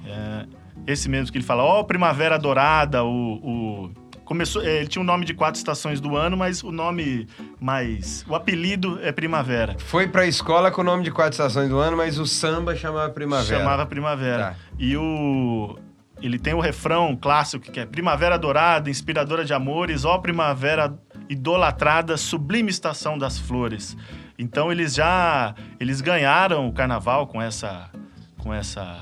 É, 0.06 0.46
esse 0.87 1.09
mesmo 1.09 1.32
que 1.32 1.38
ele 1.38 1.44
fala, 1.44 1.62
ó, 1.62 1.82
Primavera 1.82 2.38
Dourada, 2.38 3.02
o. 3.04 3.90
o- 3.90 4.06
Começou, 4.26 4.61
é, 4.61 4.78
ele 4.78 4.88
tinha 4.88 5.00
o 5.00 5.04
nome 5.06 5.24
de 5.24 5.32
quatro 5.32 5.56
estações 5.56 6.00
do 6.00 6.16
ano, 6.16 6.37
mas 6.37 6.61
o 6.64 6.72
nome 6.72 7.28
mais. 7.61 8.24
O 8.28 8.35
apelido 8.35 8.98
é 9.00 9.12
Primavera. 9.12 9.76
Foi 9.78 10.09
pra 10.09 10.26
escola 10.26 10.68
com 10.68 10.80
o 10.80 10.85
nome 10.85 11.04
de 11.04 11.12
quatro 11.12 11.30
estações 11.35 11.68
do 11.68 11.78
ano, 11.78 11.96
mas 11.96 12.18
o 12.18 12.26
samba 12.26 12.74
chamava 12.74 13.09
Primavera. 13.12 13.56
Chamava 13.61 13.87
Primavera. 13.87 14.42
Tá. 14.50 14.54
E 14.80 14.96
o. 14.96 15.78
Ele 16.26 16.38
tem 16.38 16.54
o 16.54 16.60
refrão 16.60 17.16
clássico 17.16 17.70
que 17.70 17.80
é 17.80 17.86
Primavera 17.86 18.36
Dourada, 18.36 18.90
inspiradora 18.90 19.44
de 19.44 19.54
amores, 19.54 20.04
ó 20.04 20.18
Primavera 20.18 20.98
idolatrada, 21.28 22.16
sublime 22.16 22.70
estação 22.70 23.16
das 23.16 23.38
flores. 23.38 23.96
Então 24.38 24.70
eles 24.70 24.94
já 24.94 25.54
eles 25.78 26.00
ganharam 26.00 26.68
o 26.68 26.72
carnaval 26.72 27.26
com 27.26 27.40
essa 27.40 27.90
com 28.38 28.52
essa 28.52 29.00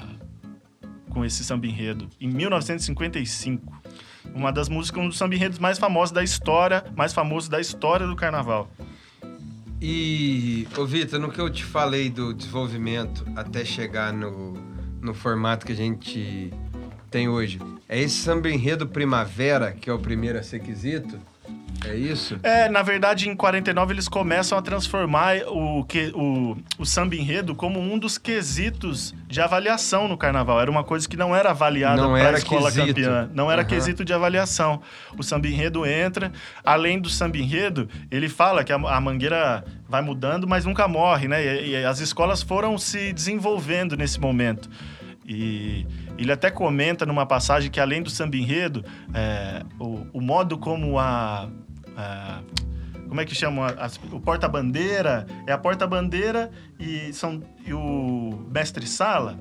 com 1.08 1.24
esse 1.24 1.44
samba 1.44 1.66
enredo, 1.66 2.10
em 2.20 2.28
1955. 2.28 3.72
Uma 4.34 4.52
das 4.52 4.68
músicas, 4.68 5.02
um 5.02 5.08
dos 5.08 5.16
samba 5.16 5.34
enredos 5.34 5.58
mais 5.58 5.78
famosos 5.78 6.12
da 6.12 6.24
história, 6.24 6.84
mais 6.96 7.14
famoso 7.14 7.48
da 7.48 7.60
história 7.60 8.06
do 8.06 8.16
carnaval. 8.16 8.68
E, 9.80 10.66
ô 10.76 10.84
Vitor, 10.84 11.20
no 11.20 11.30
que 11.30 11.40
eu 11.40 11.48
te 11.48 11.64
falei 11.64 12.10
do 12.10 12.34
desenvolvimento 12.34 13.24
até 13.36 13.64
chegar 13.64 14.12
no, 14.12 14.54
no 15.00 15.14
formato 15.14 15.64
que 15.64 15.72
a 15.72 15.76
gente 15.76 16.52
tem 17.14 17.28
hoje, 17.28 17.60
é 17.88 18.00
esse 18.00 18.16
samba 18.16 18.50
enredo 18.50 18.88
primavera, 18.88 19.70
que 19.70 19.88
é 19.88 19.92
o 19.92 20.00
primeiro 20.00 20.36
a 20.36 20.42
ser 20.42 20.58
quesito? 20.58 21.16
É 21.84 21.94
isso? 21.94 22.40
É, 22.42 22.68
na 22.68 22.82
verdade, 22.82 23.28
em 23.28 23.36
49 23.36 23.92
eles 23.92 24.08
começam 24.08 24.58
a 24.58 24.62
transformar 24.62 25.36
o, 25.46 25.84
que, 25.84 26.10
o, 26.12 26.56
o 26.76 26.84
samba 26.84 27.14
enredo 27.14 27.54
como 27.54 27.78
um 27.78 28.00
dos 28.00 28.18
quesitos 28.18 29.14
de 29.28 29.40
avaliação 29.40 30.08
no 30.08 30.16
carnaval. 30.16 30.60
Era 30.60 30.68
uma 30.68 30.82
coisa 30.82 31.08
que 31.08 31.16
não 31.16 31.36
era 31.36 31.50
avaliada 31.50 32.02
para 32.02 32.30
a 32.30 32.32
escola 32.32 32.72
quesito. 32.72 33.00
campeã. 33.00 33.30
Não 33.32 33.48
era 33.48 33.62
uhum. 33.62 33.68
quesito 33.68 34.04
de 34.04 34.12
avaliação. 34.12 34.82
O 35.16 35.22
samba 35.22 35.46
enredo 35.46 35.86
entra, 35.86 36.32
além 36.64 36.98
do 36.98 37.08
samba 37.08 37.38
enredo, 37.38 37.88
ele 38.10 38.28
fala 38.28 38.64
que 38.64 38.72
a, 38.72 38.76
a 38.76 39.00
mangueira 39.00 39.64
vai 39.88 40.02
mudando, 40.02 40.48
mas 40.48 40.64
nunca 40.64 40.88
morre, 40.88 41.28
né? 41.28 41.62
E, 41.62 41.70
e 41.70 41.84
as 41.84 42.00
escolas 42.00 42.42
foram 42.42 42.76
se 42.76 43.12
desenvolvendo 43.12 43.96
nesse 43.96 44.18
momento. 44.18 44.68
E 45.26 45.86
ele 46.22 46.32
até 46.32 46.50
comenta 46.50 47.04
numa 47.04 47.26
passagem 47.26 47.70
que, 47.70 47.80
além 47.80 48.02
do 48.02 48.10
samba 48.10 48.36
enredo, 48.36 48.84
é, 49.12 49.62
o, 49.78 50.06
o 50.12 50.20
modo 50.20 50.58
como 50.58 50.98
a, 50.98 51.48
a 51.96 52.40
como 53.08 53.20
é 53.20 53.24
que 53.24 53.34
chama? 53.34 53.74
o 54.10 54.20
porta-bandeira. 54.20 55.26
É 55.46 55.52
a 55.52 55.58
porta-bandeira 55.58 56.50
e, 56.80 57.12
são, 57.12 57.40
e 57.64 57.72
o 57.72 58.44
mestre-sala, 58.52 59.38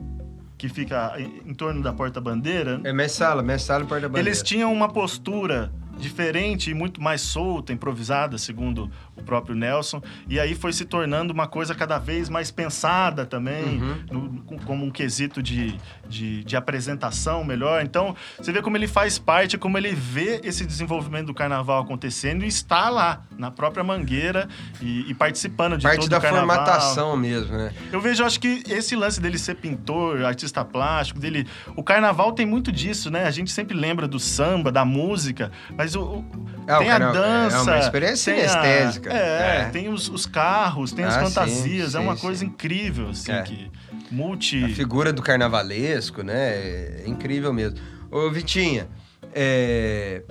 que 0.58 0.70
fica 0.70 1.16
em, 1.18 1.50
em 1.50 1.54
torno 1.56 1.82
da 1.82 1.92
porta-bandeira. 1.92 2.80
É 2.84 2.94
mestre-sala, 2.94 3.42
mestre-sala 3.42 3.84
e 3.84 3.88
porta-bandeira. 3.88 4.30
Eles 4.30 4.44
tinham 4.44 4.72
uma 4.72 4.90
postura 4.90 5.72
diferente 5.98 6.72
e 6.72 6.74
muito 6.74 7.02
mais 7.02 7.22
solta, 7.22 7.72
improvisada, 7.72 8.38
segundo 8.38 8.90
o 9.16 9.24
próprio 9.24 9.56
Nelson. 9.56 10.02
E 10.28 10.40
aí 10.40 10.56
foi 10.56 10.74
se 10.74 10.86
tornando 10.86 11.34
uma 11.34 11.48
coisa 11.48 11.76
cada 11.76 11.98
vez 11.98 12.30
mais 12.30 12.52
pensada 12.52 13.26
também, 13.26 13.82
uhum. 13.82 13.96
no, 14.12 14.60
como 14.66 14.86
um 14.86 14.92
quesito 14.92 15.42
de, 15.42 15.78
de, 16.08 16.44
de, 16.44 16.56
apresentação 16.56 17.44
melhor. 17.44 17.84
Então, 17.84 18.16
você 18.38 18.52
vê 18.52 18.62
como 18.62 18.78
ele 18.78 18.88
faz 18.88 19.18
parte, 19.18 19.58
como 19.58 19.78
ele 19.78 19.94
vê 19.94 20.42
esse 20.44 20.66
desenvolvimento 20.66 21.28
do 21.28 21.34
carnaval 21.34 21.82
acontecendo 21.82 22.44
e 22.44 22.48
está 22.48 22.90
lá, 22.90 23.24
na 23.38 23.52
própria 23.52 23.84
Mangueira 23.84 24.48
e, 24.82 25.10
e 25.10 25.14
participando 25.14 25.78
de 25.78 25.84
parte 25.84 26.02
todo 26.02 26.10
da 26.10 26.18
o 26.18 26.22
carnaval. 26.22 26.56
formatação 26.56 27.18
mesmo, 27.18 27.56
né? 27.56 27.74
Eu 27.92 28.00
vejo, 28.00 28.24
acho 28.24 28.40
que 28.40 28.64
esse 28.68 28.96
lance 28.96 29.20
dele 29.20 29.38
ser 29.38 29.56
pintor, 29.56 30.24
artista 30.24 30.64
plástico, 30.64 31.20
dele... 31.20 31.48
O 31.76 31.84
carnaval 31.84 32.32
tem 32.32 32.46
muito 32.46 32.72
disso, 32.72 33.10
né? 33.10 33.26
A 33.26 33.32
gente 33.32 33.52
sempre 33.52 33.76
lembra 33.76 34.08
do 34.08 34.20
samba, 34.20 34.72
da 34.72 34.86
música, 34.86 35.52
mas 35.78 35.83
o, 35.96 36.24
é, 36.68 36.78
tem 36.78 36.88
o 36.88 36.90
cara, 36.90 37.10
a 37.10 37.12
dança... 37.12 37.58
É 37.58 37.62
uma 37.62 37.80
experiência 37.80 38.46
estética. 38.46 39.12
É, 39.12 39.62
é, 39.62 39.70
tem 39.70 39.90
os, 39.90 40.10
os, 40.10 40.26
carros, 40.26 40.92
tem 40.92 41.06
as 41.06 41.16
ah, 41.16 41.26
fantasias, 41.26 41.92
sim, 41.92 41.98
é 41.98 42.00
uma 42.00 42.16
sim, 42.16 42.22
coisa 42.22 42.40
sim. 42.40 42.46
incrível, 42.46 43.10
assim, 43.10 43.32
é. 43.32 43.42
que 43.44 43.72
multi... 44.10 44.64
A 44.64 44.70
figura 44.70 45.12
do 45.12 45.22
carnavalesco, 45.22 46.24
né? 46.24 46.36
É 46.36 47.04
incrível 47.06 47.52
mesmo. 47.54 47.78
Ô, 48.10 48.30
Vitinha, 48.32 48.88
é... 49.34 50.24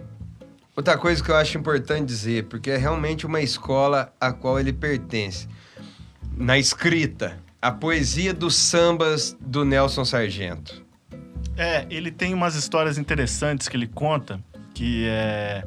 outra 0.74 0.96
coisa 0.96 1.22
que 1.22 1.30
eu 1.30 1.36
acho 1.36 1.58
importante 1.58 2.06
dizer, 2.06 2.44
porque 2.44 2.70
é 2.70 2.76
realmente 2.76 3.26
uma 3.26 3.40
escola 3.40 4.12
a 4.20 4.32
qual 4.32 4.58
ele 4.58 4.72
pertence. 4.72 5.48
Na 6.36 6.58
escrita, 6.58 7.38
a 7.60 7.70
poesia 7.70 8.32
dos 8.32 8.56
sambas 8.56 9.36
do 9.40 9.64
Nelson 9.64 10.04
Sargento. 10.04 10.82
É, 11.56 11.86
ele 11.90 12.10
tem 12.10 12.32
umas 12.32 12.54
histórias 12.54 12.96
interessantes 12.96 13.68
que 13.68 13.76
ele 13.76 13.86
conta, 13.86 14.42
que 14.72 15.06
é 15.06 15.64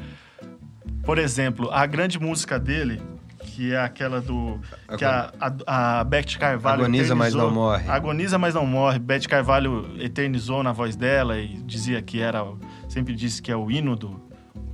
por 1.05 1.19
exemplo, 1.19 1.69
a 1.71 1.85
grande 1.85 2.19
música 2.19 2.59
dele, 2.59 2.99
que 3.37 3.73
é 3.73 3.79
aquela 3.79 4.19
do. 4.19 4.59
que 4.97 5.05
a, 5.05 5.31
a, 5.39 5.99
a 5.99 6.03
Beth 6.03 6.37
Carvalho. 6.39 6.81
Agoniza, 6.81 7.13
mas 7.13 7.33
não 7.35 7.51
morre. 7.51 7.87
Agoniza, 7.87 8.37
mas 8.39 8.55
não 8.55 8.65
morre. 8.65 8.97
Beth 8.97 9.27
Carvalho 9.29 9.95
eternizou 9.99 10.63
na 10.63 10.71
voz 10.71 10.95
dela 10.95 11.37
e 11.37 11.61
dizia 11.63 12.01
que 12.01 12.19
era. 12.19 12.43
Sempre 12.89 13.15
disse 13.15 13.39
que 13.39 13.51
é 13.51 13.55
o 13.55 13.69
hino 13.69 13.95
do, 13.95 14.19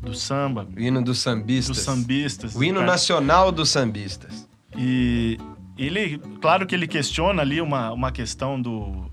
do 0.01 0.15
samba. 0.15 0.65
O 0.75 0.79
hino 0.79 1.03
dos 1.03 1.19
sambistas. 1.19 1.75
Dos 1.75 1.85
sambistas. 1.85 2.55
O 2.55 2.63
hino 2.63 2.79
cara. 2.79 2.91
nacional 2.91 3.51
dos 3.51 3.69
sambistas. 3.69 4.47
E 4.77 5.37
ele. 5.77 6.17
Claro 6.41 6.65
que 6.65 6.73
ele 6.73 6.87
questiona 6.87 7.41
ali 7.41 7.59
uma, 7.59 7.91
uma 7.91 8.11
questão 8.11 8.59
do. 8.61 9.11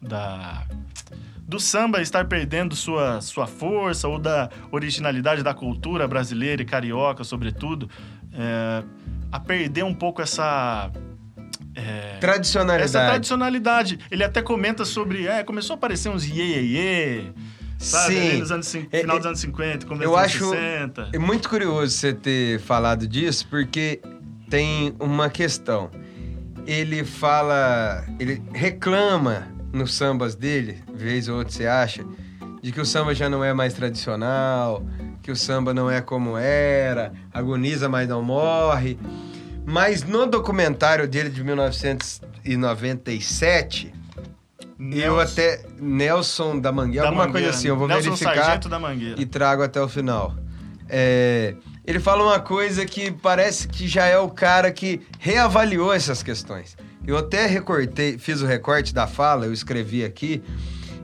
Da 0.00 0.66
do 1.48 1.58
samba 1.58 2.02
estar 2.02 2.26
perdendo 2.26 2.76
sua, 2.76 3.22
sua 3.22 3.46
força 3.46 4.06
ou 4.06 4.18
da 4.18 4.50
originalidade 4.70 5.42
da 5.42 5.54
cultura 5.54 6.06
brasileira 6.06 6.60
e 6.60 6.64
carioca, 6.66 7.24
sobretudo, 7.24 7.88
é, 8.34 8.84
a 9.32 9.40
perder 9.40 9.82
um 9.82 9.94
pouco 9.94 10.20
essa. 10.20 10.92
É, 11.74 12.18
tradicionalidade. 12.20 12.84
Essa 12.84 13.06
tradicionalidade. 13.06 13.98
Ele 14.10 14.22
até 14.22 14.42
comenta 14.42 14.84
sobre. 14.84 15.26
É, 15.26 15.42
começou 15.42 15.74
a 15.74 15.76
aparecer 15.76 16.10
uns 16.10 16.26
iê, 16.26 16.44
iê, 16.44 16.62
iê 16.62 17.32
Sabe, 17.78 18.14
Sim. 18.14 18.38
Nos 18.38 18.52
anos, 18.52 18.74
é, 18.74 19.00
final 19.00 19.16
é, 19.16 19.18
dos 19.20 19.26
anos 19.26 19.40
50, 19.40 19.86
começo 19.86 20.04
eu 20.04 20.10
dos 20.10 20.18
anos 20.18 20.32
60. 20.32 21.02
acho 21.02 21.10
É 21.14 21.18
muito 21.18 21.48
curioso 21.48 21.92
você 21.92 22.12
ter 22.12 22.60
falado 22.60 23.06
disso, 23.06 23.46
porque 23.48 24.00
tem 24.50 24.94
uma 24.98 25.30
questão. 25.30 25.88
Ele 26.66 27.04
fala, 27.04 28.04
ele 28.18 28.42
reclama 28.52 29.46
nos 29.72 29.94
sambas 29.94 30.34
dele, 30.34 30.82
vez 30.92 31.28
ou 31.28 31.38
outra 31.38 31.52
você 31.52 31.66
acha, 31.66 32.04
de 32.62 32.72
que 32.72 32.80
o 32.80 32.86
samba 32.86 33.14
já 33.14 33.28
não 33.28 33.44
é 33.44 33.52
mais 33.52 33.74
tradicional, 33.74 34.82
que 35.22 35.30
o 35.30 35.36
samba 35.36 35.72
não 35.74 35.88
é 35.90 36.00
como 36.00 36.36
era, 36.36 37.12
agoniza, 37.32 37.88
mas 37.88 38.08
não 38.08 38.20
morre. 38.22 38.98
Mas 39.64 40.02
no 40.02 40.26
documentário 40.26 41.06
dele 41.06 41.28
de 41.28 41.44
1997, 41.44 43.94
Nelson. 44.78 45.06
eu 45.06 45.20
até. 45.20 45.62
Nelson 45.78 46.58
da 46.58 46.72
Mangueira, 46.72 47.02
da 47.02 47.08
alguma 47.08 47.26
Mangueira. 47.26 47.46
coisa 47.46 47.58
assim, 47.58 47.68
eu 47.68 47.76
vou 47.76 47.86
Nelson 47.86 48.14
verificar 48.14 48.58
e 49.16 49.26
trago 49.26 49.62
até 49.62 49.78
o 49.80 49.88
final. 49.88 50.34
É, 50.88 51.54
ele 51.84 52.00
fala 52.00 52.24
uma 52.24 52.40
coisa 52.40 52.86
que 52.86 53.10
parece 53.10 53.68
que 53.68 53.86
já 53.86 54.06
é 54.06 54.18
o 54.18 54.30
cara 54.30 54.72
que 54.72 55.02
reavaliou 55.18 55.92
essas 55.92 56.22
questões. 56.22 56.74
Eu 57.08 57.16
até 57.16 57.46
recortei, 57.46 58.18
fiz 58.18 58.42
o 58.42 58.46
recorte 58.46 58.92
da 58.92 59.06
fala, 59.06 59.46
eu 59.46 59.52
escrevi 59.54 60.04
aqui. 60.04 60.42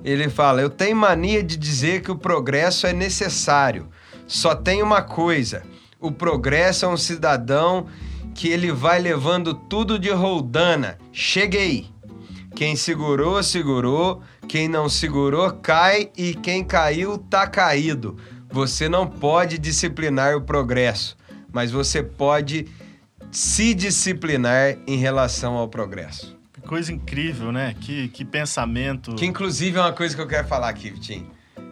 Ele 0.05 0.29
fala: 0.29 0.61
Eu 0.61 0.69
tenho 0.69 0.95
mania 0.95 1.43
de 1.43 1.57
dizer 1.57 2.03
que 2.03 2.11
o 2.11 2.19
progresso 2.19 2.87
é 2.87 2.93
necessário. 2.93 3.89
Só 4.27 4.55
tem 4.55 4.83
uma 4.83 5.01
coisa: 5.01 5.63
o 5.99 6.13
progresso 6.13 6.85
é 6.85 6.89
um 6.89 6.97
cidadão 6.99 7.87
que 8.35 8.49
ele 8.49 8.71
vai 8.71 9.01
levando 9.01 9.55
tudo 9.55 9.99
de 9.99 10.11
roldana. 10.11 10.99
Cheguei. 11.11 11.87
Quem 12.55 12.77
segurou, 12.77 13.43
segurou. 13.43 14.21
Quem 14.47 14.69
não 14.69 14.91
segurou, 14.91 15.51
cai. 15.53 16.11
E 16.19 16.35
quem 16.35 16.63
caiu, 16.63 17.17
tá 17.17 17.47
caído. 17.47 18.19
Você 18.51 18.91
não 18.91 19.07
pode 19.07 19.57
disciplinar 19.57 20.37
o 20.37 20.43
progresso, 20.43 21.17
mas 21.51 21.71
você 21.71 22.03
pode 22.03 22.67
se 23.35 23.75
disciplinar 23.75 24.79
em 24.87 24.97
relação 24.97 25.55
ao 25.55 25.67
progresso. 25.67 26.39
Coisa 26.69 26.93
incrível, 26.93 27.51
né? 27.51 27.75
Que, 27.81 28.09
que 28.09 28.25
pensamento. 28.25 29.17
Que 29.17 29.27
inclusive 29.27 29.77
é 29.77 29.81
uma 29.81 29.93
coisa 29.93 30.15
que 30.15 30.23
eu 30.23 30.29
quero 30.29 30.47
falar 30.47 30.69
aqui, 30.69 30.89
Vitinho. 30.89 31.29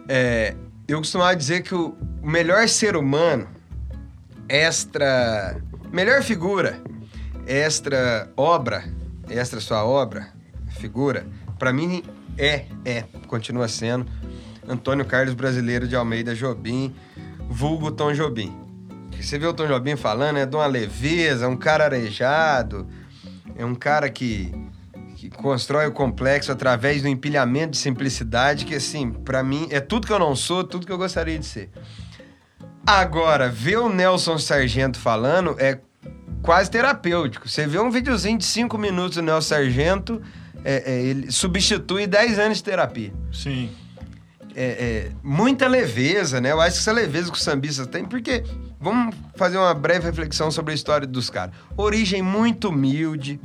É, 0.07 0.55
eu 0.87 0.97
costumava 0.97 1.33
dizer 1.35 1.63
que 1.63 1.73
o 1.73 1.95
melhor 2.21 2.67
ser 2.67 2.97
humano, 2.97 3.47
extra. 4.49 5.57
melhor 5.91 6.21
figura, 6.21 6.81
extra 7.47 8.29
obra, 8.35 8.83
extra 9.29 9.61
sua 9.61 9.85
obra, 9.85 10.33
figura, 10.69 11.25
para 11.57 11.71
mim 11.71 12.03
é, 12.37 12.65
é, 12.83 13.05
continua 13.25 13.69
sendo 13.69 14.05
Antônio 14.67 15.05
Carlos 15.05 15.33
Brasileiro 15.33 15.87
de 15.87 15.95
Almeida 15.95 16.35
Jobim, 16.35 16.93
vulgo 17.49 17.89
Tom 17.89 18.11
Jobim. 18.11 18.62
Você 19.21 19.37
vê 19.37 19.45
o 19.45 19.53
Tom 19.53 19.67
Jobim 19.67 19.95
falando, 19.95 20.37
é 20.37 20.45
de 20.45 20.55
uma 20.55 20.65
leveza, 20.65 21.47
um 21.47 21.55
cara 21.55 21.85
arejado, 21.85 22.87
é 23.55 23.65
um 23.65 23.75
cara 23.75 24.09
que, 24.09 24.53
que 25.15 25.29
constrói 25.29 25.87
o 25.87 25.91
complexo 25.91 26.51
através 26.51 27.01
do 27.01 27.07
empilhamento 27.07 27.71
de 27.71 27.77
simplicidade, 27.77 28.65
que 28.65 28.75
assim, 28.75 29.11
para 29.11 29.43
mim, 29.43 29.67
é 29.69 29.79
tudo 29.79 30.07
que 30.07 30.13
eu 30.13 30.19
não 30.19 30.35
sou, 30.35 30.63
tudo 30.63 30.85
que 30.85 30.91
eu 30.91 30.97
gostaria 30.97 31.37
de 31.37 31.45
ser. 31.45 31.69
Agora, 32.85 33.49
ver 33.49 33.77
o 33.77 33.89
Nelson 33.89 34.37
Sargento 34.37 34.99
falando 34.99 35.55
é 35.57 35.79
quase 36.41 36.69
terapêutico. 36.69 37.47
Você 37.47 37.65
vê 37.65 37.79
um 37.79 37.89
videozinho 37.89 38.37
de 38.37 38.45
cinco 38.45 38.77
minutos 38.77 39.15
do 39.15 39.21
Nelson 39.21 39.55
Sargento, 39.55 40.21
é, 40.65 40.91
é, 40.93 41.01
ele 41.01 41.31
substitui 41.31 42.05
10 42.05 42.39
anos 42.39 42.57
de 42.57 42.63
terapia. 42.63 43.13
Sim. 43.31 43.69
É, 44.55 44.65
é, 44.65 45.11
muita 45.23 45.67
leveza, 45.67 46.39
né? 46.39 46.51
Eu 46.51 46.61
acho 46.61 46.73
que 46.75 46.79
essa 46.79 46.91
leveza 46.91 47.31
que 47.31 47.37
os 47.37 47.43
sambistas 47.43 47.87
têm, 47.87 48.05
porque 48.05 48.43
Vamos 48.83 49.15
fazer 49.35 49.57
uma 49.57 49.73
breve 49.73 50.07
reflexão 50.07 50.51
sobre 50.51 50.73
a 50.73 50.75
história 50.75 51.07
dos 51.07 51.29
caras. 51.29 51.55
Origem 51.77 52.21
muito 52.21 52.67
humilde, 52.67 53.39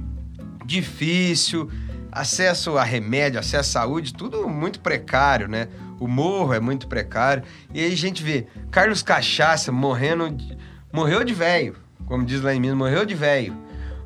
difícil, 0.67 1.71
acesso 2.11 2.77
a 2.77 2.83
remédio, 2.83 3.39
acesso 3.39 3.79
à 3.79 3.83
saúde, 3.83 4.13
tudo 4.13 4.49
muito 4.49 4.81
precário, 4.81 5.47
né? 5.47 5.69
O 6.01 6.09
morro 6.09 6.53
é 6.55 6.59
muito 6.59 6.89
precário. 6.89 7.45
E 7.73 7.79
aí 7.81 7.93
a 7.93 7.97
gente 7.97 8.21
vê 8.21 8.49
Carlos 8.69 9.01
Cachaça 9.01 9.71
morrendo. 9.71 10.29
De, 10.29 10.59
morreu 10.93 11.23
de 11.23 11.33
velho, 11.33 11.77
como 12.07 12.27
diz 12.27 12.41
lá 12.41 12.53
em 12.53 12.59
Minas, 12.59 12.77
morreu 12.77 13.07
de 13.07 13.15
velho. 13.15 13.57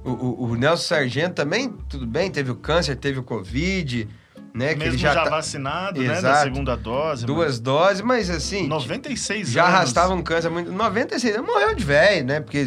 O, 0.05 0.11
o, 0.11 0.51
o, 0.51 0.55
Nelson 0.55 0.85
Sargento 0.85 1.37
também, 1.37 1.73
tudo 1.89 2.07
bem, 2.07 2.31
teve 2.31 2.51
o 2.51 2.57
câncer, 2.57 2.95
teve 2.95 3.21
o 3.21 3.23
Covid, 3.23 4.07
né? 4.55 4.75
Mesmo 4.75 4.99
já, 4.99 5.15
já 5.15 5.25
tá... 5.25 5.31
vacinado, 5.31 6.03
Exato. 6.03 6.23
né? 6.23 6.29
Da 6.29 6.43
segunda 6.43 6.77
dose. 6.77 7.25
Duas 7.25 7.53
mas... 7.53 7.61
doses, 7.61 8.01
mas 8.03 8.31
assim. 8.31 8.67
96 8.69 9.49
já 9.49 9.63
anos. 9.63 9.75
arrastava 9.75 10.15
um 10.15 10.23
câncer 10.23 10.51
muito. 10.51 10.71
96 10.71 11.37
anos, 11.37 11.47
morreu 11.47 11.75
de 11.75 11.85
velho, 11.85 12.27
né? 12.27 12.41
Porque 12.41 12.65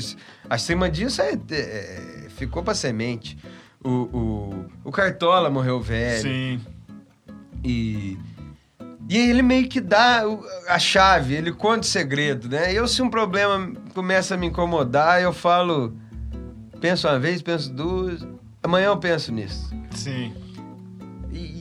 acima 0.50 0.90
disso 0.90 1.22
é, 1.22 1.38
é, 1.52 2.28
ficou 2.30 2.64
pra 2.64 2.74
semente. 2.74 3.38
O, 3.84 3.90
o, 3.90 4.66
o 4.86 4.92
Cartola 4.92 5.50
morreu 5.50 5.80
velho. 5.80 6.22
Sim. 6.22 6.62
E. 7.64 8.18
E 9.08 9.18
ele 9.18 9.44
meio 9.44 9.70
que 9.70 9.80
dá 9.80 10.24
a 10.68 10.80
chave, 10.80 11.36
ele 11.36 11.52
conta 11.52 11.82
o 11.82 11.84
segredo, 11.84 12.50
né? 12.50 12.74
Eu, 12.74 12.88
se 12.88 13.04
um 13.04 13.10
problema 13.10 13.72
começa 13.94 14.34
a 14.34 14.38
me 14.38 14.48
incomodar, 14.48 15.22
eu 15.22 15.32
falo. 15.32 15.96
Penso 16.82 17.08
uma 17.08 17.20
vez, 17.20 17.40
penso 17.42 17.72
duas. 17.72 18.28
Amanhã 18.64 18.88
eu 18.88 18.98
penso 18.98 19.32
nisso. 19.32 19.70
Sim. 19.92 20.34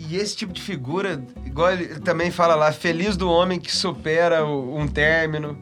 E, 0.08 0.16
esse 0.16 0.36
tipo 0.36 0.52
de 0.52 0.60
figura, 0.60 1.22
igual 1.44 1.72
ele, 1.72 2.00
também 2.00 2.30
fala 2.30 2.54
lá, 2.54 2.72
feliz 2.72 3.16
do 3.16 3.30
homem 3.30 3.58
que 3.58 3.74
supera 3.74 4.44
um 4.44 4.86
término. 4.86 5.58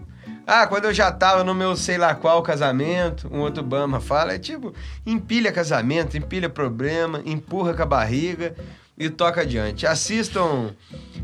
Ah, 0.46 0.66
quando 0.66 0.86
eu 0.86 0.94
já 0.94 1.10
tava 1.12 1.44
no 1.44 1.54
meu 1.54 1.76
sei 1.76 1.96
lá 1.96 2.14
qual 2.14 2.42
casamento, 2.42 3.28
um 3.32 3.40
outro 3.40 3.62
Bama 3.62 4.00
fala, 4.00 4.34
é 4.34 4.38
tipo, 4.38 4.74
empilha 5.06 5.52
casamento, 5.52 6.16
empilha 6.16 6.48
problema, 6.48 7.22
empurra 7.24 7.74
com 7.74 7.82
a 7.82 7.86
barriga 7.86 8.54
e 8.98 9.08
toca 9.08 9.42
adiante. 9.42 9.86
Assistam 9.86 10.74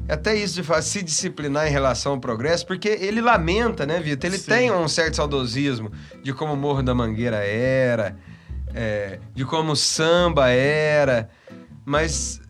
até 0.08 0.34
isso 0.34 0.54
de 0.54 0.62
fazer, 0.62 0.88
se 0.88 1.02
disciplinar 1.02 1.66
em 1.66 1.70
relação 1.70 2.12
ao 2.12 2.20
progresso, 2.20 2.66
porque 2.66 2.88
ele 2.88 3.20
lamenta, 3.20 3.84
né, 3.84 4.00
Vitor? 4.00 4.30
Ele 4.30 4.38
Sim. 4.38 4.50
tem 4.50 4.72
um 4.72 4.88
certo 4.88 5.16
saudosismo 5.16 5.92
de 6.22 6.32
como 6.32 6.54
o 6.54 6.56
Morro 6.56 6.82
da 6.82 6.94
Mangueira 6.94 7.44
era, 7.44 8.16
é, 8.74 9.18
de 9.34 9.44
como 9.44 9.72
o 9.72 9.76
samba 9.76 10.48
era, 10.48 11.28
mas 11.84 12.40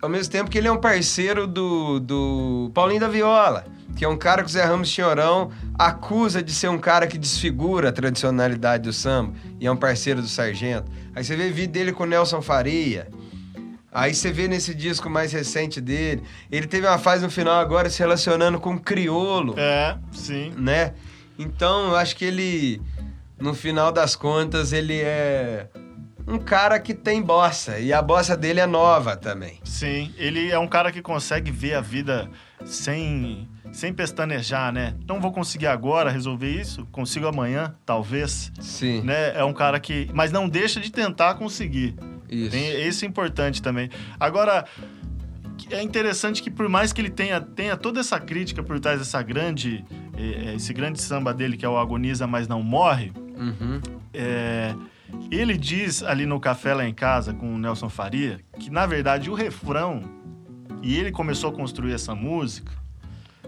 ao 0.00 0.08
mesmo 0.08 0.32
tempo 0.32 0.50
que 0.50 0.58
ele 0.58 0.68
é 0.68 0.72
um 0.72 0.80
parceiro 0.80 1.46
do, 1.46 2.00
do 2.00 2.70
Paulinho 2.74 3.00
da 3.00 3.08
Viola, 3.08 3.64
que 3.96 4.04
é 4.04 4.08
um 4.08 4.16
cara 4.16 4.42
que 4.42 4.48
o 4.48 4.52
Zé 4.52 4.64
Ramos 4.64 4.88
Chinhorão 4.88 5.50
acusa 5.78 6.42
de 6.42 6.52
ser 6.52 6.68
um 6.68 6.78
cara 6.78 7.06
que 7.06 7.18
desfigura 7.18 7.90
a 7.90 7.92
tradicionalidade 7.92 8.84
do 8.84 8.92
samba, 8.92 9.34
e 9.58 9.66
é 9.66 9.70
um 9.70 9.76
parceiro 9.76 10.22
do 10.22 10.28
Sargento. 10.28 10.90
Aí 11.14 11.22
você 11.22 11.36
vê 11.36 11.50
vídeo 11.50 11.72
dele 11.72 11.92
com 11.92 12.04
o 12.04 12.06
Nelson 12.06 12.40
Faria. 12.40 13.08
Aí 13.92 14.14
você 14.14 14.30
vê 14.30 14.46
nesse 14.46 14.72
disco 14.72 15.10
mais 15.10 15.32
recente 15.32 15.80
dele, 15.80 16.22
ele 16.50 16.66
teve 16.66 16.86
uma 16.86 16.98
fase 16.98 17.24
no 17.24 17.30
final 17.30 17.58
agora 17.58 17.90
se 17.90 17.98
relacionando 17.98 18.60
com 18.60 18.74
o 18.74 18.80
Criolo. 18.80 19.54
É, 19.58 19.98
sim. 20.12 20.52
Né? 20.56 20.94
Então, 21.36 21.88
eu 21.88 21.96
acho 21.96 22.16
que 22.16 22.24
ele, 22.24 22.80
no 23.38 23.52
final 23.52 23.90
das 23.90 24.14
contas, 24.14 24.72
ele 24.72 25.00
é 25.00 25.66
um 26.30 26.38
cara 26.38 26.78
que 26.78 26.94
tem 26.94 27.20
bossa. 27.20 27.78
E 27.78 27.92
a 27.92 28.00
bossa 28.00 28.36
dele 28.36 28.60
é 28.60 28.66
nova 28.66 29.16
também. 29.16 29.58
Sim, 29.64 30.12
ele 30.16 30.50
é 30.50 30.58
um 30.58 30.68
cara 30.68 30.92
que 30.92 31.02
consegue 31.02 31.50
ver 31.50 31.74
a 31.74 31.80
vida 31.80 32.30
sem, 32.64 33.48
sem 33.72 33.92
pestanejar, 33.92 34.72
né? 34.72 34.94
Não 35.06 35.20
vou 35.20 35.32
conseguir 35.32 35.66
agora 35.66 36.10
resolver 36.10 36.50
isso, 36.50 36.86
consigo 36.92 37.26
amanhã, 37.26 37.74
talvez. 37.84 38.52
Sim. 38.60 39.02
Né? 39.02 39.36
É 39.36 39.44
um 39.44 39.52
cara 39.52 39.80
que. 39.80 40.08
Mas 40.14 40.30
não 40.30 40.48
deixa 40.48 40.80
de 40.80 40.90
tentar 40.92 41.34
conseguir. 41.34 41.94
Isso. 42.28 42.50
Tem, 42.52 42.68
esse 42.82 43.04
é 43.04 43.08
importante 43.08 43.60
também. 43.60 43.90
Agora, 44.18 44.64
é 45.70 45.82
interessante 45.82 46.42
que 46.42 46.50
por 46.50 46.68
mais 46.68 46.92
que 46.92 47.00
ele 47.00 47.10
tenha, 47.10 47.40
tenha 47.40 47.76
toda 47.76 47.98
essa 48.00 48.20
crítica 48.20 48.62
por 48.62 48.78
trás 48.78 48.98
dessa 49.00 49.20
grande, 49.20 49.84
eh, 50.16 50.54
esse 50.54 50.72
grande 50.72 51.00
samba 51.02 51.34
dele 51.34 51.56
que 51.56 51.64
é 51.64 51.68
o 51.68 51.76
Agoniza 51.76 52.26
Mas 52.26 52.46
Não 52.46 52.62
Morre, 52.62 53.12
Uhum. 53.36 53.80
é, 54.14 54.74
ele 55.30 55.56
diz 55.56 56.02
ali 56.02 56.26
no 56.26 56.38
Café 56.40 56.74
Lá 56.74 56.86
em 56.86 56.94
Casa 56.94 57.32
com 57.34 57.54
o 57.54 57.58
Nelson 57.58 57.88
Faria 57.88 58.40
que 58.58 58.70
na 58.70 58.86
verdade 58.86 59.30
o 59.30 59.34
refrão, 59.34 60.02
e 60.82 60.96
ele 60.96 61.10
começou 61.12 61.50
a 61.50 61.52
construir 61.52 61.92
essa 61.92 62.14
música, 62.14 62.72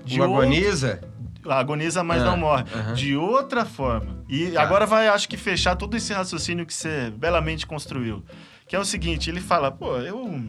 de 0.04 0.20
O 0.20 0.24
outro- 0.24 0.36
Agoniza? 0.42 1.00
agoniza, 1.48 2.04
mas 2.04 2.22
Ah, 2.22 2.26
não 2.26 2.36
morre. 2.36 2.64
aham. 2.74 2.94
De 2.94 3.16
outra 3.16 3.64
forma. 3.64 4.22
E 4.28 4.50
Tá. 4.52 4.62
agora 4.62 4.86
vai, 4.86 5.08
acho 5.08 5.28
que, 5.28 5.36
fechar 5.36 5.74
todo 5.76 5.96
esse 5.96 6.12
raciocínio 6.12 6.64
que 6.64 6.72
você 6.74 7.10
belamente 7.16 7.66
construiu. 7.66 8.22
Que 8.68 8.76
é 8.76 8.78
o 8.78 8.84
seguinte, 8.84 9.28
ele 9.28 9.40
fala, 9.40 9.70
pô, 9.72 9.96
eu... 9.98 10.40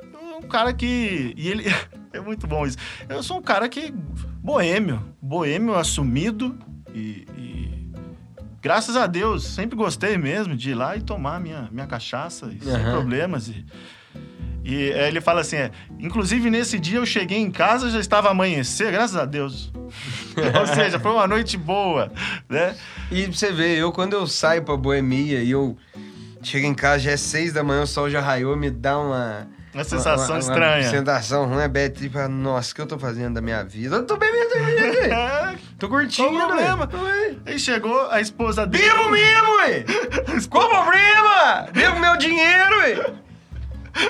Eu 0.00 0.38
um 0.38 0.42
cara 0.48 0.72
que... 0.72 1.34
E 1.36 1.48
ele... 1.48 1.64
é 2.12 2.20
muito 2.20 2.46
bom 2.46 2.66
isso. 2.66 2.78
Eu 3.08 3.22
sou 3.22 3.38
um 3.38 3.42
cara 3.42 3.68
que... 3.68 3.92
Boêmio. 4.42 5.02
Boêmio 5.20 5.74
assumido 5.74 6.58
e... 6.94 7.26
e 7.36 7.57
Graças 8.60 8.96
a 8.96 9.06
Deus, 9.06 9.44
sempre 9.44 9.76
gostei 9.76 10.18
mesmo 10.18 10.56
de 10.56 10.70
ir 10.70 10.74
lá 10.74 10.96
e 10.96 11.00
tomar 11.00 11.40
minha, 11.40 11.68
minha 11.70 11.86
cachaça, 11.86 12.46
e 12.46 12.62
sem 12.64 12.84
problemas. 12.90 13.48
E, 13.48 13.64
e 14.64 14.92
aí 14.92 15.08
ele 15.08 15.20
fala 15.20 15.42
assim: 15.42 15.56
é, 15.56 15.70
inclusive 15.98 16.50
nesse 16.50 16.78
dia 16.78 16.98
eu 16.98 17.06
cheguei 17.06 17.38
em 17.38 17.50
casa, 17.50 17.88
já 17.88 18.00
estava 18.00 18.30
amanhecer, 18.30 18.90
graças 18.90 19.16
a 19.16 19.24
Deus. 19.24 19.72
Ou 20.58 20.66
seja, 20.66 20.98
foi 20.98 21.12
uma 21.12 21.26
noite 21.26 21.56
boa, 21.56 22.10
né? 22.48 22.74
E 23.10 23.26
você 23.26 23.52
ver, 23.52 23.78
eu 23.78 23.92
quando 23.92 24.14
eu 24.14 24.26
saio 24.26 24.62
pra 24.62 24.76
boemia 24.76 25.40
e 25.40 25.50
eu 25.52 25.76
chego 26.42 26.66
em 26.66 26.74
casa, 26.74 27.00
já 27.00 27.10
é 27.12 27.16
seis 27.16 27.52
da 27.52 27.62
manhã, 27.62 27.82
o 27.82 27.86
sol 27.86 28.10
já 28.10 28.20
raiou, 28.20 28.56
me 28.56 28.70
dá 28.70 28.98
uma... 28.98 29.48
Uma 29.72 29.84
sensação 29.84 30.34
uma, 30.34 30.38
estranha. 30.40 30.82
Uma 30.82 30.90
sensação 30.90 31.46
ruim, 31.46 31.62
é 31.62 31.68
Beth, 31.68 31.90
tipo, 31.90 32.26
nossa, 32.28 32.72
o 32.72 32.74
que 32.74 32.80
eu 32.80 32.86
tô 32.86 32.98
fazendo 32.98 33.34
da 33.34 33.40
minha 33.40 33.62
vida? 33.62 33.96
Eu 33.96 34.06
tô 34.06 34.16
bebendo 34.16 34.54
É, 34.54 35.56
tô 35.78 35.88
curtindo, 35.88 36.28
Qual 36.30 36.44
o 36.44 36.46
problema? 36.48 36.88
ué. 36.92 37.36
aí 37.46 37.58
chegou 37.58 38.10
a 38.10 38.20
esposa 38.20 38.66
dele. 38.66 38.84
Bebo 38.84 39.10
mesmo, 39.10 39.56
ué! 39.56 39.84
Qual 40.50 40.66
o 40.66 40.68
problema? 40.70 41.68
Bebo 41.72 41.98
meu 42.00 42.16
dinheiro, 42.16 42.78
ué! 42.78 43.14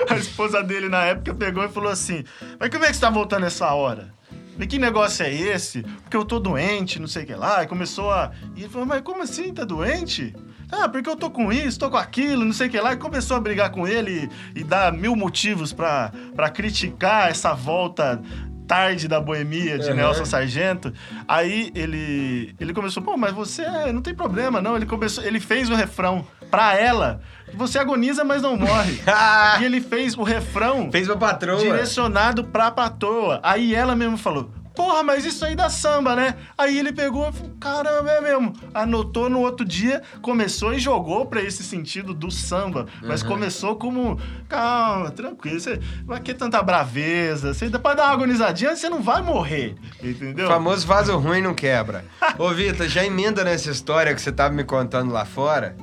A 0.09 0.15
esposa 0.15 0.61
dele 0.63 0.87
na 0.89 1.03
época 1.05 1.33
pegou 1.33 1.63
e 1.63 1.69
falou 1.69 1.91
assim: 1.91 2.23
Mas 2.59 2.69
como 2.69 2.85
é 2.85 2.87
que 2.89 2.93
você 2.95 3.01
tá 3.01 3.09
voltando 3.09 3.45
essa 3.45 3.73
hora? 3.73 4.13
Falei, 4.53 4.67
que 4.67 4.77
negócio 4.77 5.25
é 5.25 5.33
esse? 5.33 5.83
Porque 6.03 6.17
eu 6.17 6.25
tô 6.25 6.37
doente, 6.39 6.99
não 6.99 7.07
sei 7.07 7.23
o 7.23 7.25
que 7.25 7.33
lá. 7.33 7.63
E 7.63 7.67
começou 7.67 8.11
a. 8.11 8.31
E 8.55 8.61
ele 8.63 8.69
falou, 8.69 8.85
mas 8.85 9.01
como 9.01 9.23
assim? 9.23 9.53
Tá 9.53 9.63
doente? 9.63 10.35
Ah, 10.71 10.87
porque 10.87 11.09
eu 11.09 11.15
tô 11.15 11.31
com 11.31 11.51
isso, 11.51 11.79
tô 11.79 11.89
com 11.89 11.97
aquilo, 11.97 12.45
não 12.45 12.53
sei 12.53 12.67
o 12.67 12.69
que 12.69 12.79
lá. 12.79 12.93
E 12.93 12.97
começou 12.97 13.37
a 13.37 13.39
brigar 13.39 13.71
com 13.71 13.87
ele 13.87 14.29
e, 14.53 14.59
e 14.59 14.63
dar 14.63 14.91
mil 14.91 15.15
motivos 15.15 15.71
pra 15.73 16.11
criticar 16.53 17.29
essa 17.29 17.53
volta 17.53 18.21
tarde 18.69 19.07
da 19.07 19.19
boemia 19.19 19.79
de 19.79 19.89
Uhum. 19.89 19.95
Nelson 19.95 20.25
Sargento. 20.25 20.93
Aí 21.27 21.71
ele, 21.73 22.55
ele 22.59 22.71
começou, 22.71 23.01
pô, 23.01 23.17
mas 23.17 23.33
você 23.33 23.63
é- 23.63 23.91
não 23.91 24.01
tem 24.01 24.13
problema, 24.13 24.61
não. 24.61 24.75
Ele 24.75 24.85
começou, 24.85 25.23
ele 25.23 25.39
fez 25.39 25.71
o 25.71 25.75
refrão 25.75 26.25
pra 26.51 26.75
ela. 26.79 27.19
Você 27.55 27.79
agoniza, 27.79 28.23
mas 28.23 28.43
não 28.43 28.55
morre. 28.55 29.01
E 29.59 29.65
ele 29.65 29.81
fez 29.81 30.15
o 30.15 30.21
refrão 30.21 30.91
Fez 30.91 31.07
pra 31.07 31.17
patroa. 31.17 31.57
direcionado 31.57 32.43
pra 32.43 32.69
patroa. 32.69 33.39
Aí 33.41 33.73
ela 33.73 33.95
mesmo 33.95 34.17
falou: 34.17 34.51
Porra, 34.79 35.03
mas 35.03 35.25
isso 35.25 35.43
aí 35.43 35.57
dá 35.57 35.69
samba, 35.69 36.15
né? 36.15 36.37
Aí 36.57 36.79
ele 36.79 36.93
pegou 36.93 37.27
e 37.27 37.33
falou: 37.33 37.51
Caramba, 37.59 38.11
é 38.11 38.21
mesmo. 38.21 38.53
Anotou 38.73 39.29
no 39.29 39.41
outro 39.41 39.65
dia, 39.65 40.01
começou 40.21 40.73
e 40.73 40.79
jogou 40.79 41.25
pra 41.25 41.41
esse 41.41 41.63
sentido 41.63 42.13
do 42.13 42.31
samba. 42.31 42.85
Mas 43.03 43.21
começou 43.21 43.75
como: 43.75 44.17
Calma, 44.47 45.11
tranquilo. 45.11 45.59
Você, 45.59 45.81
vai 46.05 46.21
que 46.21 46.33
tanta 46.33 46.63
braveza. 46.63 47.53
Você 47.53 47.67
dá 47.67 47.77
pra 47.77 47.93
dar 47.93 48.05
uma 48.05 48.13
agonizadinha, 48.13 48.73
você 48.73 48.87
não 48.87 49.03
vai 49.03 49.21
morrer. 49.21 49.75
Entendeu? 50.01 50.45
O 50.45 50.49
famoso 50.49 50.87
vaso 50.87 51.17
ruim 51.17 51.41
não 51.41 51.53
quebra. 51.53 52.05
Ô, 52.37 52.47
Vitor, 52.51 52.87
já 52.87 53.03
emenda 53.03 53.43
nessa 53.43 53.69
história 53.69 54.15
que 54.15 54.21
você 54.21 54.31
tava 54.31 54.53
me 54.53 54.63
contando 54.63 55.11
lá 55.11 55.25
fora, 55.25 55.75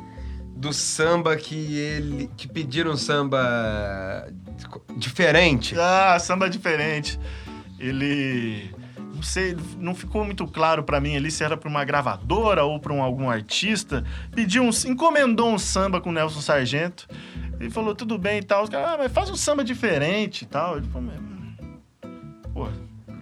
do 0.57 0.73
samba 0.73 1.37
que 1.37 1.77
ele. 1.77 2.31
que 2.35 2.49
pediram 2.49 2.97
samba 2.97 4.27
diferente. 4.97 5.79
Ah, 5.79 6.19
samba 6.19 6.49
diferente. 6.49 7.21
Ele. 7.79 8.75
Não 9.17 9.23
sei, 9.23 9.57
não 9.79 9.95
ficou 9.95 10.25
muito 10.25 10.47
claro 10.47 10.83
pra 10.83 11.01
mim 11.01 11.17
ali 11.17 11.31
se 11.31 11.43
era 11.43 11.57
pra 11.57 11.71
uma 11.71 11.85
gravadora 11.85 12.65
ou 12.65 12.79
pra 12.79 12.93
um, 12.93 13.03
algum 13.03 13.31
artista. 13.31 14.05
Pediu 14.35 14.63
um. 14.63 14.71
encomendou 14.87 15.51
um 15.51 15.59
samba 15.59 16.03
com 16.03 16.11
o 16.11 16.13
Nelson 16.13 16.43
Sargento. 16.43 17.09
Ele 17.59 17.71
falou, 17.71 17.95
tudo 17.95 18.19
bem 18.19 18.41
e 18.41 18.43
tal. 18.43 18.65
Os 18.65 18.69
caras, 18.69 18.91
ah, 18.91 18.97
mas 18.99 19.11
faz 19.11 19.31
um 19.31 19.37
samba 19.37 19.65
diferente 19.65 20.43
e 20.43 20.47
tal. 20.47 20.77
Ele 20.77 20.87
falou. 20.89 21.11
Pô, 22.53 22.69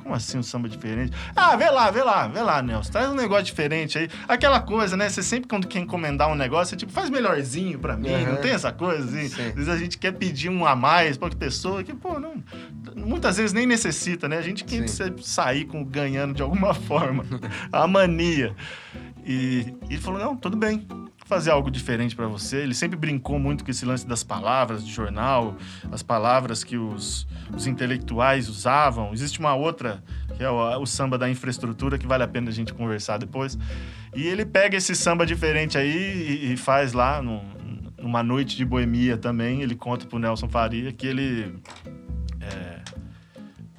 como 0.05 0.15
assim 0.15 0.37
um 0.37 0.43
samba 0.43 0.69
diferente? 0.69 1.17
Ah, 1.35 1.57
vê 1.57 1.71
lá, 1.71 1.91
vê 1.91 2.03
lá, 2.03 2.29
vê 2.29 2.43
lá, 2.43 2.61
Nelson. 2.61 2.93
Traz 2.93 3.09
um 3.09 3.15
negócio 3.15 3.45
diferente 3.45 3.99
aí. 3.99 4.09
Aquela 4.29 4.61
coisa, 4.61 4.97
né? 4.97 5.09
Você 5.09 5.23
sempre, 5.23 5.49
quando 5.49 5.67
quer 5.67 5.79
encomendar 5.79 6.29
um 6.29 6.35
negócio, 6.35 6.71
você 6.71 6.77
tipo, 6.77 6.93
faz 6.93 7.09
melhorzinho 7.09 7.79
pra 7.79 7.97
mim. 7.97 8.13
Aham. 8.13 8.33
Não 8.33 8.37
tem 8.37 8.51
essa 8.51 8.71
coisa 8.71 9.03
assim? 9.03 9.29
Sim. 9.29 9.49
Às 9.49 9.55
vezes 9.55 9.69
a 9.69 9.77
gente 9.79 9.97
quer 9.97 10.13
pedir 10.13 10.51
um 10.51 10.67
a 10.67 10.77
mais 10.77 11.17
pra 11.17 11.27
outra 11.27 11.39
pessoa 11.39 11.83
que, 11.83 11.95
pô, 11.95 12.19
não, 12.21 12.35
muitas 13.05 13.37
vezes 13.37 13.53
nem 13.53 13.67
necessita, 13.67 14.29
né? 14.29 14.39
A 14.39 14.43
gente 14.43 14.65
quer 14.65 14.87
sair 15.23 15.65
com, 15.65 15.85
ganhando 15.85 16.35
de 16.35 16.43
alguma 16.43 16.73
forma. 16.75 17.25
a 17.73 17.87
mania. 17.87 18.55
E, 19.25 19.75
e 19.89 19.95
ele 19.95 20.01
falou: 20.01 20.21
não, 20.21 20.37
tudo 20.37 20.57
bem. 20.57 20.87
fazer 21.25 21.51
algo 21.51 21.71
diferente 21.71 22.15
para 22.15 22.27
você. 22.27 22.59
Ele 22.59 22.75
sempre 22.75 22.97
brincou 22.97 23.39
muito 23.39 23.65
com 23.65 23.71
esse 23.71 23.85
lance 23.85 24.07
das 24.07 24.23
palavras 24.23 24.85
de 24.85 24.93
jornal, 24.93 25.57
as 25.91 26.03
palavras 26.03 26.63
que 26.63 26.77
os, 26.77 27.27
os 27.55 27.67
intelectuais 27.67 28.49
usavam. 28.49 29.13
Existe 29.13 29.39
uma 29.41 29.55
outra, 29.55 30.03
que 30.37 30.43
é 30.43 30.51
o, 30.51 30.81
o, 30.81 30.87
samba 30.87 31.17
da 31.17 31.29
infraestrutura, 31.29 31.97
que 31.99 32.07
vale 32.07 32.23
a 32.23 32.29
pena 32.29 32.51
a 32.51 32.53
gente 32.53 32.75
conversar 32.75 33.19
depois. 33.19 33.59
E 34.15 34.27
ele 34.27 34.45
pega 34.45 34.77
esse 34.77 34.95
samba 34.95 35.25
diferente 35.25 35.79
aí 35.79 36.43
e, 36.43 36.53
e 36.53 36.57
faz 36.57 36.93
lá 36.93 37.23
num, 37.23 37.43
numa 38.05 38.23
noite 38.23 38.57
de 38.57 38.65
boemia 38.65 39.17
também. 39.17 39.63
Ele 39.63 39.75
conta 39.75 40.07
pro 40.07 40.19
Nelson 40.19 40.49
Faria 40.49 40.93
que 40.93 41.07
ele. 41.07 41.55
É, 42.41 42.74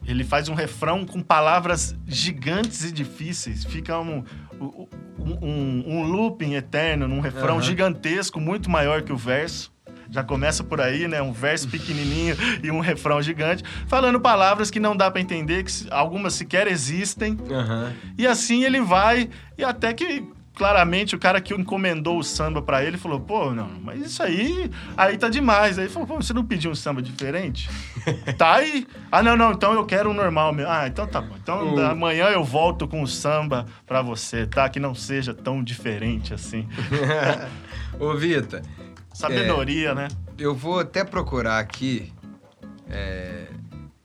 ele 0.08 0.24
faz 0.24 0.50
um 0.50 0.54
refrão 0.54 1.06
com 1.06 1.22
palavras 1.22 1.96
gigantes 2.08 2.84
e 2.84 2.92
difíceis. 2.92 3.64
Fica 3.64 4.00
um, 4.00 4.24
um, 4.60 4.88
um, 5.20 5.84
um 5.88 6.04
looping 6.04 6.54
eterno, 6.54 7.08
num 7.08 7.20
refrão 7.20 7.56
uhum. 7.56 7.62
gigantesco, 7.62 8.40
muito 8.40 8.70
maior 8.70 9.02
que 9.02 9.12
o 9.12 9.18
verso. 9.18 9.74
Já 10.10 10.24
começa 10.24 10.64
por 10.64 10.80
aí, 10.80 11.08
né? 11.08 11.22
Um 11.22 11.32
verso 11.32 11.68
pequenininho 11.68 12.38
e 12.64 12.70
um 12.70 12.80
refrão 12.80 13.22
gigante, 13.22 13.64
falando 13.88 14.20
palavras 14.20 14.70
que 14.70 14.80
não 14.80 14.96
dá 14.96 15.10
para 15.10 15.20
entender, 15.20 15.64
que 15.64 15.72
algumas 15.90 16.36
sequer 16.36 16.68
existem. 16.68 17.34
Uhum. 17.34 17.92
E 18.18 18.28
assim 18.28 18.64
ele 18.64 18.80
vai, 18.82 19.30
e 19.58 19.64
até 19.64 19.94
que 19.94 20.24
claramente 20.56 21.16
o 21.16 21.20
cara 21.20 21.42
que 21.42 21.54
encomendou 21.54 22.18
o 22.18 22.24
samba 22.24 22.62
para 22.62 22.84
ele 22.84 22.98
falou: 22.98 23.20
pô, 23.20 23.54
não, 23.54 23.70
mas 23.82 24.02
isso 24.02 24.24
aí, 24.24 24.72
aí 24.96 25.18
tá 25.18 25.30
demais. 25.30 25.78
Aí 25.78 25.90
falou: 25.90 26.08
pô, 26.08 26.16
você 26.16 26.34
não 26.34 26.46
pediu 26.46 26.72
um 26.72 26.76
samba 26.76 27.02
diferente? 27.02 27.70
tá 28.38 28.56
aí. 28.56 28.88
Ah, 29.12 29.22
não, 29.22 29.36
não, 29.36 29.52
então 29.52 29.74
eu 29.74 29.86
quero 29.86 30.10
um 30.10 30.14
normal 30.14 30.54
mesmo. 30.54 30.72
Ah, 30.72 30.88
então 30.88 31.06
tá 31.06 31.22
bom. 31.22 31.36
Então 31.42 31.78
amanhã 31.86 32.28
eu 32.28 32.44
volto 32.44 32.88
com 32.88 33.02
o 33.04 33.08
samba 33.08 33.66
para 33.86 34.02
você, 34.02 34.48
tá? 34.48 34.68
Que 34.70 34.80
não 34.80 34.96
seja 34.96 35.34
tão 35.34 35.64
diferente 35.64 36.34
assim. 36.34 36.68
Ô, 38.00 38.14
Vita. 38.14 38.62
Sabedoria, 39.14 39.90
é, 39.90 39.96
né? 39.96 40.08
Eu 40.38 40.54
vou 40.54 40.80
até 40.80 41.04
procurar 41.04 41.60
aqui. 41.60 42.14
É, 42.90 43.48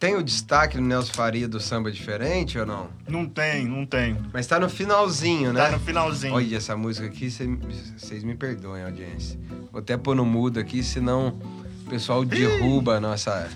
tem 0.00 0.16
o 0.16 0.22
destaque 0.22 0.78
no 0.78 0.86
Nelson 0.86 1.12
Faria 1.12 1.46
do 1.46 1.60
samba 1.60 1.92
diferente 1.92 2.58
ou 2.58 2.64
não? 2.64 2.88
Não 3.06 3.26
tem, 3.26 3.66
não 3.66 3.84
tem. 3.84 4.16
Mas 4.32 4.46
tá 4.46 4.58
no 4.58 4.66
finalzinho, 4.66 5.52
né? 5.52 5.60
Tá 5.60 5.72
no 5.72 5.78
finalzinho. 5.78 6.32
Olha, 6.32 6.56
essa 6.56 6.74
música 6.74 7.06
aqui, 7.06 7.28
vocês 7.28 8.24
me 8.24 8.34
perdoem, 8.34 8.82
audiência. 8.82 9.38
Vou 9.70 9.78
até 9.78 9.98
pôr 9.98 10.16
no 10.16 10.24
mudo 10.24 10.58
aqui, 10.58 10.82
senão 10.82 11.38
o 11.86 11.90
pessoal 11.90 12.24
derruba 12.24 12.98
nossa, 12.98 13.46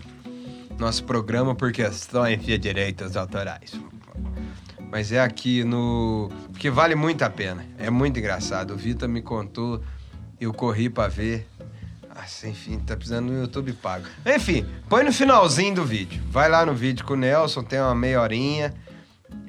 nosso 0.78 1.04
programa 1.04 1.54
por 1.54 1.72
questões 1.72 2.44
de 2.44 2.58
direitos 2.58 3.16
autorais. 3.16 3.72
Mas 4.90 5.12
é 5.12 5.20
aqui 5.20 5.64
no. 5.64 6.30
Porque 6.52 6.68
vale 6.68 6.94
muito 6.94 7.22
a 7.22 7.30
pena. 7.30 7.64
É 7.78 7.88
muito 7.88 8.18
engraçado. 8.18 8.74
O 8.74 8.76
Vitor 8.76 9.08
me 9.08 9.22
contou, 9.22 9.82
eu 10.38 10.52
corri 10.52 10.90
para 10.90 11.08
ver. 11.08 11.48
Nossa, 12.14 12.48
enfim, 12.48 12.78
tá 12.78 12.96
precisando 12.96 13.26
no 13.26 13.40
YouTube 13.40 13.72
pago. 13.72 14.06
Enfim, 14.24 14.64
põe 14.88 15.02
no 15.02 15.12
finalzinho 15.12 15.74
do 15.74 15.84
vídeo. 15.84 16.22
Vai 16.30 16.48
lá 16.48 16.64
no 16.64 16.72
vídeo 16.72 17.04
com 17.04 17.14
o 17.14 17.16
Nelson, 17.16 17.62
tem 17.62 17.80
uma 17.80 17.94
meia 17.94 18.20
horinha. 18.20 18.72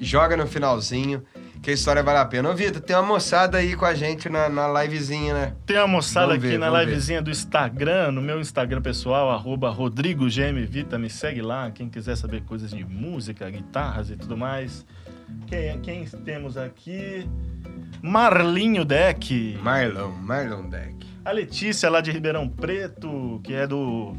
Joga 0.00 0.36
no 0.36 0.46
finalzinho, 0.46 1.22
que 1.62 1.70
a 1.70 1.72
história 1.72 2.02
vale 2.02 2.18
a 2.18 2.24
pena. 2.24 2.50
Ô, 2.50 2.54
Vitor, 2.54 2.82
tem 2.82 2.96
uma 2.96 3.02
moçada 3.04 3.58
aí 3.58 3.76
com 3.76 3.84
a 3.84 3.94
gente 3.94 4.28
na, 4.28 4.48
na 4.48 4.82
livezinha, 4.82 5.32
né? 5.32 5.52
Tem 5.64 5.78
uma 5.78 5.86
moçada 5.86 6.26
vamos 6.26 6.42
aqui 6.42 6.52
ver, 6.52 6.58
na 6.58 6.70
livezinha 6.80 7.20
ver. 7.20 7.24
do 7.24 7.30
Instagram, 7.30 8.10
no 8.10 8.20
meu 8.20 8.40
Instagram 8.40 8.82
pessoal, 8.82 9.30
arroba 9.30 9.70
RodrigoGMVita. 9.70 10.98
Me 10.98 11.08
segue 11.08 11.40
lá, 11.40 11.70
quem 11.70 11.88
quiser 11.88 12.16
saber 12.16 12.42
coisas 12.42 12.70
de 12.70 12.84
música, 12.84 13.48
guitarras 13.48 14.10
e 14.10 14.16
tudo 14.16 14.36
mais. 14.36 14.84
Quem, 15.46 15.80
quem 15.80 16.04
temos 16.04 16.56
aqui? 16.56 17.28
Marlinho 18.02 18.84
Deck. 18.84 19.58
Marlon, 19.62 20.10
Marlon 20.10 20.68
Deck. 20.68 21.15
A 21.26 21.32
Letícia, 21.32 21.90
lá 21.90 22.00
de 22.00 22.12
Ribeirão 22.12 22.48
Preto, 22.48 23.40
que 23.42 23.52
é 23.52 23.66
do. 23.66 24.16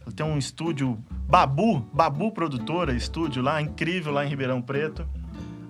Ela 0.00 0.12
tem 0.16 0.24
um 0.24 0.38
estúdio 0.38 0.96
Babu, 1.28 1.80
Babu 1.92 2.32
Produtora, 2.32 2.94
estúdio 2.94 3.42
lá, 3.42 3.60
incrível 3.60 4.10
lá 4.10 4.24
em 4.24 4.28
Ribeirão 4.30 4.62
Preto. 4.62 5.06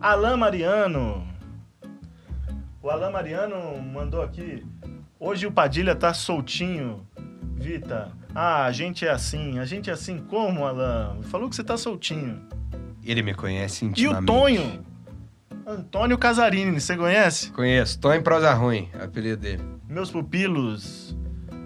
Alain 0.01 0.37
Mariano. 0.37 1.27
O 2.81 2.89
Alain 2.89 3.11
Mariano 3.11 3.83
mandou 3.83 4.23
aqui. 4.23 4.65
Hoje 5.19 5.49
o 5.49 5.51
Padilha 5.51 5.97
tá 5.97 6.15
soltinho. 6.15 7.05
Vita. 7.57 8.13
Ah, 8.33 8.65
a 8.65 8.71
gente 8.71 9.05
é 9.05 9.11
assim. 9.11 9.59
A 9.59 9.65
gente 9.65 9.91
é 9.91 9.93
assim 9.93 10.19
como, 10.19 10.65
Alain? 10.65 11.21
Falou 11.25 11.49
que 11.49 11.57
você 11.57 11.65
tá 11.65 11.77
soltinho. 11.77 12.41
Ele 13.03 13.23
me 13.23 13.35
conhece 13.35 13.85
intimamente. 13.85 14.21
E 14.21 14.23
o 14.23 14.25
Tonho? 14.25 14.87
Antônio 15.67 16.17
Casarini, 16.17 16.81
você 16.81 16.97
conhece? 16.97 17.51
Conheço. 17.51 17.99
Tonho 17.99 18.23
Prosa 18.23 18.55
Ruim, 18.55 18.89
apelido 19.03 19.39
dele 19.39 19.76
meus 19.89 20.11
pupilos. 20.11 21.17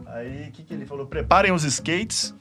Aí, 0.07 0.49
o 0.49 0.53
que, 0.53 0.63
que 0.63 0.75
ele 0.75 0.87
falou? 0.87 1.07
Preparem 1.07 1.53
os 1.53 1.65
skates. 1.65 2.35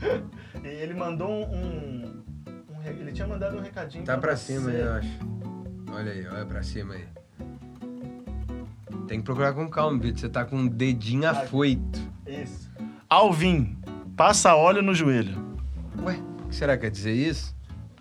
e 0.62 0.68
ele 0.68 0.94
mandou 0.94 1.28
um, 1.30 2.04
um, 2.04 2.82
Ele 2.84 3.12
tinha 3.12 3.26
mandado 3.26 3.56
um 3.56 3.60
recadinho. 3.60 4.04
Tá 4.04 4.12
pra, 4.18 4.28
pra 4.28 4.36
cima 4.36 4.70
aí, 4.70 4.80
eu 4.80 4.92
acho. 4.92 5.18
Olha 5.90 6.12
aí, 6.12 6.26
olha 6.26 6.46
pra 6.46 6.62
cima 6.62 6.94
aí. 6.94 7.04
Tem 9.06 9.18
que 9.18 9.24
procurar 9.24 9.52
com 9.52 9.68
calma, 9.68 9.98
Vitor. 9.98 10.20
Você 10.20 10.28
tá 10.28 10.44
com 10.44 10.56
um 10.56 10.68
dedinho 10.68 11.28
afoito. 11.28 12.00
Isso. 12.26 12.70
Alvin, 13.08 13.76
passa 14.16 14.54
óleo 14.54 14.82
no 14.82 14.94
joelho. 14.94 15.36
Ué, 16.02 16.18
o 16.44 16.48
que 16.48 16.56
será 16.56 16.76
que 16.76 16.84
quer 16.84 16.90
dizer 16.90 17.12
isso? 17.12 17.54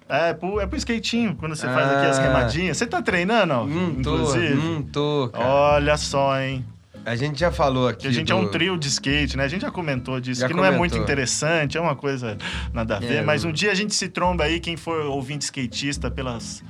É 0.08 0.34
pro, 0.34 0.60
é 0.60 0.68
pro 0.68 0.78
skatinho, 0.78 1.36
quando 1.36 1.56
você 1.56 1.66
ah, 1.66 1.74
faz 1.74 1.90
aqui 1.90 2.06
as 2.08 2.20
ah. 2.20 2.22
remadinhas. 2.22 2.78
Você 2.78 2.86
tá 2.86 3.02
treinando, 3.02 3.54
ó? 3.54 3.66
Não 3.66 4.02
tô, 4.02 4.36
não 4.36 4.82
tô, 4.84 5.30
cara. 5.32 5.46
Olha 5.46 5.98
só, 5.98 6.40
hein? 6.40 6.66
A 7.06 7.16
gente 7.16 7.40
já 7.40 7.52
falou 7.52 7.88
aqui. 7.88 8.02
Que 8.02 8.08
a 8.08 8.12
gente 8.12 8.28
do... 8.28 8.34
é 8.34 8.36
um 8.36 8.48
trio 8.50 8.78
de 8.78 8.88
skate, 8.88 9.36
né? 9.36 9.44
A 9.44 9.48
gente 9.48 9.62
já 9.62 9.72
comentou 9.72 10.20
disso, 10.20 10.42
já 10.42 10.48
que 10.48 10.54
comentou. 10.54 10.70
não 10.70 10.76
é 10.76 10.78
muito 10.78 10.98
interessante, 10.98 11.78
é 11.78 11.82
uma 11.82 11.96
coisa 11.96 12.38
nada 12.74 12.98
a 12.98 13.00
ver. 13.00 13.16
É, 13.16 13.22
mas 13.22 13.44
um 13.44 13.52
dia 13.52 13.72
a 13.72 13.76
gente 13.76 13.94
se 13.96 14.08
tromba 14.08 14.44
aí, 14.44 14.60
quem 14.60 14.78
for 14.78 15.06
ouvinte 15.06 15.46
skatista, 15.46 16.12
pelas. 16.12 16.64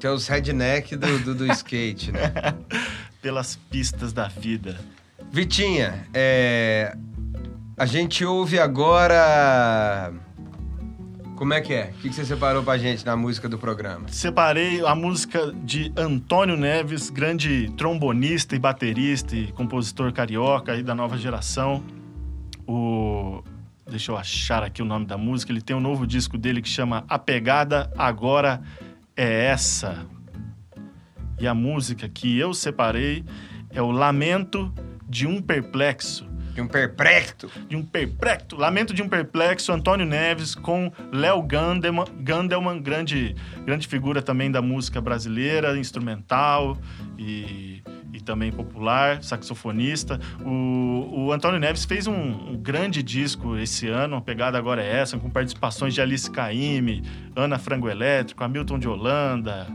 Que 0.00 0.06
é 0.06 0.10
os 0.10 0.26
redneck 0.26 0.96
do, 0.96 1.18
do, 1.20 1.34
do 1.34 1.46
skate, 1.52 2.10
né? 2.10 2.32
pelas 3.22 3.56
pistas 3.70 4.12
da 4.12 4.26
vida. 4.26 4.76
Vitinha, 5.30 6.06
é... 6.12 6.94
a 7.78 7.86
gente 7.86 8.24
ouve 8.24 8.58
agora. 8.58 10.12
Como 11.42 11.54
é 11.54 11.60
que 11.60 11.74
é? 11.74 11.92
O 11.98 12.02
que 12.02 12.12
você 12.12 12.24
separou 12.24 12.62
pra 12.62 12.78
gente 12.78 13.04
na 13.04 13.16
música 13.16 13.48
do 13.48 13.58
programa? 13.58 14.06
Separei 14.06 14.80
a 14.86 14.94
música 14.94 15.52
de 15.64 15.92
Antônio 15.96 16.56
Neves, 16.56 17.10
grande 17.10 17.68
trombonista 17.76 18.54
e 18.54 18.60
baterista 18.60 19.34
e 19.34 19.50
compositor 19.50 20.12
carioca 20.12 20.70
aí 20.70 20.84
da 20.84 20.94
nova 20.94 21.18
geração. 21.18 21.82
O... 22.64 23.42
Deixa 23.90 24.12
eu 24.12 24.16
achar 24.16 24.62
aqui 24.62 24.82
o 24.82 24.84
nome 24.84 25.04
da 25.04 25.18
música. 25.18 25.50
Ele 25.50 25.60
tem 25.60 25.74
um 25.74 25.80
novo 25.80 26.06
disco 26.06 26.38
dele 26.38 26.62
que 26.62 26.68
chama 26.68 27.04
A 27.08 27.18
Pegada 27.18 27.92
Agora 27.98 28.62
é 29.16 29.46
Essa. 29.46 30.06
E 31.40 31.48
a 31.48 31.54
música 31.56 32.08
que 32.08 32.38
eu 32.38 32.54
separei 32.54 33.24
é 33.70 33.82
o 33.82 33.90
Lamento 33.90 34.72
de 35.08 35.26
um 35.26 35.42
Perplexo 35.42 36.24
de 36.54 36.60
um 36.60 36.66
perplexo. 36.68 37.50
De 37.68 37.76
um 37.76 37.82
perplexo. 37.84 38.56
Lamento 38.56 38.94
de 38.94 39.02
um 39.02 39.08
perplexo, 39.08 39.72
Antônio 39.72 40.06
Neves 40.06 40.54
com 40.54 40.92
Léo 41.12 41.42
Gandelman, 41.42 42.04
Gandelman 42.20 42.80
grande, 42.80 43.34
grande 43.64 43.86
figura 43.88 44.22
também 44.22 44.50
da 44.50 44.60
música 44.60 45.00
brasileira, 45.00 45.76
instrumental 45.78 46.76
e 47.18 47.81
também 48.22 48.50
popular, 48.50 49.22
saxofonista. 49.22 50.18
O, 50.44 51.26
o 51.26 51.32
Antônio 51.32 51.58
Neves 51.58 51.84
fez 51.84 52.06
um, 52.06 52.14
um, 52.14 52.56
grande 52.56 53.02
disco 53.02 53.56
esse 53.56 53.88
ano, 53.88 54.16
a 54.16 54.20
pegada 54.20 54.56
agora 54.56 54.82
é 54.82 54.98
essa, 54.98 55.18
com 55.18 55.28
participações 55.28 55.94
de 55.94 56.00
Alice 56.00 56.30
Caymmi, 56.30 57.02
Ana 57.36 57.58
Frango 57.58 57.88
Elétrico, 57.88 58.42
Hamilton 58.42 58.78
de 58.78 58.88
Holanda. 58.88 59.66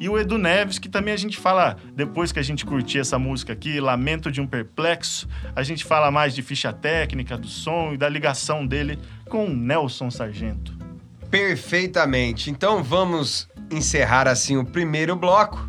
E 0.00 0.08
o 0.08 0.18
Edu 0.18 0.38
Neves, 0.38 0.78
que 0.78 0.88
também 0.88 1.14
a 1.14 1.16
gente 1.16 1.38
fala, 1.38 1.76
depois 1.94 2.32
que 2.32 2.38
a 2.38 2.42
gente 2.42 2.64
curtir 2.64 2.98
essa 2.98 3.18
música 3.18 3.52
aqui, 3.52 3.80
Lamento 3.80 4.30
de 4.30 4.40
um 4.40 4.46
Perplexo, 4.46 5.28
a 5.54 5.62
gente 5.62 5.84
fala 5.84 6.10
mais 6.10 6.34
de 6.34 6.42
ficha 6.42 6.72
técnica, 6.72 7.36
do 7.38 7.48
som 7.48 7.92
e 7.92 7.96
da 7.96 8.08
ligação 8.08 8.66
dele 8.66 8.98
com 9.28 9.48
Nelson 9.48 10.10
Sargento. 10.10 10.76
Perfeitamente. 11.30 12.50
Então 12.50 12.82
vamos 12.82 13.48
encerrar 13.70 14.28
assim 14.28 14.58
o 14.58 14.64
primeiro 14.64 15.16
bloco 15.16 15.66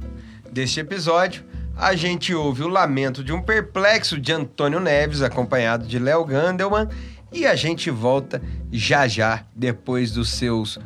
deste 0.52 0.82
episódio 0.82 1.44
a 1.76 1.96
gente 1.96 2.34
ouve 2.34 2.64
o 2.64 2.68
lamento 2.68 3.24
de 3.24 3.34
um 3.34 3.42
perplexo 3.42 4.20
de 4.20 4.32
Antônio 4.32 4.80
Neves, 4.80 5.22
acompanhado 5.22 5.86
de 5.86 5.98
Léo 6.00 6.24
Gandelman, 6.24 6.88
e 7.32 7.46
a 7.46 7.56
gente 7.56 7.90
volta 7.90 8.42
já 8.72 9.08
já, 9.08 9.44
depois 9.56 10.12
dos 10.12 10.30
seus 10.30 10.80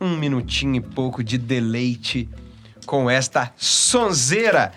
um 0.00 0.16
minutinho 0.16 0.76
e 0.76 0.80
pouco 0.80 1.22
de 1.22 1.38
deleite 1.38 2.28
com 2.86 3.08
esta 3.08 3.52
sonzeira 3.56 4.72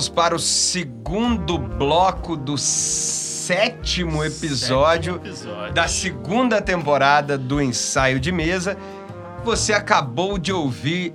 vamos 0.00 0.08
para 0.08 0.34
o 0.34 0.38
segundo 0.38 1.58
bloco 1.58 2.34
do 2.34 2.56
sétimo 2.56 4.24
episódio, 4.24 5.14
Sétimo 5.16 5.26
episódio. 5.26 5.74
da 5.74 5.86
segunda 5.88 6.62
temporada 6.62 7.36
do 7.36 7.60
Ensaio 7.60 8.18
de 8.18 8.32
Mesa. 8.32 8.78
Você 9.44 9.74
acabou 9.74 10.38
de 10.38 10.54
ouvir 10.54 11.12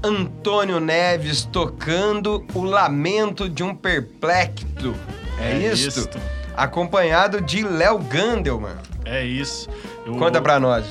Antônio 0.00 0.78
Neves 0.78 1.44
tocando 1.44 2.46
o 2.54 2.62
Lamento 2.62 3.48
de 3.48 3.64
um 3.64 3.74
Perplexo. 3.74 4.94
É, 5.40 5.58
isto? 5.72 5.98
isto. 5.98 6.18
Acompanhado 6.56 7.40
de 7.40 7.64
Léo 7.64 7.98
Gandelman. 7.98 8.76
É 9.04 9.24
isso. 9.24 9.68
Eu- 10.06 10.14
Conta 10.14 10.40
pra 10.40 10.60
nós. 10.60 10.84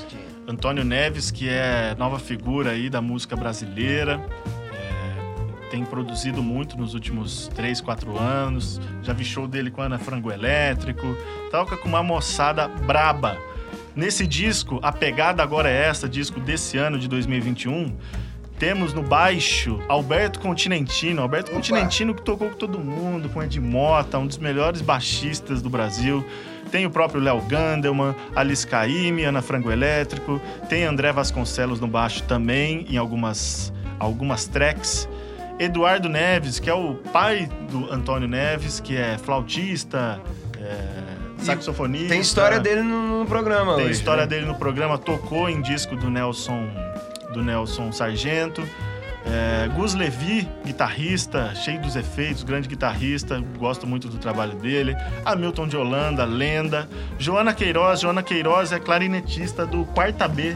Antônio 0.46 0.84
Neves, 0.84 1.32
que 1.32 1.48
é 1.48 1.96
nova 1.98 2.20
figura 2.20 2.72
aí 2.72 2.90
da 2.90 3.00
música 3.02 3.38
brasileira. 3.38 4.20
Tem 5.70 5.86
produzido 5.86 6.42
muito 6.42 6.78
nos 6.78 6.94
últimos 6.94 7.48
3, 7.56 7.82
4 7.82 8.18
anos. 8.18 8.82
Já 9.04 9.14
vi 9.14 9.24
show 9.24 9.48
dele 9.48 9.72
com 9.72 9.82
Ana 9.82 10.00
Frango 10.00 10.32
Elétrico. 10.32 11.16
Toca 11.52 11.78
com 11.78 11.88
uma 11.88 12.04
moçada 12.04 12.68
braba. 12.68 13.38
Nesse 13.96 14.26
disco, 14.26 14.80
a 14.82 14.92
pegada 14.92 15.44
agora 15.44 15.70
é 15.70 15.88
essa, 15.88 16.08
disco 16.08 16.40
desse 16.40 16.78
ano 16.78 16.98
de 16.98 17.08
2021. 17.08 17.96
Temos 18.58 18.94
no 18.94 19.02
baixo 19.02 19.80
Alberto 19.88 20.40
Continentino. 20.40 21.22
Alberto 21.22 21.50
Opa. 21.50 21.56
Continentino 21.56 22.14
que 22.14 22.22
tocou 22.22 22.50
com 22.50 22.56
todo 22.56 22.78
mundo, 22.78 23.30
com 23.30 23.42
Ed 23.42 23.58
Mota, 23.60 24.18
um 24.18 24.28
dos 24.28 24.38
melhores 24.38 24.82
baixistas 24.82 25.62
do 25.62 25.70
Brasil. 25.70 26.26
Tem 26.70 26.86
o 26.86 26.90
próprio 26.90 27.22
Léo 27.22 27.42
Gandelman, 27.42 28.14
Alice 28.36 28.68
Caymmi, 28.68 29.24
Ana 29.24 29.42
Frango 29.42 29.72
Elétrico. 29.72 30.42
Tem 30.68 30.84
André 30.84 31.12
Vasconcelos 31.12 31.80
no 31.80 31.88
baixo 31.88 32.24
também, 32.24 32.86
em 32.90 32.98
algumas, 32.98 33.74
algumas 33.98 34.46
tracks. 34.46 35.08
Eduardo 35.60 36.08
Neves, 36.08 36.60
que 36.60 36.70
é 36.70 36.74
o 36.74 36.96
pai 36.96 37.50
do 37.70 37.92
Antônio 37.92 38.28
Neves, 38.28 38.80
que 38.80 38.96
é 38.96 39.18
flautista, 39.18 40.22
é, 40.58 41.44
saxofonista. 41.44 42.10
Tem 42.10 42.22
história 42.22 42.60
dele 42.60 42.82
no, 42.82 43.20
no 43.20 43.26
programa 43.26 43.76
Tem 43.76 43.86
hoje. 43.86 43.94
história 43.94 44.24
né? 44.24 44.28
dele 44.28 44.46
no 44.46 44.56
programa, 44.56 44.98
tocou 44.98 45.50
em 45.50 45.62
disco 45.62 45.96
do 45.96 46.10
Nelson, 46.10 46.68
do 47.34 47.44
Nelson 47.44 47.92
Sargento. 47.92 48.64
É, 49.26 49.68
Gus 49.76 49.94
Levi, 49.94 50.48
guitarrista, 50.66 51.54
cheio 51.54 51.80
dos 51.82 51.96
efeitos, 51.96 52.42
grande 52.44 52.68
guitarrista, 52.68 53.40
gosto 53.58 53.86
muito 53.86 54.08
do 54.08 54.18
trabalho 54.18 54.56
dele. 54.56 54.96
Hamilton 55.26 55.68
de 55.68 55.78
Holanda, 55.78 56.26
lenda. 56.26 56.90
Joana 57.18 57.54
Queiroz, 57.54 58.00
Joana 58.00 58.24
Queiroz 58.24 58.72
é 58.72 58.80
clarinetista 58.80 59.66
do 59.66 59.86
Quarta 59.86 60.28
B, 60.28 60.56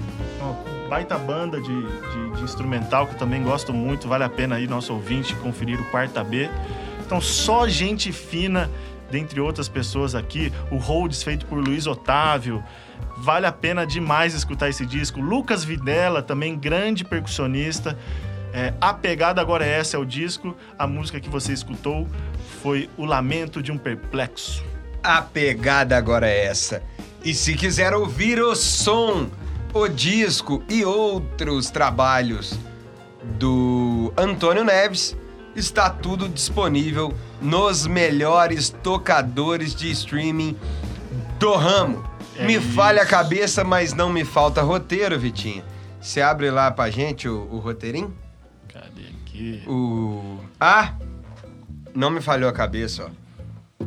baita 0.90 1.18
banda 1.18 1.60
de, 1.62 1.68
de- 1.68 2.32
de 2.38 2.44
instrumental 2.44 3.08
que 3.08 3.14
eu 3.14 3.18
também 3.20 3.42
gosto 3.44 3.74
muito, 3.74 4.08
vale 4.08 4.24
a 4.24 4.30
pena 4.30 4.56
aí, 4.56 4.68
nosso 4.68 4.94
ouvinte, 4.94 5.36
conferir 5.36 5.80
o 5.80 5.86
Quarta 5.92 6.24
B. 6.24 6.50
Então, 7.06 7.20
só 7.20 7.68
gente 7.68 8.12
fina, 8.12 8.70
dentre 9.12 9.40
outras 9.40 9.68
pessoas 9.68 10.16
aqui. 10.16 10.52
O 10.72 10.78
Holds 10.78 11.22
feito 11.22 11.46
por 11.46 11.60
Luiz 11.60 11.86
Otávio. 11.86 12.64
Vale 13.18 13.46
a 13.46 13.52
pena 13.52 13.86
demais 13.86 14.34
escutar 14.34 14.70
esse 14.70 14.86
disco. 14.86 15.22
Lucas 15.22 15.64
Videla, 15.64 16.22
também 16.24 16.58
grande 16.58 17.04
percussionista. 17.04 17.98
É, 18.52 18.74
a 18.80 18.94
pegada 18.94 19.42
agora 19.42 19.66
é 19.66 19.80
essa, 19.80 19.98
é 19.98 20.00
o 20.00 20.06
disco. 20.06 20.56
A 20.80 20.88
música 20.88 21.20
que 21.20 21.30
você 21.30 21.54
escutou 21.54 22.08
foi 22.62 22.90
O 22.98 23.06
Lamento 23.06 23.62
de 23.62 23.72
um 23.72 23.78
Perplexo. 23.78 24.64
A 25.04 25.22
pegada 25.22 25.98
agora 25.98 26.28
é 26.28 26.46
essa. 26.46 26.82
E 27.24 27.34
se 27.34 27.54
quiser 27.56 27.94
ouvir 27.94 28.42
o 28.42 28.56
som, 28.56 29.30
o 29.74 29.88
disco 29.88 30.63
e 30.69 30.86
outros 30.86 31.69
trabalhos 31.69 32.57
do 33.24 34.13
Antônio 34.15 34.63
Neves, 34.63 35.17
está 35.55 35.89
tudo 35.89 36.30
disponível 36.30 37.13
nos 37.41 37.88
melhores 37.88 38.69
tocadores 38.69 39.74
de 39.74 39.89
streaming 39.91 40.57
do 41.39 41.53
ramo. 41.55 42.07
É 42.36 42.45
me 42.45 42.55
isso. 42.55 42.67
falha 42.69 43.01
a 43.01 43.05
cabeça, 43.05 43.63
mas 43.63 43.93
não 43.93 44.11
me 44.11 44.24
falta 44.24 44.61
roteiro, 44.61 45.17
Vitinho. 45.19 45.63
Você 45.99 46.21
abre 46.21 46.51
lá 46.51 46.69
pra 46.71 46.89
gente 46.89 47.28
o, 47.28 47.47
o 47.51 47.59
roteirinho? 47.59 48.13
Cadê 48.67 49.07
aqui? 49.21 49.63
O. 49.67 50.39
Ah! 50.59 50.93
Não 51.95 52.09
me 52.09 52.21
falhou 52.21 52.49
a 52.49 52.53
cabeça, 52.53 53.09
ó. 53.09 53.86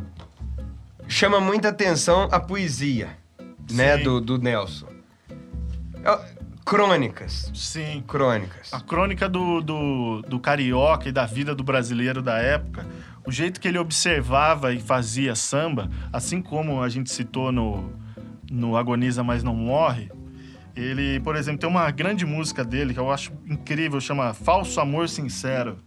Chama 1.07 1.39
muita 1.39 1.69
atenção 1.69 2.27
a 2.31 2.39
poesia, 2.39 3.17
né, 3.71 3.97
Sim. 3.97 4.03
do, 4.03 4.21
do 4.21 4.37
Nelson. 4.37 4.96
É, 6.03 6.37
Crônicas. 6.67 7.49
Sim. 7.55 8.03
Crônicas. 8.05 8.73
A 8.73 8.81
crônica 8.81 9.29
do, 9.29 9.61
do, 9.61 10.21
do 10.23 10.37
carioca 10.37 11.07
e 11.07 11.13
da 11.13 11.25
vida 11.25 11.55
do 11.55 11.63
brasileiro 11.63 12.21
da 12.21 12.39
época, 12.39 12.85
o 13.25 13.31
jeito 13.31 13.61
que 13.61 13.69
ele 13.69 13.77
observava 13.77 14.73
e 14.73 14.79
fazia 14.79 15.33
samba, 15.33 15.89
assim 16.11 16.41
como 16.41 16.83
a 16.83 16.89
gente 16.89 17.09
citou 17.09 17.53
no, 17.53 17.89
no 18.51 18.75
Agoniza 18.75 19.23
Mas 19.23 19.43
Não 19.43 19.55
Morre, 19.55 20.11
ele, 20.75 21.21
por 21.21 21.37
exemplo, 21.37 21.61
tem 21.61 21.69
uma 21.69 21.89
grande 21.89 22.25
música 22.25 22.65
dele 22.65 22.93
que 22.93 22.99
eu 22.99 23.09
acho 23.09 23.31
incrível, 23.47 24.01
chama 24.01 24.33
Falso 24.33 24.81
Amor 24.81 25.07
Sincero, 25.07 25.77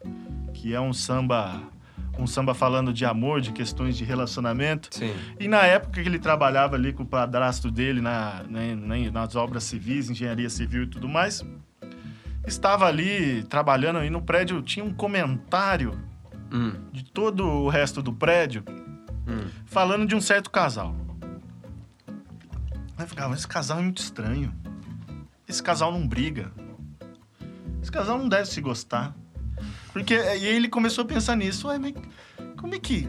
que 0.54 0.74
é 0.74 0.80
um 0.80 0.94
samba, 0.94 1.60
um 2.22 2.26
samba 2.26 2.54
falando 2.54 2.92
de 2.92 3.04
amor, 3.04 3.40
de 3.40 3.52
questões 3.52 3.96
de 3.96 4.04
relacionamento. 4.04 4.88
Sim. 4.94 5.14
E 5.38 5.48
na 5.48 5.62
época 5.66 6.02
que 6.02 6.08
ele 6.08 6.18
trabalhava 6.18 6.76
ali 6.76 6.92
com 6.92 7.02
o 7.02 7.06
padrasto 7.06 7.70
dele 7.70 8.00
na, 8.00 8.42
na- 8.48 8.74
na- 8.76 9.10
nas 9.10 9.36
obras 9.36 9.64
civis, 9.64 10.08
engenharia 10.10 10.48
civil 10.50 10.82
e 10.84 10.86
tudo 10.86 11.08
mais, 11.08 11.44
estava 12.46 12.86
ali 12.86 13.42
trabalhando 13.44 14.04
e 14.04 14.10
no 14.10 14.22
prédio 14.22 14.60
tinha 14.62 14.84
um 14.84 14.92
comentário 14.94 15.98
Hum, 16.52 16.72
de 16.92 17.04
todo 17.04 17.46
o 17.46 17.68
resto 17.68 18.02
do 18.02 18.12
prédio 18.12 18.64
hum. 19.28 19.46
falando 19.66 20.04
de 20.04 20.16
um 20.16 20.20
certo 20.20 20.50
casal. 20.50 20.96
Aí 22.98 23.06
ficava, 23.06 23.34
esse 23.34 23.46
casal 23.46 23.78
é 23.78 23.82
muito 23.82 23.98
estranho. 24.02 24.52
Esse 25.48 25.62
casal 25.62 25.92
não 25.92 26.06
briga. 26.06 26.50
Esse 27.80 27.90
casal 27.90 28.18
não 28.18 28.28
deve 28.28 28.46
se 28.46 28.60
gostar. 28.60 29.14
Porque 29.92 30.14
e 30.14 30.18
aí 30.18 30.46
ele 30.46 30.68
começou 30.68 31.04
a 31.04 31.06
pensar 31.06 31.36
nisso. 31.36 31.68
Ué, 31.68 31.78
mas 31.78 31.94
como 32.56 32.74
é 32.74 32.78
que. 32.78 33.08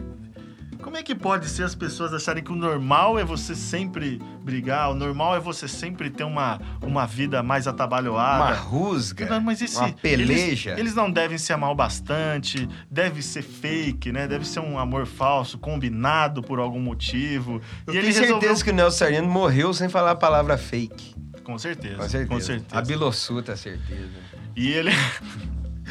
Como 0.82 0.96
é 0.96 1.02
que 1.02 1.14
pode 1.14 1.48
ser 1.48 1.62
as 1.62 1.76
pessoas 1.76 2.12
acharem 2.12 2.42
que 2.42 2.50
o 2.50 2.56
normal 2.56 3.16
é 3.16 3.24
você 3.24 3.54
sempre 3.54 4.20
brigar, 4.42 4.90
o 4.90 4.94
normal 4.94 5.36
é 5.36 5.38
você 5.38 5.68
sempre 5.68 6.10
ter 6.10 6.24
uma, 6.24 6.60
uma 6.82 7.06
vida 7.06 7.40
mais 7.40 7.68
atabalhoada? 7.68 8.46
Uma 8.46 8.54
rusga, 8.54 9.26
Não, 9.26 9.40
mas 9.40 9.62
esse, 9.62 9.78
uma 9.78 9.92
peleja. 9.92 10.70
Eles, 10.70 10.80
eles 10.80 10.94
não 10.96 11.08
devem 11.08 11.38
se 11.38 11.52
amar 11.52 11.70
o 11.70 11.74
bastante, 11.76 12.68
deve 12.90 13.22
ser 13.22 13.42
fake, 13.42 14.10
né? 14.10 14.26
Deve 14.26 14.44
ser 14.44 14.58
um 14.58 14.76
amor 14.76 15.06
falso, 15.06 15.56
combinado 15.56 16.42
por 16.42 16.58
algum 16.58 16.80
motivo. 16.80 17.62
Eu 17.86 17.94
e 17.94 18.00
tenho 18.00 18.12
certeza 18.12 18.34
resolveu... 18.34 18.64
que 18.64 18.70
o 18.70 18.74
Nelson 18.74 18.98
Sargento 18.98 19.28
morreu 19.28 19.72
sem 19.72 19.88
falar 19.88 20.10
a 20.10 20.16
palavra 20.16 20.58
fake. 20.58 21.14
Com 21.44 21.58
certeza, 21.58 21.96
Com 21.96 22.08
certeza. 22.08 22.26
com 22.26 22.40
certeza. 22.40 22.78
A 22.78 22.82
Bilossuta, 22.82 23.56
certeza. 23.56 24.18
E 24.56 24.68
ele. 24.68 24.90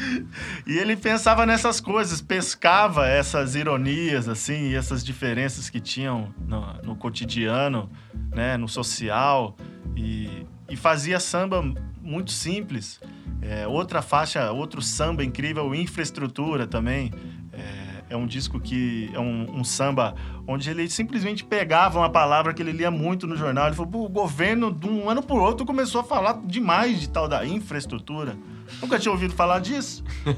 e 0.66 0.78
ele 0.78 0.96
pensava 0.96 1.46
nessas 1.46 1.80
coisas, 1.80 2.20
pescava 2.20 3.06
essas 3.06 3.54
ironias, 3.54 4.28
assim, 4.28 4.74
essas 4.74 5.04
diferenças 5.04 5.70
que 5.70 5.80
tinham 5.80 6.32
no, 6.46 6.72
no 6.82 6.96
cotidiano, 6.96 7.90
né, 8.34 8.56
no 8.56 8.68
social, 8.68 9.56
e, 9.96 10.46
e 10.68 10.76
fazia 10.76 11.20
samba 11.20 11.62
muito 12.00 12.32
simples. 12.32 13.00
É, 13.40 13.66
outra 13.66 14.00
faixa, 14.02 14.50
outro 14.52 14.80
samba 14.80 15.24
incrível, 15.24 15.74
Infraestrutura 15.74 16.66
também. 16.66 17.12
É, 17.52 18.14
é 18.14 18.16
um 18.16 18.26
disco 18.26 18.60
que 18.60 19.10
é 19.14 19.18
um, 19.18 19.60
um 19.60 19.64
samba 19.64 20.14
onde 20.46 20.70
ele 20.70 20.88
simplesmente 20.88 21.42
pegava 21.42 21.98
uma 21.98 22.10
palavra 22.10 22.52
que 22.52 22.62
ele 22.62 22.72
lia 22.72 22.90
muito 22.90 23.26
no 23.26 23.36
jornal. 23.36 23.66
Ele 23.66 23.76
falou: 23.76 23.90
"Pô, 23.90 24.04
o 24.04 24.08
governo, 24.08 24.72
de 24.72 24.86
um 24.86 25.08
ano 25.08 25.22
por 25.22 25.40
outro, 25.40 25.66
começou 25.66 26.00
a 26.00 26.04
falar 26.04 26.40
demais 26.44 27.00
de 27.00 27.08
tal 27.08 27.28
da 27.28 27.44
infraestrutura. 27.44 28.36
Nunca 28.80 28.98
tinha 28.98 29.12
ouvido 29.12 29.34
falar 29.34 29.60
disso. 29.60 30.02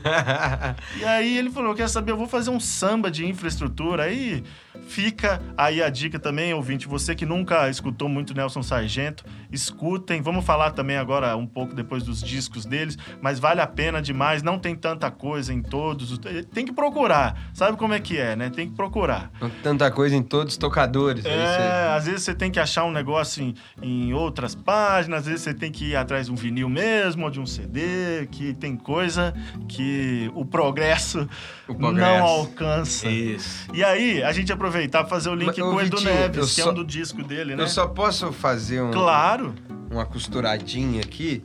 E 0.99 1.05
aí 1.05 1.37
ele 1.39 1.51
falou: 1.51 1.75
quer 1.75 1.89
saber, 1.89 2.13
eu 2.13 2.17
vou 2.17 2.27
fazer 2.27 2.51
um 2.51 2.61
samba 2.61 3.11
de 3.11 3.27
infraestrutura. 3.27 4.05
Aí 4.05 4.43
fica 4.87 5.41
aí 5.57 5.83
a 5.83 5.89
dica 5.89 6.19
também, 6.19 6.53
ouvinte. 6.55 6.87
Você 6.89 7.15
que 7.15 7.25
nunca 7.27 7.69
escutou 7.69 8.09
muito 8.09 8.35
Nelson 8.35 8.63
Sargento, 8.63 9.25
escutem. 9.53 10.21
Vamos 10.23 10.45
falar 10.45 10.71
também 10.73 10.97
agora 10.97 11.37
um 11.37 11.47
pouco 11.47 11.75
depois 11.75 12.03
dos 12.03 12.21
discos 12.23 12.65
deles, 12.65 12.97
mas 13.21 13.39
vale 13.39 13.61
a 13.61 13.67
pena 13.67 14.01
demais. 14.01 14.43
Não 14.43 14.59
tem 14.59 14.75
tanta 14.75 15.11
coisa 15.11 15.53
em 15.53 15.63
todos. 15.63 16.13
os- 16.13 16.19
Tem 16.53 16.65
que 16.65 16.73
procurar. 16.73 17.51
Sabe 17.53 17.77
como 17.77 17.95
é 17.95 18.01
que 18.01 18.17
é, 18.19 18.35
né? 18.37 18.51
Tem 18.51 18.69
que 18.69 18.75
procurar. 18.77 19.31
Tanta 19.63 19.91
coisa 19.91 20.15
em 20.17 20.23
todos 20.23 20.55
os 20.55 20.59
tocadores. 20.59 21.25
É, 21.25 21.95
às 21.97 22.07
vezes 22.07 22.23
você 22.23 22.35
tem 22.35 22.51
que 22.51 22.61
achar 22.61 22.85
um 22.85 22.93
negócio 22.93 23.43
em, 23.43 23.55
em 23.83 24.13
outras 24.13 24.55
páginas, 24.55 25.21
às 25.21 25.27
vezes 25.27 25.43
você 25.43 25.55
tem 25.55 25.71
que 25.71 25.91
ir 25.91 25.97
atrás 25.97 26.27
de 26.27 26.33
um 26.33 26.35
vinil 26.35 26.69
mesmo, 26.69 27.25
ou 27.25 27.31
de 27.31 27.41
um 27.41 27.47
CD, 27.47 28.24
que 28.27 28.55
tem 28.55 28.77
coisa 28.77 29.35
que 29.69 30.31
o 30.35 30.45
progresso, 30.45 31.29
O 31.69 31.75
progresso. 31.75 32.19
não 32.19 32.25
alcança. 32.27 33.09
Isso. 33.09 33.69
E 33.73 33.83
aí, 33.85 34.23
a 34.23 34.33
gente 34.33 34.53
aproveitar 34.53 35.01
para 35.01 35.09
fazer 35.11 35.29
o 35.31 35.35
link 35.35 35.49
Mas, 35.49 35.59
com 35.59 35.75
o 35.75 35.81
Edu 35.81 36.01
Neves, 36.01 36.55
que 36.55 36.61
é 36.61 36.65
só- 36.65 36.71
um 36.71 36.75
do 36.75 36.85
disco 36.85 37.23
dele, 37.23 37.55
né? 37.57 37.63
Eu 37.63 37.69
só 37.69 37.87
posso 37.87 38.33
fazer 38.33 38.81
um, 38.83 38.91
Claro. 38.91 39.55
uma 39.91 40.05
costuradinha 40.07 41.01
aqui. 41.01 41.43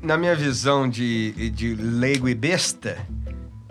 Na 0.00 0.16
minha 0.16 0.34
visão 0.34 0.88
de, 0.88 1.50
de 1.50 1.74
leigo 1.74 2.28
e 2.28 2.34
besta, 2.34 2.98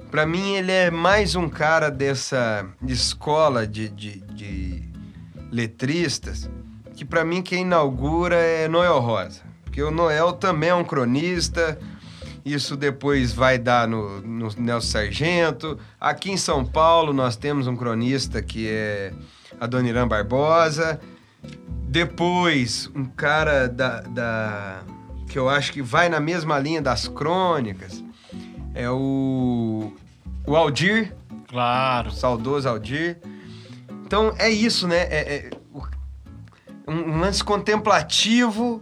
Para 0.10 0.26
mim, 0.26 0.56
ele 0.56 0.72
é 0.74 0.92
mais 0.92 1.36
um 1.38 1.48
cara 1.48 1.90
dessa 1.90 2.66
escola 2.86 3.66
de, 3.66 3.88
de, 3.88 4.20
de 4.34 4.84
letristas 5.50 6.50
que, 6.98 7.06
para 7.06 7.24
mim, 7.24 7.42
quem 7.42 7.62
inaugura 7.62 8.36
é 8.36 8.68
Noel 8.68 9.00
Rosa. 9.00 9.42
Porque 9.72 9.82
o 9.82 9.90
Noel 9.90 10.34
também 10.34 10.68
é 10.68 10.76
um 10.76 10.84
cronista, 10.84 11.80
isso 12.44 12.76
depois 12.76 13.32
vai 13.32 13.58
dar 13.58 13.88
no, 13.88 14.20
no 14.20 14.50
Nelson 14.58 14.92
Sargento. 14.92 15.80
Aqui 15.98 16.30
em 16.30 16.36
São 16.36 16.66
Paulo, 16.66 17.14
nós 17.14 17.38
temos 17.38 17.68
um 17.68 17.76
cronista 17.78 18.42
que 18.42 18.68
é 18.68 19.14
a 19.62 19.66
Dona 19.66 19.88
Irã 19.88 20.06
Barbosa. 20.06 21.00
Depois, 21.88 22.92
um 22.94 23.06
cara 23.06 23.70
da, 23.70 24.02
da 24.02 24.82
que 25.30 25.40
eu 25.40 25.48
acho 25.48 25.72
que 25.72 25.82
vai 25.82 26.10
na 26.10 26.20
mesma 26.20 26.60
linha 26.60 26.82
das 26.82 27.08
crônicas 27.08 28.04
é 28.76 28.90
o 28.90 29.94
o 30.46 30.54
Aldir. 30.54 31.16
Claro. 31.48 32.12
saudoso 32.12 32.68
Aldir. 32.68 33.20
Então 34.06 34.36
é 34.38 34.50
isso, 34.50 34.86
né? 34.86 35.04
É, 35.04 35.36
é 35.36 35.50
um, 36.86 37.14
um 37.14 37.20
lance 37.22 37.42
contemplativo 37.42 38.82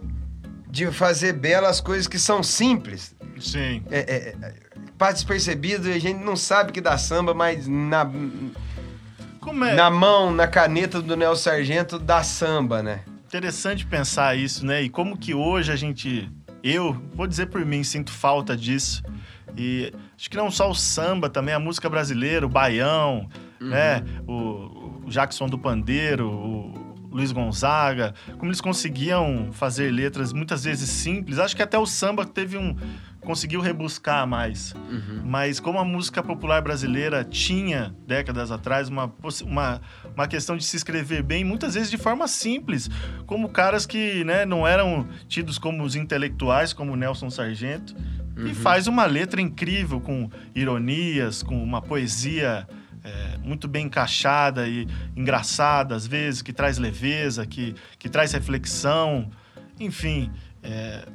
de 0.70 0.86
fazer 0.92 1.32
belas 1.32 1.80
coisas 1.80 2.06
que 2.06 2.18
são 2.18 2.42
simples. 2.42 3.14
Sim. 3.40 3.82
É, 3.90 3.98
é, 3.98 4.34
é, 4.42 5.12
despercebido 5.12 5.88
e 5.88 5.92
a 5.92 5.98
gente 5.98 6.22
não 6.22 6.36
sabe 6.36 6.72
que 6.72 6.80
dá 6.80 6.96
samba, 6.98 7.32
mas 7.32 7.66
na, 7.66 8.02
é? 8.02 9.74
na 9.74 9.90
mão, 9.90 10.30
na 10.30 10.46
caneta 10.46 11.00
do 11.00 11.16
Nelson 11.16 11.50
Sargento, 11.50 11.98
dá 11.98 12.22
samba, 12.22 12.82
né? 12.82 13.00
Interessante 13.26 13.86
pensar 13.86 14.36
isso, 14.36 14.64
né? 14.66 14.82
E 14.82 14.88
como 14.88 15.16
que 15.16 15.34
hoje 15.34 15.72
a 15.72 15.76
gente. 15.76 16.30
Eu, 16.62 17.00
vou 17.14 17.26
dizer 17.26 17.46
por 17.46 17.64
mim, 17.64 17.82
sinto 17.82 18.10
falta 18.12 18.56
disso. 18.56 19.02
E 19.56 19.92
acho 20.16 20.28
que 20.28 20.36
não 20.36 20.50
só 20.50 20.70
o 20.70 20.74
samba, 20.74 21.30
também 21.30 21.54
a 21.54 21.58
música 21.58 21.88
brasileira, 21.88 22.44
o 22.44 22.48
baião, 22.48 23.28
uhum. 23.60 23.68
né? 23.68 24.04
O, 24.26 25.02
o 25.04 25.08
Jackson 25.08 25.46
do 25.46 25.58
Pandeiro, 25.58 26.28
o 26.28 26.79
Luiz 27.10 27.32
Gonzaga, 27.32 28.14
como 28.38 28.46
eles 28.46 28.60
conseguiam 28.60 29.50
fazer 29.52 29.90
letras 29.90 30.32
muitas 30.32 30.64
vezes 30.64 30.88
simples. 30.88 31.38
Acho 31.38 31.56
que 31.56 31.62
até 31.62 31.78
o 31.78 31.86
samba 31.86 32.24
teve 32.24 32.56
um 32.56 32.76
conseguiu 33.20 33.60
rebuscar 33.60 34.26
mais. 34.26 34.72
Uhum. 34.74 35.22
Mas 35.24 35.60
como 35.60 35.78
a 35.78 35.84
música 35.84 36.22
popular 36.22 36.62
brasileira 36.62 37.22
tinha, 37.22 37.94
décadas 38.06 38.50
atrás, 38.50 38.88
uma, 38.88 39.12
uma, 39.44 39.80
uma 40.14 40.26
questão 40.26 40.56
de 40.56 40.64
se 40.64 40.76
escrever 40.76 41.22
bem, 41.22 41.44
muitas 41.44 41.74
vezes 41.74 41.90
de 41.90 41.98
forma 41.98 42.26
simples, 42.26 42.88
como 43.26 43.48
caras 43.48 43.86
que 43.86 44.24
né, 44.24 44.44
não 44.44 44.66
eram 44.66 45.06
tidos 45.28 45.58
como 45.58 45.84
os 45.84 45.94
intelectuais, 45.94 46.72
como 46.72 46.96
Nelson 46.96 47.30
Sargento, 47.30 47.94
uhum. 48.36 48.46
e 48.46 48.54
faz 48.54 48.86
uma 48.86 49.04
letra 49.04 49.40
incrível, 49.40 50.00
com 50.00 50.30
ironias, 50.54 51.42
com 51.42 51.62
uma 51.62 51.82
poesia 51.82 52.66
é, 53.04 53.38
muito 53.38 53.66
bem 53.66 53.86
encaixada 53.86 54.68
e 54.68 54.86
engraçada, 55.16 55.94
às 55.94 56.06
vezes, 56.06 56.42
que 56.42 56.52
traz 56.52 56.78
leveza, 56.78 57.46
que, 57.46 57.74
que 57.98 58.08
traz 58.08 58.32
reflexão. 58.32 59.30
Enfim, 59.78 60.30
é, 60.62 61.06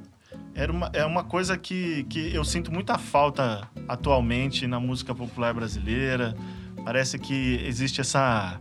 era 0.54 0.72
uma, 0.72 0.90
é 0.94 1.06
uma 1.06 1.24
coisa 1.24 1.58
que, 1.58 2.04
que 2.06 2.34
eu 2.34 2.44
sinto 2.44 2.72
muita 2.72 2.98
falta 2.98 3.68
atualmente 3.88 4.66
na 4.68 4.80
música 4.80 5.14
popular 5.14 5.54
brasileira. 5.54 6.36
Parece 6.84 7.20
que 7.20 7.60
existe 7.66 8.02
essa, 8.02 8.60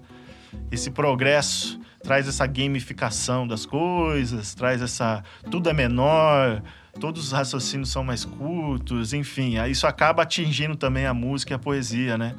esse 0.70 0.91
progresso, 0.91 1.81
traz 2.03 2.29
essa 2.29 2.47
gamificação 2.47 3.47
das 3.47 3.64
coisas, 3.64 4.55
traz 4.55 4.83
essa. 4.83 5.22
Tudo 5.51 5.70
é 5.70 5.72
menor, 5.72 6.62
todos 7.01 7.27
os 7.27 7.33
raciocínios 7.33 7.91
são 7.91 8.05
mais 8.05 8.25
curtos, 8.25 9.12
enfim. 9.12 9.55
Isso 9.68 9.87
acaba 9.87 10.22
atingindo 10.22 10.77
também 10.77 11.07
a 11.07 11.14
música 11.14 11.55
e 11.55 11.57
a 11.57 11.59
poesia, 11.59 12.18
né? 12.18 12.35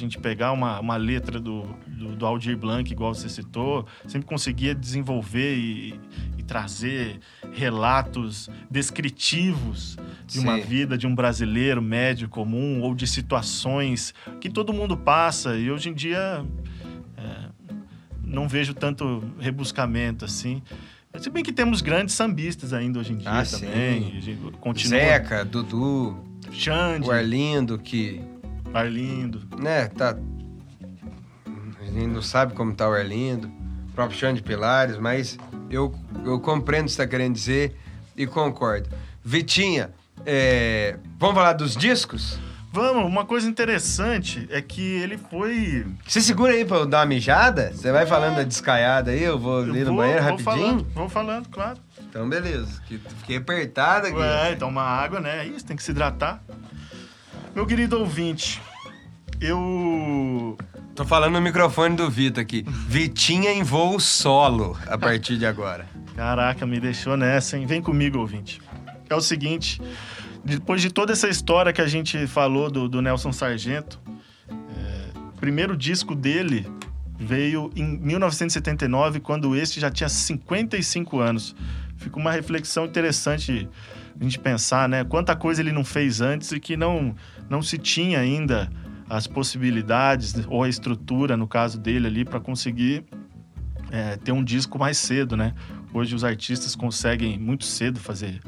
Gente 0.00 0.18
pegar 0.18 0.52
uma, 0.52 0.80
uma 0.80 0.96
letra 0.96 1.38
do, 1.38 1.62
do, 1.86 2.16
do, 2.16 2.26
Aldir 2.26 2.56
Blanc, 2.56 2.90
igual 2.90 3.14
você 3.14 3.28
citou, 3.28 3.86
sempre 4.06 4.26
conseguia 4.26 4.74
desenvolver 4.74 5.56
e, 5.56 6.00
e 6.38 6.42
trazer 6.42 7.20
relatos 7.52 8.48
descritivos 8.70 9.96
de 10.26 10.34
Sim. 10.34 10.40
uma 10.40 10.58
vida 10.58 10.96
de 10.96 11.06
um 11.06 11.14
brasileiro 11.14 11.82
médio 11.82 12.28
comum 12.28 12.80
ou 12.80 12.94
de 12.94 13.06
situações 13.06 14.14
que 14.40 14.48
todo 14.48 14.72
mundo 14.72 14.96
passa. 14.96 15.56
E 15.56 15.70
hoje 15.70 15.90
em 15.90 15.94
dia 15.94 16.44
é, 17.16 17.48
não 18.24 18.48
vejo 18.48 18.74
tanto 18.74 19.22
rebuscamento 19.38 20.24
assim. 20.24 20.62
Se 21.18 21.28
bem 21.28 21.42
que 21.42 21.52
temos 21.52 21.80
grandes 21.80 22.14
sambistas 22.14 22.72
ainda 22.72 23.00
hoje 23.00 23.12
em 23.12 23.16
dia 23.16 23.30
ah, 23.30 23.44
também. 23.44 24.20
Sim. 24.22 24.38
Continua... 24.60 25.00
Zeca, 25.00 25.44
Dudu, 25.44 26.16
Xande. 26.52 27.08
O 27.08 27.10
Arlindo, 27.10 27.78
que 27.78 28.20
Arlindo. 28.72 29.42
Né, 29.58 29.88
tá. 29.88 30.16
A 31.80 31.84
gente 31.84 32.06
não 32.06 32.22
sabe 32.22 32.54
como 32.54 32.74
tá 32.74 32.88
o 32.88 32.92
Arlindo, 32.92 33.48
o 33.88 33.92
próprio 33.92 34.18
Chão 34.18 34.32
de 34.32 34.42
Pilares, 34.42 34.98
mas 34.98 35.38
eu, 35.70 35.94
eu 36.24 36.38
compreendo 36.40 36.84
o 36.84 36.86
que 36.86 36.92
você 36.92 37.02
tá 37.02 37.08
querendo 37.08 37.34
dizer 37.34 37.76
e 38.16 38.26
concordo. 38.26 38.88
Vitinha, 39.24 39.90
é... 40.24 40.98
vamos 41.18 41.34
falar 41.34 41.52
dos 41.54 41.76
discos? 41.76 42.38
Vamos, 42.72 43.04
uma 43.04 43.24
coisa 43.24 43.48
interessante 43.48 44.46
é 44.48 44.62
que 44.62 44.80
ele 44.80 45.18
foi. 45.18 45.84
Você 46.06 46.20
segura 46.20 46.52
aí 46.52 46.64
pra 46.64 46.76
eu 46.76 46.86
dar 46.86 46.98
uma 46.98 47.06
mijada? 47.06 47.72
Você 47.74 47.90
vai 47.90 48.06
falando 48.06 48.36
da 48.36 48.44
descaiada 48.44 49.10
aí, 49.10 49.24
eu 49.24 49.36
vou 49.36 49.62
ali 49.62 49.82
no 49.82 49.96
banheiro 49.96 50.22
vou 50.22 50.30
rapidinho? 50.30 50.44
Falando, 50.44 50.86
vou 50.94 51.08
falando, 51.08 51.48
claro. 51.48 51.80
Então, 52.08 52.28
beleza. 52.28 52.80
Fiquei 53.18 53.38
apertada 53.38 54.06
aqui. 54.06 54.20
É, 54.20 54.52
então 54.52 54.68
uma 54.68 54.84
água, 54.84 55.18
né? 55.18 55.40
É 55.40 55.46
isso, 55.46 55.66
tem 55.66 55.76
que 55.76 55.82
se 55.82 55.90
hidratar. 55.90 56.40
Meu 57.54 57.66
querido 57.66 57.98
ouvinte, 57.98 58.62
eu. 59.40 60.56
Tô 60.94 61.04
falando 61.04 61.32
no 61.32 61.40
microfone 61.40 61.96
do 61.96 62.08
Vitor 62.08 62.42
aqui. 62.42 62.64
Vitinha 62.86 63.50
em 63.50 63.62
voo 63.62 63.98
solo 63.98 64.78
a 64.86 64.96
partir 64.96 65.36
de 65.36 65.44
agora. 65.44 65.86
Caraca, 66.14 66.64
me 66.64 66.78
deixou 66.78 67.16
nessa, 67.16 67.58
hein? 67.58 67.66
Vem 67.66 67.82
comigo, 67.82 68.18
ouvinte. 68.18 68.60
É 69.08 69.14
o 69.14 69.20
seguinte: 69.20 69.82
depois 70.44 70.80
de 70.80 70.90
toda 70.90 71.12
essa 71.12 71.28
história 71.28 71.72
que 71.72 71.80
a 71.80 71.88
gente 71.88 72.26
falou 72.28 72.70
do, 72.70 72.88
do 72.88 73.02
Nelson 73.02 73.32
Sargento, 73.32 74.00
é, 74.48 75.18
o 75.18 75.40
primeiro 75.40 75.76
disco 75.76 76.14
dele 76.14 76.66
veio 77.18 77.70
em 77.74 77.98
1979, 77.98 79.20
quando 79.20 79.56
este 79.56 79.80
já 79.80 79.90
tinha 79.90 80.08
55 80.08 81.18
anos. 81.18 81.54
Fica 81.96 82.18
uma 82.18 82.32
reflexão 82.32 82.86
interessante 82.86 83.68
a 84.18 84.24
gente 84.24 84.38
pensar, 84.38 84.88
né? 84.88 85.04
Quanta 85.04 85.34
coisa 85.34 85.60
ele 85.62 85.72
não 85.72 85.84
fez 85.84 86.20
antes 86.20 86.52
e 86.52 86.60
que 86.60 86.76
não, 86.76 87.14
não 87.50 87.60
se 87.60 87.76
tinha 87.76 88.20
ainda 88.20 88.70
as 89.08 89.26
possibilidades 89.26 90.34
ou 90.48 90.62
a 90.62 90.68
estrutura, 90.68 91.36
no 91.36 91.48
caso 91.48 91.80
dele 91.80 92.06
ali, 92.06 92.24
para 92.24 92.38
conseguir 92.38 93.04
é, 93.90 94.16
ter 94.16 94.30
um 94.30 94.42
disco 94.42 94.78
mais 94.78 94.96
cedo, 94.96 95.36
né? 95.36 95.52
Hoje 95.92 96.14
os 96.14 96.22
artistas 96.22 96.76
conseguem 96.76 97.36
muito 97.36 97.64
cedo 97.64 97.98
fazer 97.98 98.40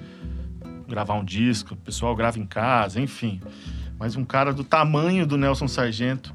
gravar 0.89 1.15
um 1.15 1.25
disco, 1.25 1.75
o 1.75 1.77
pessoal 1.77 2.15
grava 2.15 2.39
em 2.39 2.47
casa, 2.47 3.01
enfim. 3.01 3.41
Mas 3.99 4.15
um 4.15 4.25
cara 4.25 4.53
do 4.53 4.63
tamanho 4.63 5.27
do 5.27 5.37
Nelson 5.37 5.67
Sargento 5.67 6.33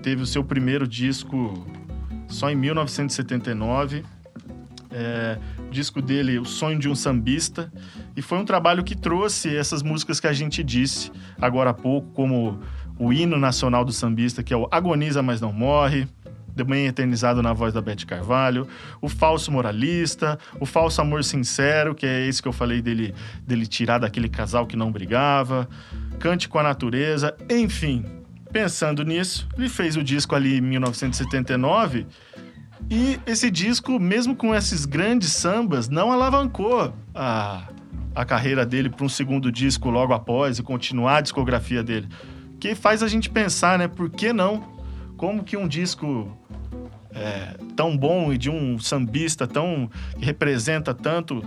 teve 0.00 0.22
o 0.22 0.26
seu 0.26 0.44
primeiro 0.44 0.86
disco 0.86 1.66
só 2.28 2.48
em 2.48 2.54
1979 2.54 4.04
é, 4.94 5.36
disco 5.70 6.00
dele, 6.00 6.38
O 6.38 6.44
Sonho 6.44 6.78
de 6.78 6.88
um 6.88 6.94
Sambista, 6.94 7.72
e 8.16 8.22
foi 8.22 8.38
um 8.38 8.44
trabalho 8.44 8.84
que 8.84 8.94
trouxe 8.94 9.54
essas 9.54 9.82
músicas 9.82 10.20
que 10.20 10.28
a 10.28 10.32
gente 10.32 10.62
disse 10.62 11.10
agora 11.40 11.70
há 11.70 11.74
pouco, 11.74 12.08
como 12.12 12.60
o 12.96 13.12
hino 13.12 13.36
nacional 13.36 13.84
do 13.84 13.92
sambista, 13.92 14.42
que 14.42 14.54
é 14.54 14.56
o 14.56 14.68
Agoniza 14.70 15.20
Mas 15.20 15.40
Não 15.40 15.52
Morre, 15.52 16.06
também 16.54 16.86
eternizado 16.86 17.42
na 17.42 17.52
voz 17.52 17.74
da 17.74 17.80
Beth 17.80 18.06
Carvalho, 18.06 18.68
o 19.02 19.08
falso 19.08 19.50
moralista, 19.50 20.38
o 20.60 20.64
falso 20.64 21.00
amor 21.00 21.24
sincero, 21.24 21.92
que 21.92 22.06
é 22.06 22.28
esse 22.28 22.40
que 22.40 22.46
eu 22.46 22.52
falei 22.52 22.80
dele, 22.80 23.12
dele 23.44 23.66
tirar 23.66 23.98
daquele 23.98 24.28
casal 24.28 24.64
que 24.64 24.76
não 24.76 24.92
brigava, 24.92 25.68
cante 26.20 26.48
com 26.48 26.60
a 26.60 26.62
natureza, 26.62 27.36
enfim. 27.50 28.04
Pensando 28.52 29.02
nisso, 29.04 29.48
ele 29.58 29.68
fez 29.68 29.96
o 29.96 30.04
disco 30.04 30.36
ali 30.36 30.58
em 30.58 30.60
1979 30.60 32.06
e 32.90 33.18
esse 33.26 33.50
disco, 33.50 33.98
mesmo 33.98 34.36
com 34.36 34.54
esses 34.54 34.84
grandes 34.84 35.32
sambas, 35.32 35.88
não 35.88 36.12
alavancou 36.12 36.92
a, 37.14 37.68
a 38.14 38.24
carreira 38.24 38.66
dele 38.66 38.90
para 38.90 39.04
um 39.04 39.08
segundo 39.08 39.50
disco 39.50 39.90
logo 39.90 40.12
após 40.12 40.58
e 40.58 40.62
continuar 40.62 41.18
a 41.18 41.20
discografia 41.20 41.82
dele. 41.82 42.08
Que 42.60 42.74
faz 42.74 43.02
a 43.02 43.08
gente 43.08 43.30
pensar, 43.30 43.78
né? 43.78 43.88
Por 43.88 44.10
que 44.10 44.32
não? 44.32 44.62
Como 45.16 45.42
que 45.42 45.56
um 45.56 45.66
disco 45.66 46.36
é, 47.10 47.56
tão 47.74 47.96
bom 47.96 48.32
e 48.32 48.38
de 48.38 48.50
um 48.50 48.78
sambista 48.78 49.46
tão 49.46 49.90
que 50.18 50.24
representa 50.24 50.92
tanto 50.92 51.42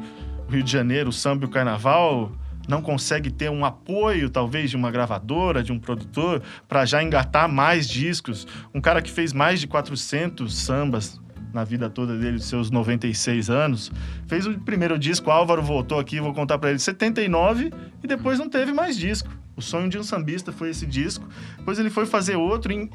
o 0.47 0.51
Rio 0.51 0.63
de 0.63 0.71
Janeiro, 0.71 1.09
o 1.09 1.13
samba 1.13 1.45
e 1.45 1.47
o 1.47 1.51
carnaval 1.51 2.31
não 2.67 2.81
consegue 2.81 3.31
ter 3.31 3.49
um 3.49 3.63
apoio, 3.63 4.29
talvez, 4.29 4.69
de 4.69 4.75
uma 4.75 4.91
gravadora, 4.91 5.63
de 5.63 5.71
um 5.71 5.79
produtor, 5.79 6.41
para 6.67 6.83
já 6.83 7.01
engatar 7.01 7.47
mais 7.47 7.87
discos. 7.87 8.45
Um 8.73 8.81
cara 8.81 9.01
que 9.01 9.09
fez 9.09 9.31
mais 9.31 9.61
de 9.61 9.67
400 9.67 10.53
sambas 10.53 11.21
na 11.57 11.63
vida 11.63 11.89
toda 11.89 12.15
dele, 12.15 12.39
seus 12.39 12.69
96 12.69 13.49
anos. 13.49 13.91
Fez 14.27 14.45
o 14.45 14.53
primeiro 14.59 14.99
disco, 14.99 15.31
Álvaro 15.31 15.63
voltou 15.63 15.99
aqui, 15.99 16.19
vou 16.19 16.31
contar 16.31 16.59
para 16.59 16.69
ele, 16.69 16.77
79, 16.77 17.73
e 18.03 18.07
depois 18.07 18.37
não 18.37 18.47
teve 18.47 18.71
mais 18.71 18.95
disco. 18.95 19.27
O 19.55 19.61
Sonho 19.61 19.89
de 19.89 19.97
um 19.97 20.03
Sambista 20.03 20.51
foi 20.51 20.69
esse 20.69 20.85
disco. 20.85 21.27
Depois 21.57 21.79
ele 21.79 21.89
foi 21.89 22.05
fazer 22.05 22.35
outro 22.35 22.71
em 22.71 22.91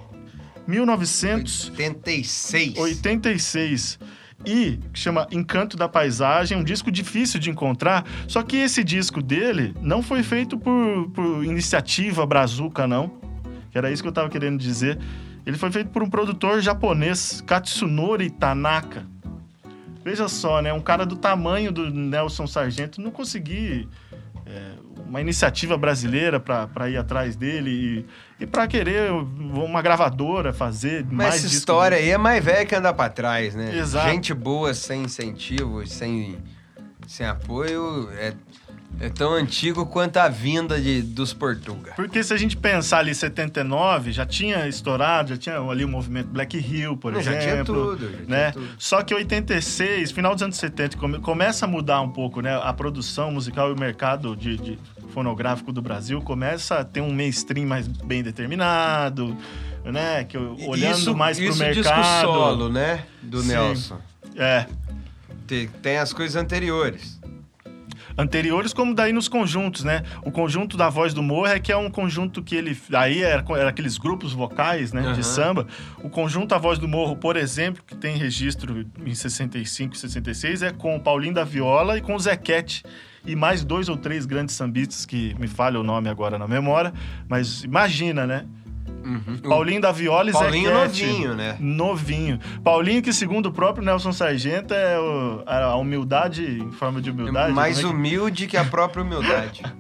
1986. 0.69 2.79
86 2.79 3.99
e 4.45 4.79
que 4.93 4.99
chama 4.99 5.29
Encanto 5.31 5.77
da 5.77 5.89
Paisagem, 5.89 6.59
um 6.59 6.65
disco 6.65 6.91
difícil 6.91 7.39
de 7.41 7.51
encontrar. 7.51 8.07
Só 8.29 8.43
que 8.43 8.57
esse 8.57 8.85
disco 8.85 9.21
dele 9.21 9.75
não 9.81 10.03
foi 10.03 10.23
feito 10.23 10.57
por, 10.57 11.11
por 11.11 11.45
iniciativa 11.45 12.25
brazuca, 12.25 12.87
não. 12.87 13.21
Era 13.75 13.91
isso 13.91 14.03
que 14.03 14.09
eu 14.09 14.13
tava 14.13 14.29
querendo 14.29 14.59
dizer. 14.59 14.99
Ele 15.45 15.59
foi 15.59 15.71
feito 15.71 15.91
por 15.91 16.03
um 16.03 16.11
produtor 16.11 16.61
japonês, 16.61 17.43
Katsunori 17.47 18.31
Tanaka. 18.31 19.07
Veja 20.05 20.29
só, 20.29 20.61
né? 20.61 20.73
Um 20.73 20.81
cara 20.81 21.07
do 21.07 21.17
tamanho 21.17 21.71
do 21.71 21.91
Nelson 21.91 22.47
Sargento 22.47 23.01
não 23.01 23.11
consegui 23.11 23.89
é, 24.47 24.73
uma 25.07 25.21
iniciativa 25.21 25.77
brasileira 25.77 26.41
para 26.41 26.91
ir 26.91 26.97
atrás 26.97 27.37
dele 27.37 28.05
e, 28.41 28.43
e 28.45 28.47
para 28.47 28.67
querer 28.67 29.13
uma 29.13 29.81
gravadora 29.81 30.53
fazer 30.53 31.05
Mas 31.05 31.13
mais 31.13 31.35
essa 31.35 31.43
disco 31.49 31.59
história 31.59 31.97
aí 31.97 32.11
é 32.11 32.19
mais 32.19 32.45
velha 32.45 32.67
que 32.67 32.75
andar 32.75 32.95
pra 32.95 33.09
trás, 33.09 33.55
né? 33.55 33.77
Exato. 33.77 34.09
Gente 34.09 34.35
boa 34.35 34.75
sem 34.75 35.05
incentivo, 35.05 35.87
sem, 35.87 36.39
sem 37.07 37.27
apoio, 37.27 38.11
é, 38.13 38.35
é 39.05 39.09
tão 39.09 39.33
antigo 39.35 39.85
quanto 39.85 40.17
a 40.19 40.29
vinda 40.29 40.81
de, 40.81 41.03
dos 41.03 41.33
Portuga. 41.33 41.93
Porque 41.97 42.23
se 42.23 42.33
a 42.33 42.37
gente 42.37 42.57
pensar 42.57 42.99
ali 42.99 43.13
79, 43.15 44.13
já 44.13 44.25
tinha 44.25 44.69
estourado, 44.69 45.31
já 45.31 45.37
tinha 45.37 45.59
ali 45.59 45.85
o 45.85 45.89
movimento 45.89 46.29
Black 46.29 46.57
Hill, 46.57 46.97
por 46.97 47.13
Não, 47.13 47.21
já 47.21 47.33
exemplo. 47.33 47.45
tinha 47.53 47.65
tudo, 47.65 48.11
já 48.11 48.17
tinha 48.19 48.29
né? 48.29 48.51
tudo. 48.53 48.69
Só 48.79 49.03
que 49.03 49.13
86, 49.13 50.13
final 50.13 50.35
dos 50.35 50.43
anos 50.43 50.57
70, 50.57 50.97
come- 50.97 51.19
começa 51.19 51.65
a 51.65 51.69
mudar 51.69 52.01
um 52.01 52.09
pouco, 52.11 52.41
né? 52.41 52.59
A 52.63 52.73
produção 52.73 53.33
musical 53.33 53.71
e 53.71 53.73
o 53.73 53.79
mercado 53.79 54.37
de, 54.37 54.57
de 54.57 54.79
fonográfico 55.13 55.73
do 55.73 55.83
Brasil 55.83 56.21
começa 56.23 56.77
a 56.79 56.85
ter 56.85 57.01
um 57.01 57.13
mainstream 57.13 57.67
mais 57.67 57.89
bem 57.89 58.23
determinado, 58.23 59.37
né? 59.85 60.23
Que 60.25 60.37
eu- 60.37 60.57
olhando 60.69 60.99
isso, 60.99 61.15
mais 61.17 61.39
pro 61.39 61.49
isso 61.49 61.59
mercado. 61.59 61.83
disco 61.83 62.21
solo, 62.21 62.69
né? 62.69 63.05
Do 63.21 63.41
Sim. 63.43 63.49
Nelson. 63.49 63.99
É. 64.37 64.67
Tem, 65.47 65.67
tem 65.67 65.99
as 65.99 66.13
coisas 66.13 66.37
anteriores. 66.37 67.21
Anteriores, 68.17 68.73
como 68.73 68.95
daí 68.95 69.13
nos 69.13 69.29
conjuntos, 69.29 69.85
né? 69.85 70.03
O 70.25 70.31
conjunto 70.31 70.77
da 70.77 70.89
Voz 70.89 71.15
do 71.15 71.23
Morro 71.23 71.47
é 71.47 71.59
que 71.59 71.73
é 71.73 71.77
um 71.77 71.91
conjunto 71.91 72.43
que 72.43 72.55
ele. 72.55 72.77
Aí 72.93 73.23
era, 73.23 73.45
era 73.57 73.71
aqueles 73.71 73.99
grupos 73.99 74.33
vocais, 74.33 74.93
né? 74.93 75.03
Aham. 75.03 75.13
De 75.13 75.25
samba. 75.25 75.67
O 76.03 76.09
conjunto 76.09 76.55
A 76.55 76.59
Voz 76.59 76.79
do 76.79 76.89
Morro, 76.89 77.17
por 77.17 77.37
exemplo, 77.37 77.83
que 77.87 77.95
tem 77.95 78.17
registro 78.17 78.87
em 79.05 79.15
65 79.15 79.95
e 79.95 79.99
66, 79.99 80.63
é 80.63 80.73
com 80.73 80.97
o 80.97 81.01
Paulinho 81.01 81.35
da 81.35 81.45
Viola 81.45 81.99
e 81.99 82.01
com 82.01 82.15
o 82.15 82.19
Zequete. 82.19 82.83
E 83.25 83.37
mais 83.37 83.63
dois 83.65 83.89
ou 83.89 83.97
três 83.97 84.27
grandes 84.27 84.57
sambistas 84.57 85.07
que 85.07 85.35
me 85.39 85.47
falha 85.47 85.79
o 85.79 85.85
nome 85.85 86.09
agora 86.09 86.39
na 86.39 86.49
memória. 86.49 86.93
Mas 87.29 87.63
imagina, 87.63 88.27
né? 88.27 88.47
O 89.45 89.49
Paulinho 89.49 89.81
da 89.81 89.93
Viola 89.93 90.31
e 90.31 90.33
Paulinho 90.33 90.71
Zequete. 90.71 91.07
novinho, 91.07 91.35
né? 91.35 91.57
Novinho. 91.61 92.39
Paulinho, 92.63 93.03
que 93.03 93.13
segundo 93.13 93.47
o 93.47 93.53
próprio 93.53 93.85
Nelson 93.85 94.13
Sargento, 94.13 94.73
é 94.75 94.99
o- 94.99 95.43
a 95.47 95.77
humildade 95.77 96.45
em 96.45 96.71
forma 96.73 97.01
de 97.01 97.11
humildade. 97.11 97.53
mais 97.53 97.77
como 97.81 97.89
é 97.89 97.91
que- 97.91 97.97
humilde 97.97 98.47
que 98.47 98.57
a 98.57 98.65
própria 98.65 99.03
humildade. 99.03 99.63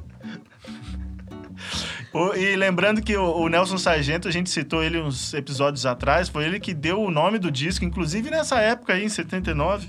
O- 2.12 2.34
E 2.34 2.54
lembrando 2.56 3.00
que 3.00 3.16
o, 3.16 3.24
o 3.38 3.48
Nelson 3.48 3.78
Sargento, 3.78 4.28
a 4.28 4.30
gente 4.30 4.50
citou 4.50 4.82
ele 4.82 5.00
uns 5.00 5.32
episódios 5.32 5.86
atrás, 5.86 6.28
foi 6.28 6.44
ele 6.44 6.60
que 6.60 6.74
deu 6.74 7.00
o 7.00 7.10
nome 7.10 7.38
do 7.38 7.50
disco, 7.50 7.84
inclusive 7.86 8.28
nessa 8.30 8.58
época 8.60 8.92
aí, 8.92 9.04
em 9.04 9.08
79, 9.08 9.88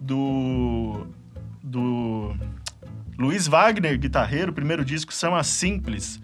do. 0.00 1.06
do. 1.62 2.32
Luiz 3.18 3.46
Wagner, 3.48 3.98
guitarreiro, 3.98 4.52
primeiro 4.52 4.84
disco 4.84 5.12
chama 5.12 5.42
Simples. 5.42 6.20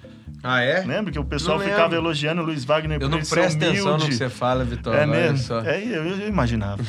Ah, 0.48 0.62
é? 0.62 0.84
Lembra 0.84 1.12
que 1.12 1.18
o 1.18 1.24
pessoal 1.24 1.58
Não 1.58 1.64
ficava 1.64 1.96
elogiando 1.96 2.40
o 2.40 2.44
Luiz 2.44 2.64
Wagner 2.64 2.98
Eu 2.98 3.00
por 3.00 3.10
não 3.10 3.18
ele 3.18 3.24
ser 3.24 3.34
presto 3.34 3.56
atenção 3.56 3.84
no 3.84 3.94
humilde. 3.94 4.06
que 4.06 4.14
você 4.14 4.28
fala, 4.28 4.64
Vitória. 4.64 5.00
É 5.00 5.06
mesmo? 5.06 5.38
só. 5.38 5.60
É, 5.62 5.82
eu, 5.82 6.06
eu 6.06 6.28
imaginava. 6.28 6.80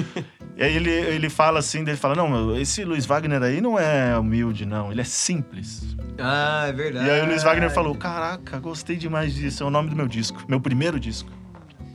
e 0.56 0.62
aí 0.62 0.74
ele, 0.74 0.90
ele 0.90 1.28
fala 1.28 1.58
assim, 1.58 1.80
ele 1.80 1.94
fala, 1.96 2.14
não, 2.14 2.56
esse 2.56 2.82
Luiz 2.84 3.04
Wagner 3.04 3.42
aí 3.42 3.60
não 3.60 3.78
é 3.78 4.16
humilde, 4.18 4.64
não, 4.64 4.90
ele 4.90 5.02
é 5.02 5.04
simples. 5.04 5.94
Ah, 6.18 6.64
é 6.68 6.72
verdade. 6.72 7.06
E 7.06 7.10
aí 7.10 7.20
o 7.20 7.26
Luiz 7.26 7.42
Wagner 7.42 7.70
falou, 7.70 7.94
caraca, 7.94 8.58
gostei 8.58 8.96
demais 8.96 9.34
disso, 9.34 9.62
é 9.62 9.66
o 9.66 9.70
nome 9.70 9.90
do 9.90 9.96
meu 9.96 10.08
disco, 10.08 10.42
meu 10.48 10.58
primeiro 10.60 10.98
disco. 10.98 11.30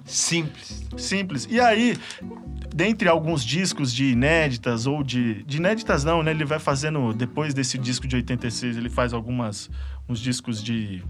Simples. 0.05 0.87
Simples. 0.95 1.47
E 1.49 1.59
aí, 1.59 1.97
dentre 2.73 3.09
alguns 3.09 3.43
discos 3.43 3.93
de 3.93 4.05
inéditas 4.05 4.87
ou 4.87 5.03
de... 5.03 5.43
De 5.43 5.57
inéditas 5.57 6.03
não, 6.05 6.23
né? 6.23 6.31
Ele 6.31 6.45
vai 6.45 6.59
fazendo, 6.59 7.11
depois 7.13 7.53
desse 7.53 7.77
disco 7.77 8.07
de 8.07 8.15
86, 8.15 8.77
ele 8.77 8.89
faz 8.89 9.13
algumas... 9.13 9.69
Uns 10.07 10.19
discos 10.19 10.63
de 10.63 11.03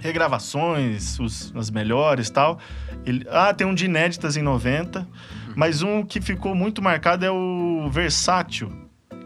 regravações, 0.00 1.18
os, 1.18 1.52
as 1.56 1.70
melhores 1.70 2.28
e 2.28 2.32
tal. 2.32 2.58
Ele, 3.06 3.26
ah, 3.30 3.54
tem 3.54 3.66
um 3.66 3.74
de 3.74 3.86
inéditas 3.86 4.36
em 4.36 4.42
90, 4.42 5.06
mas 5.56 5.82
um 5.82 6.04
que 6.04 6.20
ficou 6.20 6.54
muito 6.54 6.82
marcado 6.82 7.24
é 7.24 7.30
o 7.30 7.88
Versátil. 7.90 8.72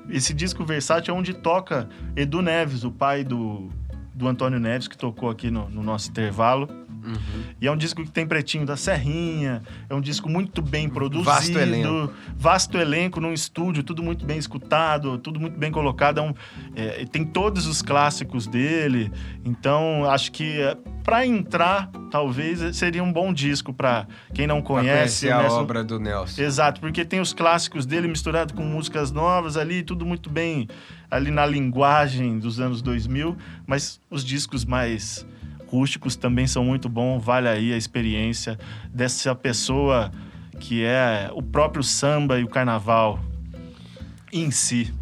Esse 0.08 0.32
disco 0.32 0.64
Versátil 0.64 1.14
é 1.14 1.18
onde 1.18 1.34
toca 1.34 1.88
Edu 2.16 2.40
Neves, 2.42 2.84
o 2.84 2.90
pai 2.90 3.24
do, 3.24 3.68
do 4.14 4.26
Antônio 4.28 4.58
Neves, 4.58 4.88
que 4.88 4.96
tocou 4.96 5.30
aqui 5.30 5.50
no, 5.50 5.68
no 5.68 5.82
nosso 5.82 6.10
intervalo. 6.10 6.68
Uhum. 7.04 7.42
E 7.60 7.66
é 7.66 7.72
um 7.72 7.76
disco 7.76 8.02
que 8.04 8.10
tem 8.10 8.26
Pretinho 8.26 8.64
da 8.66 8.76
Serrinha, 8.76 9.62
é 9.88 9.94
um 9.94 10.00
disco 10.00 10.28
muito 10.28 10.60
bem 10.62 10.88
produzido. 10.88 11.24
Vasto 11.24 11.58
elenco. 11.58 12.12
Vasto 12.36 12.78
elenco 12.78 13.20
num 13.20 13.32
estúdio, 13.32 13.82
tudo 13.82 14.02
muito 14.02 14.24
bem 14.26 14.38
escutado, 14.38 15.18
tudo 15.18 15.38
muito 15.40 15.58
bem 15.58 15.70
colocado. 15.72 16.18
É 16.18 16.22
um- 16.22 16.34
é, 16.76 17.04
tem 17.06 17.24
todos 17.24 17.66
os 17.66 17.82
clássicos 17.82 18.46
dele. 18.46 19.10
Então, 19.44 20.04
acho 20.10 20.32
que 20.32 20.58
para 21.04 21.26
entrar, 21.26 21.90
talvez 22.10 22.76
seria 22.76 23.02
um 23.02 23.12
bom 23.12 23.32
disco 23.32 23.72
para 23.72 24.06
quem 24.34 24.46
não 24.46 24.60
Pra 24.60 24.66
conhece. 24.66 25.26
conhecer 25.26 25.32
a 25.32 25.38
Nelson- 25.42 25.60
obra 25.62 25.82
do 25.84 25.98
Nelson. 25.98 26.42
Exato, 26.42 26.80
porque 26.80 27.04
tem 27.04 27.20
os 27.20 27.32
clássicos 27.32 27.86
dele 27.86 28.08
misturado 28.08 28.52
com 28.54 28.62
músicas 28.62 29.10
novas 29.10 29.56
ali, 29.56 29.82
tudo 29.82 30.04
muito 30.04 30.28
bem 30.30 30.68
ali 31.10 31.30
na 31.30 31.46
linguagem 31.46 32.38
dos 32.38 32.60
anos 32.60 32.82
2000, 32.82 33.36
mas 33.66 33.98
os 34.10 34.22
discos 34.24 34.64
mais 34.66 35.26
rústicos 35.70 36.16
também 36.16 36.46
são 36.46 36.64
muito 36.64 36.88
bons, 36.88 37.20
vale 37.22 37.48
aí 37.48 37.72
a 37.72 37.76
experiência 37.76 38.58
dessa 38.92 39.34
pessoa 39.34 40.10
que 40.60 40.82
é 40.84 41.30
o 41.32 41.42
próprio 41.42 41.82
samba 41.84 42.38
e 42.40 42.44
o 42.44 42.48
carnaval 42.48 43.20
em 44.32 44.50
si. 44.50 44.92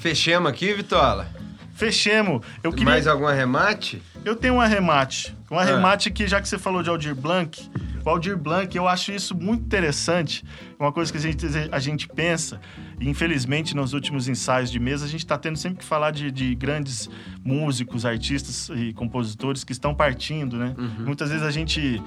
Fechemos 0.00 0.50
aqui, 0.50 0.72
Vitola? 0.74 1.28
Fechemos. 1.74 2.44
Eu 2.62 2.72
queria 2.72 2.86
Mais 2.86 3.06
algum 3.06 3.26
arremate? 3.26 4.02
eu 4.24 4.34
tenho 4.34 4.54
um 4.54 4.60
arremate. 4.60 5.34
Um 5.50 5.58
Ah. 5.58 5.62
arremate 5.62 6.10
que, 6.10 6.26
já 6.26 6.40
que 6.40 6.48
você 6.48 6.58
falou 6.58 6.82
de 6.82 6.90
Aldir 6.90 7.14
Blanc, 7.14 7.70
o 8.04 8.08
Aldir 8.10 8.36
Blanc, 8.36 8.76
eu 8.76 8.86
acho 8.88 9.12
isso 9.12 9.34
muito 9.36 9.64
interessante. 9.64 10.44
Uma 10.78 10.92
coisa 10.92 11.10
que 11.12 11.18
a 11.18 11.20
gente, 11.20 11.46
a 11.70 11.78
gente 11.78 12.08
pensa, 12.08 12.60
infelizmente 13.00 13.74
nos 13.76 13.92
últimos 13.92 14.28
ensaios 14.28 14.70
de 14.70 14.78
mesa, 14.78 15.04
a 15.04 15.08
gente 15.08 15.20
está 15.20 15.36
tendo 15.38 15.56
sempre 15.56 15.78
que 15.78 15.84
falar 15.84 16.10
de, 16.10 16.30
de 16.30 16.54
grandes 16.54 17.08
músicos, 17.44 18.04
artistas 18.04 18.70
e 18.74 18.92
compositores 18.92 19.64
que 19.64 19.72
estão 19.72 19.94
partindo, 19.94 20.56
né? 20.56 20.74
Muitas 20.98 21.30
vezes 21.30 21.44
a 21.44 21.50
gente 21.50 22.02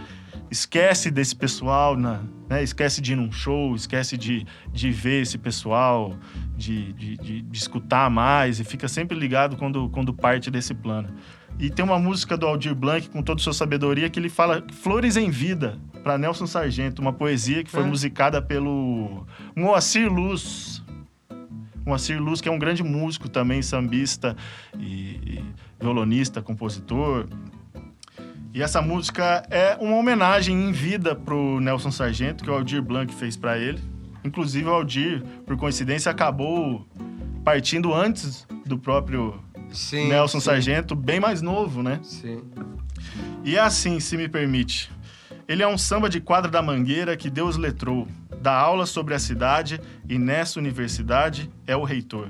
esquece 0.49 1.09
desse 1.09 1.35
pessoal, 1.35 1.95
na- 1.95 2.21
né? 2.49 2.61
esquece 2.61 3.01
de 3.01 3.13
ir 3.13 3.15
num 3.15 3.31
show, 3.31 3.73
esquece 3.75 4.17
de, 4.17 4.45
de 4.71 4.91
ver 4.91 5.21
esse 5.21 5.37
pessoal, 5.37 6.15
de, 6.57 6.91
de, 6.93 7.17
de- 7.17 7.41
de 7.41 7.57
escutar 7.57 8.09
mais 8.09 8.59
e 8.59 8.63
fica 8.63 8.87
sempre 8.87 9.17
ligado 9.17 9.55
quando, 9.55 9.89
quando 9.89 10.13
parte 10.13 10.51
desse 10.51 10.73
plano. 10.73 11.09
E 11.59 11.69
tem 11.69 11.83
uma 11.85 11.99
música 11.99 12.35
do 12.35 12.47
Aldir 12.47 12.73
Blanc, 12.73 13.09
com 13.09 13.21
toda 13.21 13.41
sua 13.41 13.53
sabedoria, 13.53 14.09
que 14.09 14.17
ele 14.19 14.29
fala 14.29 14.63
Flores 14.81 15.15
em 15.15 15.29
Vida, 15.29 15.77
para 16.03 16.17
Nelson 16.17 16.47
Sargento, 16.47 17.01
uma 17.01 17.13
poesia 17.13 17.63
que 17.63 17.69
foi 17.69 17.83
É. 17.83 17.85
musicada 17.85 18.41
pelo 18.41 19.25
Moacir 19.55 20.11
Luz. 20.11 20.80
Moacir 21.85 22.21
Luz, 22.21 22.41
que 22.41 22.49
é 22.49 22.51
um 22.51 22.59
grande 22.59 22.83
músico 22.83 23.29
também, 23.29 23.61
sambista 23.61 24.35
e, 24.77 25.19
e 25.25 25.45
violonista, 25.79 26.41
compositor. 26.41 27.27
E 28.53 28.61
essa 28.61 28.81
música 28.81 29.43
é 29.49 29.77
uma 29.79 29.95
homenagem 29.95 30.55
em 30.55 30.71
vida 30.71 31.15
pro 31.15 31.59
Nelson 31.59 31.91
Sargento, 31.91 32.43
que 32.43 32.49
o 32.49 32.53
Aldir 32.53 32.81
Blanc 32.81 33.13
fez 33.13 33.37
para 33.37 33.57
ele. 33.57 33.79
Inclusive, 34.23 34.67
o 34.67 34.73
Aldir, 34.73 35.23
por 35.45 35.55
coincidência, 35.57 36.11
acabou 36.11 36.85
partindo 37.43 37.93
antes 37.93 38.45
do 38.65 38.77
próprio 38.77 39.39
Sim. 39.71 40.09
Nelson 40.09 40.39
sim, 40.39 40.45
Sargento, 40.45 40.95
bem 40.95 41.19
mais 41.19 41.41
novo, 41.41 41.81
né? 41.81 41.99
Sim. 42.03 42.43
E 43.43 43.55
é 43.55 43.59
assim, 43.59 43.99
se 43.99 44.17
me 44.17 44.27
permite. 44.27 44.91
Ele 45.47 45.63
é 45.63 45.67
um 45.67 45.77
samba 45.77 46.09
de 46.09 46.19
quadra 46.19 46.51
da 46.51 46.61
mangueira 46.61 47.17
que 47.17 47.29
Deus 47.29 47.57
letrou, 47.57 48.07
dá 48.41 48.53
aula 48.53 48.87
sobre 48.87 49.13
a 49.13 49.19
cidade 49.19 49.79
e 50.09 50.17
nessa 50.17 50.59
universidade 50.59 51.49
é 51.67 51.75
o 51.75 51.83
reitor. 51.83 52.29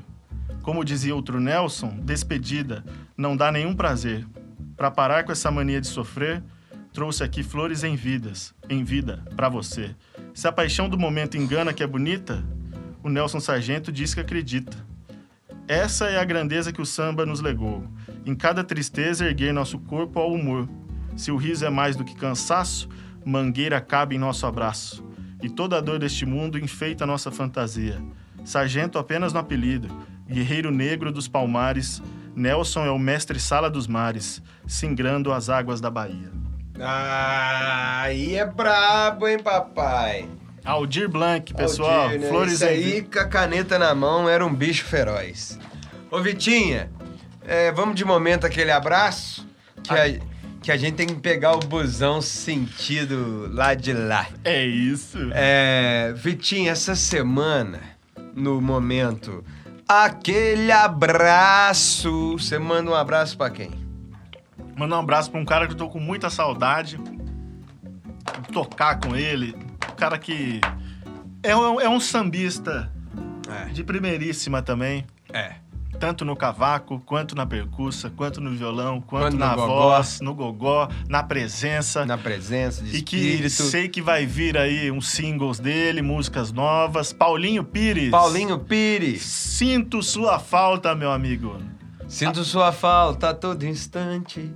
Como 0.62 0.84
dizia 0.84 1.16
outro 1.16 1.40
Nelson, 1.40 1.98
despedida, 2.04 2.84
não 3.16 3.36
dá 3.36 3.50
nenhum 3.52 3.74
prazer. 3.74 4.28
Para 4.76 4.92
parar 4.92 5.24
com 5.24 5.32
essa 5.32 5.50
mania 5.50 5.80
de 5.80 5.88
sofrer, 5.88 6.44
trouxe 6.92 7.24
aqui 7.24 7.42
flores 7.42 7.84
em 7.84 7.96
vidas, 7.96 8.54
em 8.70 8.84
vida, 8.84 9.24
para 9.38 9.48
você. 9.48 9.96
Se 10.34 10.48
a 10.48 10.52
paixão 10.52 10.90
do 10.90 11.00
momento 11.00 11.38
engana 11.38 11.74
que 11.74 11.82
é 11.82 11.88
bonita, 11.88 12.44
o 13.02 13.10
Nelson 13.10 13.40
Sargento 13.40 13.90
diz 13.92 14.14
que 14.14 14.20
acredita. 14.20 14.78
Essa 15.66 16.08
é 16.10 16.20
a 16.20 16.26
grandeza 16.26 16.74
que 16.74 16.82
o 16.82 16.86
samba 16.86 17.26
nos 17.26 17.40
legou. 17.40 17.88
Em 18.26 18.36
cada 18.36 18.64
tristeza, 18.66 19.26
erguer 19.26 19.54
nosso 19.54 19.80
corpo 19.80 20.20
ao 20.20 20.34
humor. 20.34 20.68
Se 21.16 21.32
o 21.32 21.38
riso 21.38 21.66
é 21.66 21.70
mais 21.70 21.96
do 21.96 22.04
que 22.04 22.16
cansaço, 22.16 22.90
mangueira 23.24 23.80
cabe 23.80 24.16
em 24.16 24.20
nosso 24.20 24.46
abraço. 24.46 25.11
E 25.42 25.50
toda 25.50 25.78
a 25.78 25.82
dor 25.82 26.00
deste 26.00 26.26
mundo 26.26 26.58
enfeita 26.58 27.06
nossa 27.06 27.32
fantasia. 27.32 28.02
Sargento 28.46 28.98
apenas 28.98 29.34
no 29.34 29.40
apelido, 29.40 29.88
guerreiro 30.28 30.72
negro 30.72 31.12
dos 31.12 31.28
palmares, 31.28 32.02
Nelson 32.36 32.86
é 32.86 32.92
o 32.92 33.00
mestre 33.00 33.40
sala 33.40 33.70
dos 33.70 33.88
mares, 33.88 34.42
singrando 34.66 35.32
as 35.32 35.50
águas 35.50 35.82
da 35.82 35.90
Bahia. 35.90 36.32
Ah, 36.80 38.02
aí 38.04 38.36
é 38.36 38.46
brabo, 38.46 39.28
hein, 39.28 39.40
papai? 39.40 40.28
Aldir 40.64 41.10
Blanc, 41.10 41.54
pessoal. 41.54 42.04
Aldir, 42.04 42.20
né? 42.20 42.28
Flores 42.30 42.54
Isso 42.54 42.66
aí, 42.66 43.02
com 43.02 43.20
a 43.20 43.28
caneta 43.28 43.78
na 43.78 43.94
mão, 43.94 44.30
era 44.30 44.46
um 44.46 44.54
bicho 44.54 44.86
feroz. 44.86 45.60
Ô, 46.10 46.20
Vitinha, 46.22 46.90
é, 47.46 47.72
vamos 47.72 47.96
de 47.96 48.06
momento 48.06 48.46
aquele 48.46 48.72
abraço? 48.72 49.48
Que, 49.84 49.94
a, 49.94 50.20
que 50.62 50.72
a 50.72 50.78
gente 50.78 50.96
tem 50.96 51.08
que 51.08 51.16
pegar 51.16 51.54
o 51.54 51.60
busão 51.60 52.22
sentido 52.22 53.50
lá 53.54 53.74
de 53.74 53.94
lá. 53.94 54.28
É 54.44 54.64
isso. 54.66 55.18
É, 55.34 56.14
Vitinha, 56.16 56.72
essa 56.72 56.96
semana, 56.96 57.80
no 58.36 58.62
momento, 58.62 59.44
aquele 59.88 60.72
abraço. 60.72 62.34
Você 62.38 62.60
manda 62.60 62.92
um 62.92 62.96
abraço 62.96 63.36
pra 63.38 63.50
quem? 63.50 63.72
Mandar 64.78 64.98
um 64.98 65.00
abraço 65.02 65.30
pra 65.32 65.40
um 65.40 65.46
cara 65.46 65.66
que 65.68 65.74
eu 65.74 65.78
tô 65.78 65.90
com 65.90 66.00
muita 66.00 66.30
saudade. 66.30 67.00
Tocar 68.54 69.00
com 69.00 69.16
ele. 69.16 69.56
Um 69.92 69.96
cara 69.96 70.18
que 70.18 70.62
é 71.44 71.56
um, 71.56 71.80
é 71.80 71.90
um 71.90 72.00
sambista 72.00 72.92
É. 73.50 73.66
de 73.70 73.84
primeiríssima 73.84 74.62
também. 74.62 75.06
É. 75.34 75.56
Tanto 76.02 76.26
no 76.26 76.36
cavaco, 76.36 77.00
quanto 77.06 77.36
na 77.36 77.46
percussa, 77.46 78.10
quanto 78.10 78.42
no 78.42 78.50
violão, 78.50 79.00
quanto 79.00 79.22
Quanto 79.26 79.34
no 79.34 79.40
na 79.40 79.56
gogó. 79.56 79.68
voz, 79.68 80.20
no 80.20 80.34
gogó, 80.34 80.90
na 81.08 81.22
presença. 81.22 82.04
Na 82.08 82.18
presença 82.18 82.84
de 82.84 82.98
E 82.98 83.02
que 83.04 83.16
espírito. 83.18 83.50
sei 83.70 83.88
que 83.88 84.02
vai 84.02 84.26
vir 84.26 84.58
aí 84.58 84.90
uns 84.90 85.10
singles 85.12 85.60
dele, 85.60 86.02
músicas 86.02 86.52
novas. 86.52 87.14
Paulinho 87.14 87.64
Pires. 87.64 88.10
Paulinho 88.10 88.58
Pires. 88.58 89.22
Sinto 89.22 90.02
sua 90.02 90.40
falta, 90.40 90.96
meu 90.96 91.12
amigo. 91.12 91.56
Sinto 92.08 92.44
sua 92.44 92.72
falta 92.72 93.30
a 93.30 93.34
todo 93.36 93.64
instante. 93.64 94.52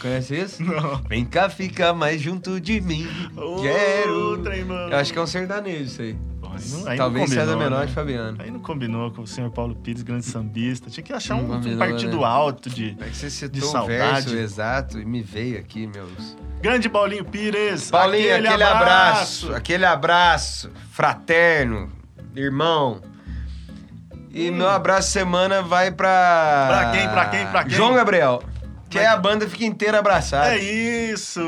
Conhece 0.00 0.34
isso? 0.36 0.62
Não. 0.64 1.00
Vem 1.08 1.24
cá, 1.24 1.48
fica 1.48 1.94
mais 1.94 2.20
junto 2.20 2.60
de 2.60 2.80
mim. 2.80 3.06
Ô, 3.36 3.62
Quero. 3.62 4.42
trem, 4.42 4.64
mano. 4.64 4.92
Eu 4.92 4.98
acho 4.98 5.12
que 5.12 5.18
é 5.18 5.22
um 5.22 5.26
sertanejo 5.28 5.84
isso 5.84 6.02
aí. 6.02 6.16
Aí 6.56 6.68
não- 6.70 6.88
aí 6.88 6.96
Talvez 6.98 7.28
seja 7.28 7.40
combinou, 7.42 7.62
menor 7.62 7.80
né? 7.80 7.86
de 7.86 7.92
Fabiano. 7.92 8.36
Aí 8.40 8.50
não 8.50 8.60
combinou 8.60 9.10
com 9.10 9.22
o 9.22 9.26
senhor 9.26 9.50
Paulo 9.50 9.74
Pires, 9.74 10.02
grande 10.02 10.24
sambista. 10.24 10.90
Tinha 10.90 11.04
que 11.04 11.12
achar 11.12 11.34
um, 11.36 11.44
um 11.44 11.48
combinou, 11.48 11.78
partido 11.78 12.18
né? 12.18 12.24
alto 12.26 12.68
de. 12.70 12.96
É 13.00 13.04
que 13.08 13.16
você 13.16 13.26
De 13.26 13.32
citou 13.60 13.68
o 13.68 13.72
saudade. 13.72 13.98
verso 13.98 14.36
exato 14.36 14.98
e 15.00 15.04
me 15.04 15.22
veio 15.22 15.58
aqui, 15.58 15.86
meus. 15.86 16.36
Grande 16.60 16.88
Paulinho 16.88 17.24
Pires! 17.24 17.90
Paulinho, 17.90 18.34
aquele, 18.36 18.62
abraço. 18.62 19.54
aquele 19.54 19.84
abraço 19.84 20.70
fraterno, 20.90 21.90
irmão. 22.34 23.00
E 24.32 24.50
meu 24.50 24.68
abraço 24.68 25.10
semana 25.12 25.62
vai 25.62 25.90
pra. 25.90 26.64
Hum. 26.64 26.68
Pra 26.68 26.90
quem, 26.90 27.08
pra 27.08 27.26
quem, 27.26 27.46
pra 27.46 27.64
quem? 27.64 27.72
João 27.72 27.94
Gabriel. 27.94 28.42
Que 28.96 29.00
aí 29.00 29.06
a 29.06 29.16
banda 29.16 29.48
fica 29.48 29.64
inteira 29.64 29.98
abraçada. 29.98 30.54
É 30.56 30.58
isso! 30.58 31.40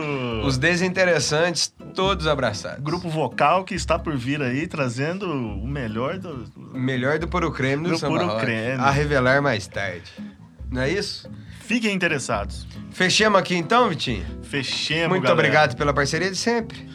Os 0.45 0.59
desinteressantes, 0.59 1.73
todos 1.95 2.27
abraçados. 2.27 2.83
Grupo 2.83 3.09
vocal 3.09 3.65
que 3.65 3.75
está 3.75 3.99
por 3.99 4.17
vir 4.17 4.41
aí, 4.43 4.67
trazendo 4.67 5.27
o 5.31 5.67
melhor 5.67 6.19
do. 6.19 6.45
Melhor 6.73 7.19
do 7.19 7.27
Puro 7.29 7.51
Creme 7.53 7.85
do, 7.85 7.91
Do 7.91 7.99
Samba 7.99 8.19
Puro. 8.27 8.37
Creme. 8.39 8.83
A 8.83 8.91
revelar 8.91 9.41
mais 9.43 9.67
tarde. 9.67 10.11
Não 10.71 10.83
é 10.83 10.91
isso? 10.91 11.29
Fiquem 11.61 11.95
interessados. 11.95 12.67
Fechemos 12.91 13.39
aqui 13.39 13.55
então, 13.55 13.89
Vitinho? 13.89 14.25
Fechemos, 14.43 15.09
Muito 15.09 15.23
galera. 15.25 15.41
obrigado 15.41 15.77
pela 15.77 15.93
parceria 15.93 16.31
de 16.31 16.37
sempre. 16.37 16.89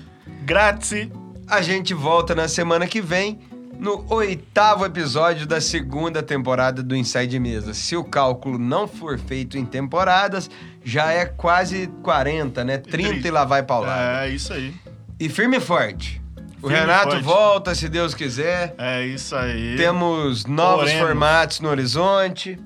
Grazie. 0.43 1.11
A 1.47 1.61
gente 1.61 1.93
volta 1.93 2.33
na 2.33 2.47
semana 2.47 2.87
que 2.87 3.01
vem 3.01 3.39
no 3.83 4.05
oitavo 4.07 4.85
episódio 4.85 5.45
da 5.45 5.59
segunda 5.59 6.23
temporada 6.23 6.81
do 6.81 6.95
Inside 6.95 7.37
Mesa. 7.37 7.73
Se 7.73 7.97
o 7.97 8.03
cálculo 8.03 8.57
não 8.57 8.87
for 8.87 9.19
feito 9.19 9.57
em 9.57 9.65
temporadas, 9.65 10.49
já 10.85 11.11
é 11.11 11.25
quase 11.25 11.87
40, 12.01 12.63
né? 12.63 12.77
30 12.77 13.27
e 13.27 13.29
lá 13.31 13.43
vai 13.43 13.61
paulada. 13.61 14.23
É 14.23 14.29
isso 14.29 14.53
aí. 14.53 14.73
E 15.19 15.27
firme 15.27 15.57
e 15.57 15.59
forte. 15.59 16.21
O 16.61 16.71
e 16.71 16.73
Renato 16.73 17.09
forte. 17.09 17.23
volta, 17.23 17.75
se 17.75 17.89
Deus 17.89 18.15
quiser. 18.15 18.73
É 18.77 19.05
isso 19.05 19.35
aí. 19.35 19.75
Temos 19.75 20.45
novos 20.45 20.85
Oremos. 20.85 21.05
formatos 21.05 21.59
no 21.59 21.67
horizonte. 21.67 22.57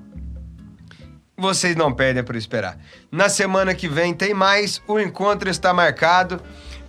Vocês 1.36 1.74
não 1.74 1.92
perdem 1.92 2.22
por 2.22 2.36
esperar. 2.36 2.78
Na 3.10 3.28
semana 3.28 3.74
que 3.74 3.88
vem 3.88 4.14
tem 4.14 4.32
mais. 4.32 4.80
O 4.86 5.00
encontro 5.00 5.50
está 5.50 5.74
marcado. 5.74 6.40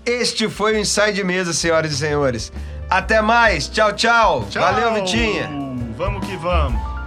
Este 0.05 0.47
foi 0.47 0.75
o 0.75 0.79
Inside 0.79 1.23
Mesa, 1.23 1.51
senhoras 1.51 1.91
e 1.91 1.97
senhores. 1.97 2.51
Até 2.89 3.21
mais. 3.21 3.67
Tchau, 3.67 3.93
tchau. 3.93 4.45
Tchau. 4.49 4.61
Valeu, 4.61 4.93
Vitinha. 4.95 5.49
Vamos 5.95 6.25
que 6.25 6.35
vamos. 6.37 6.98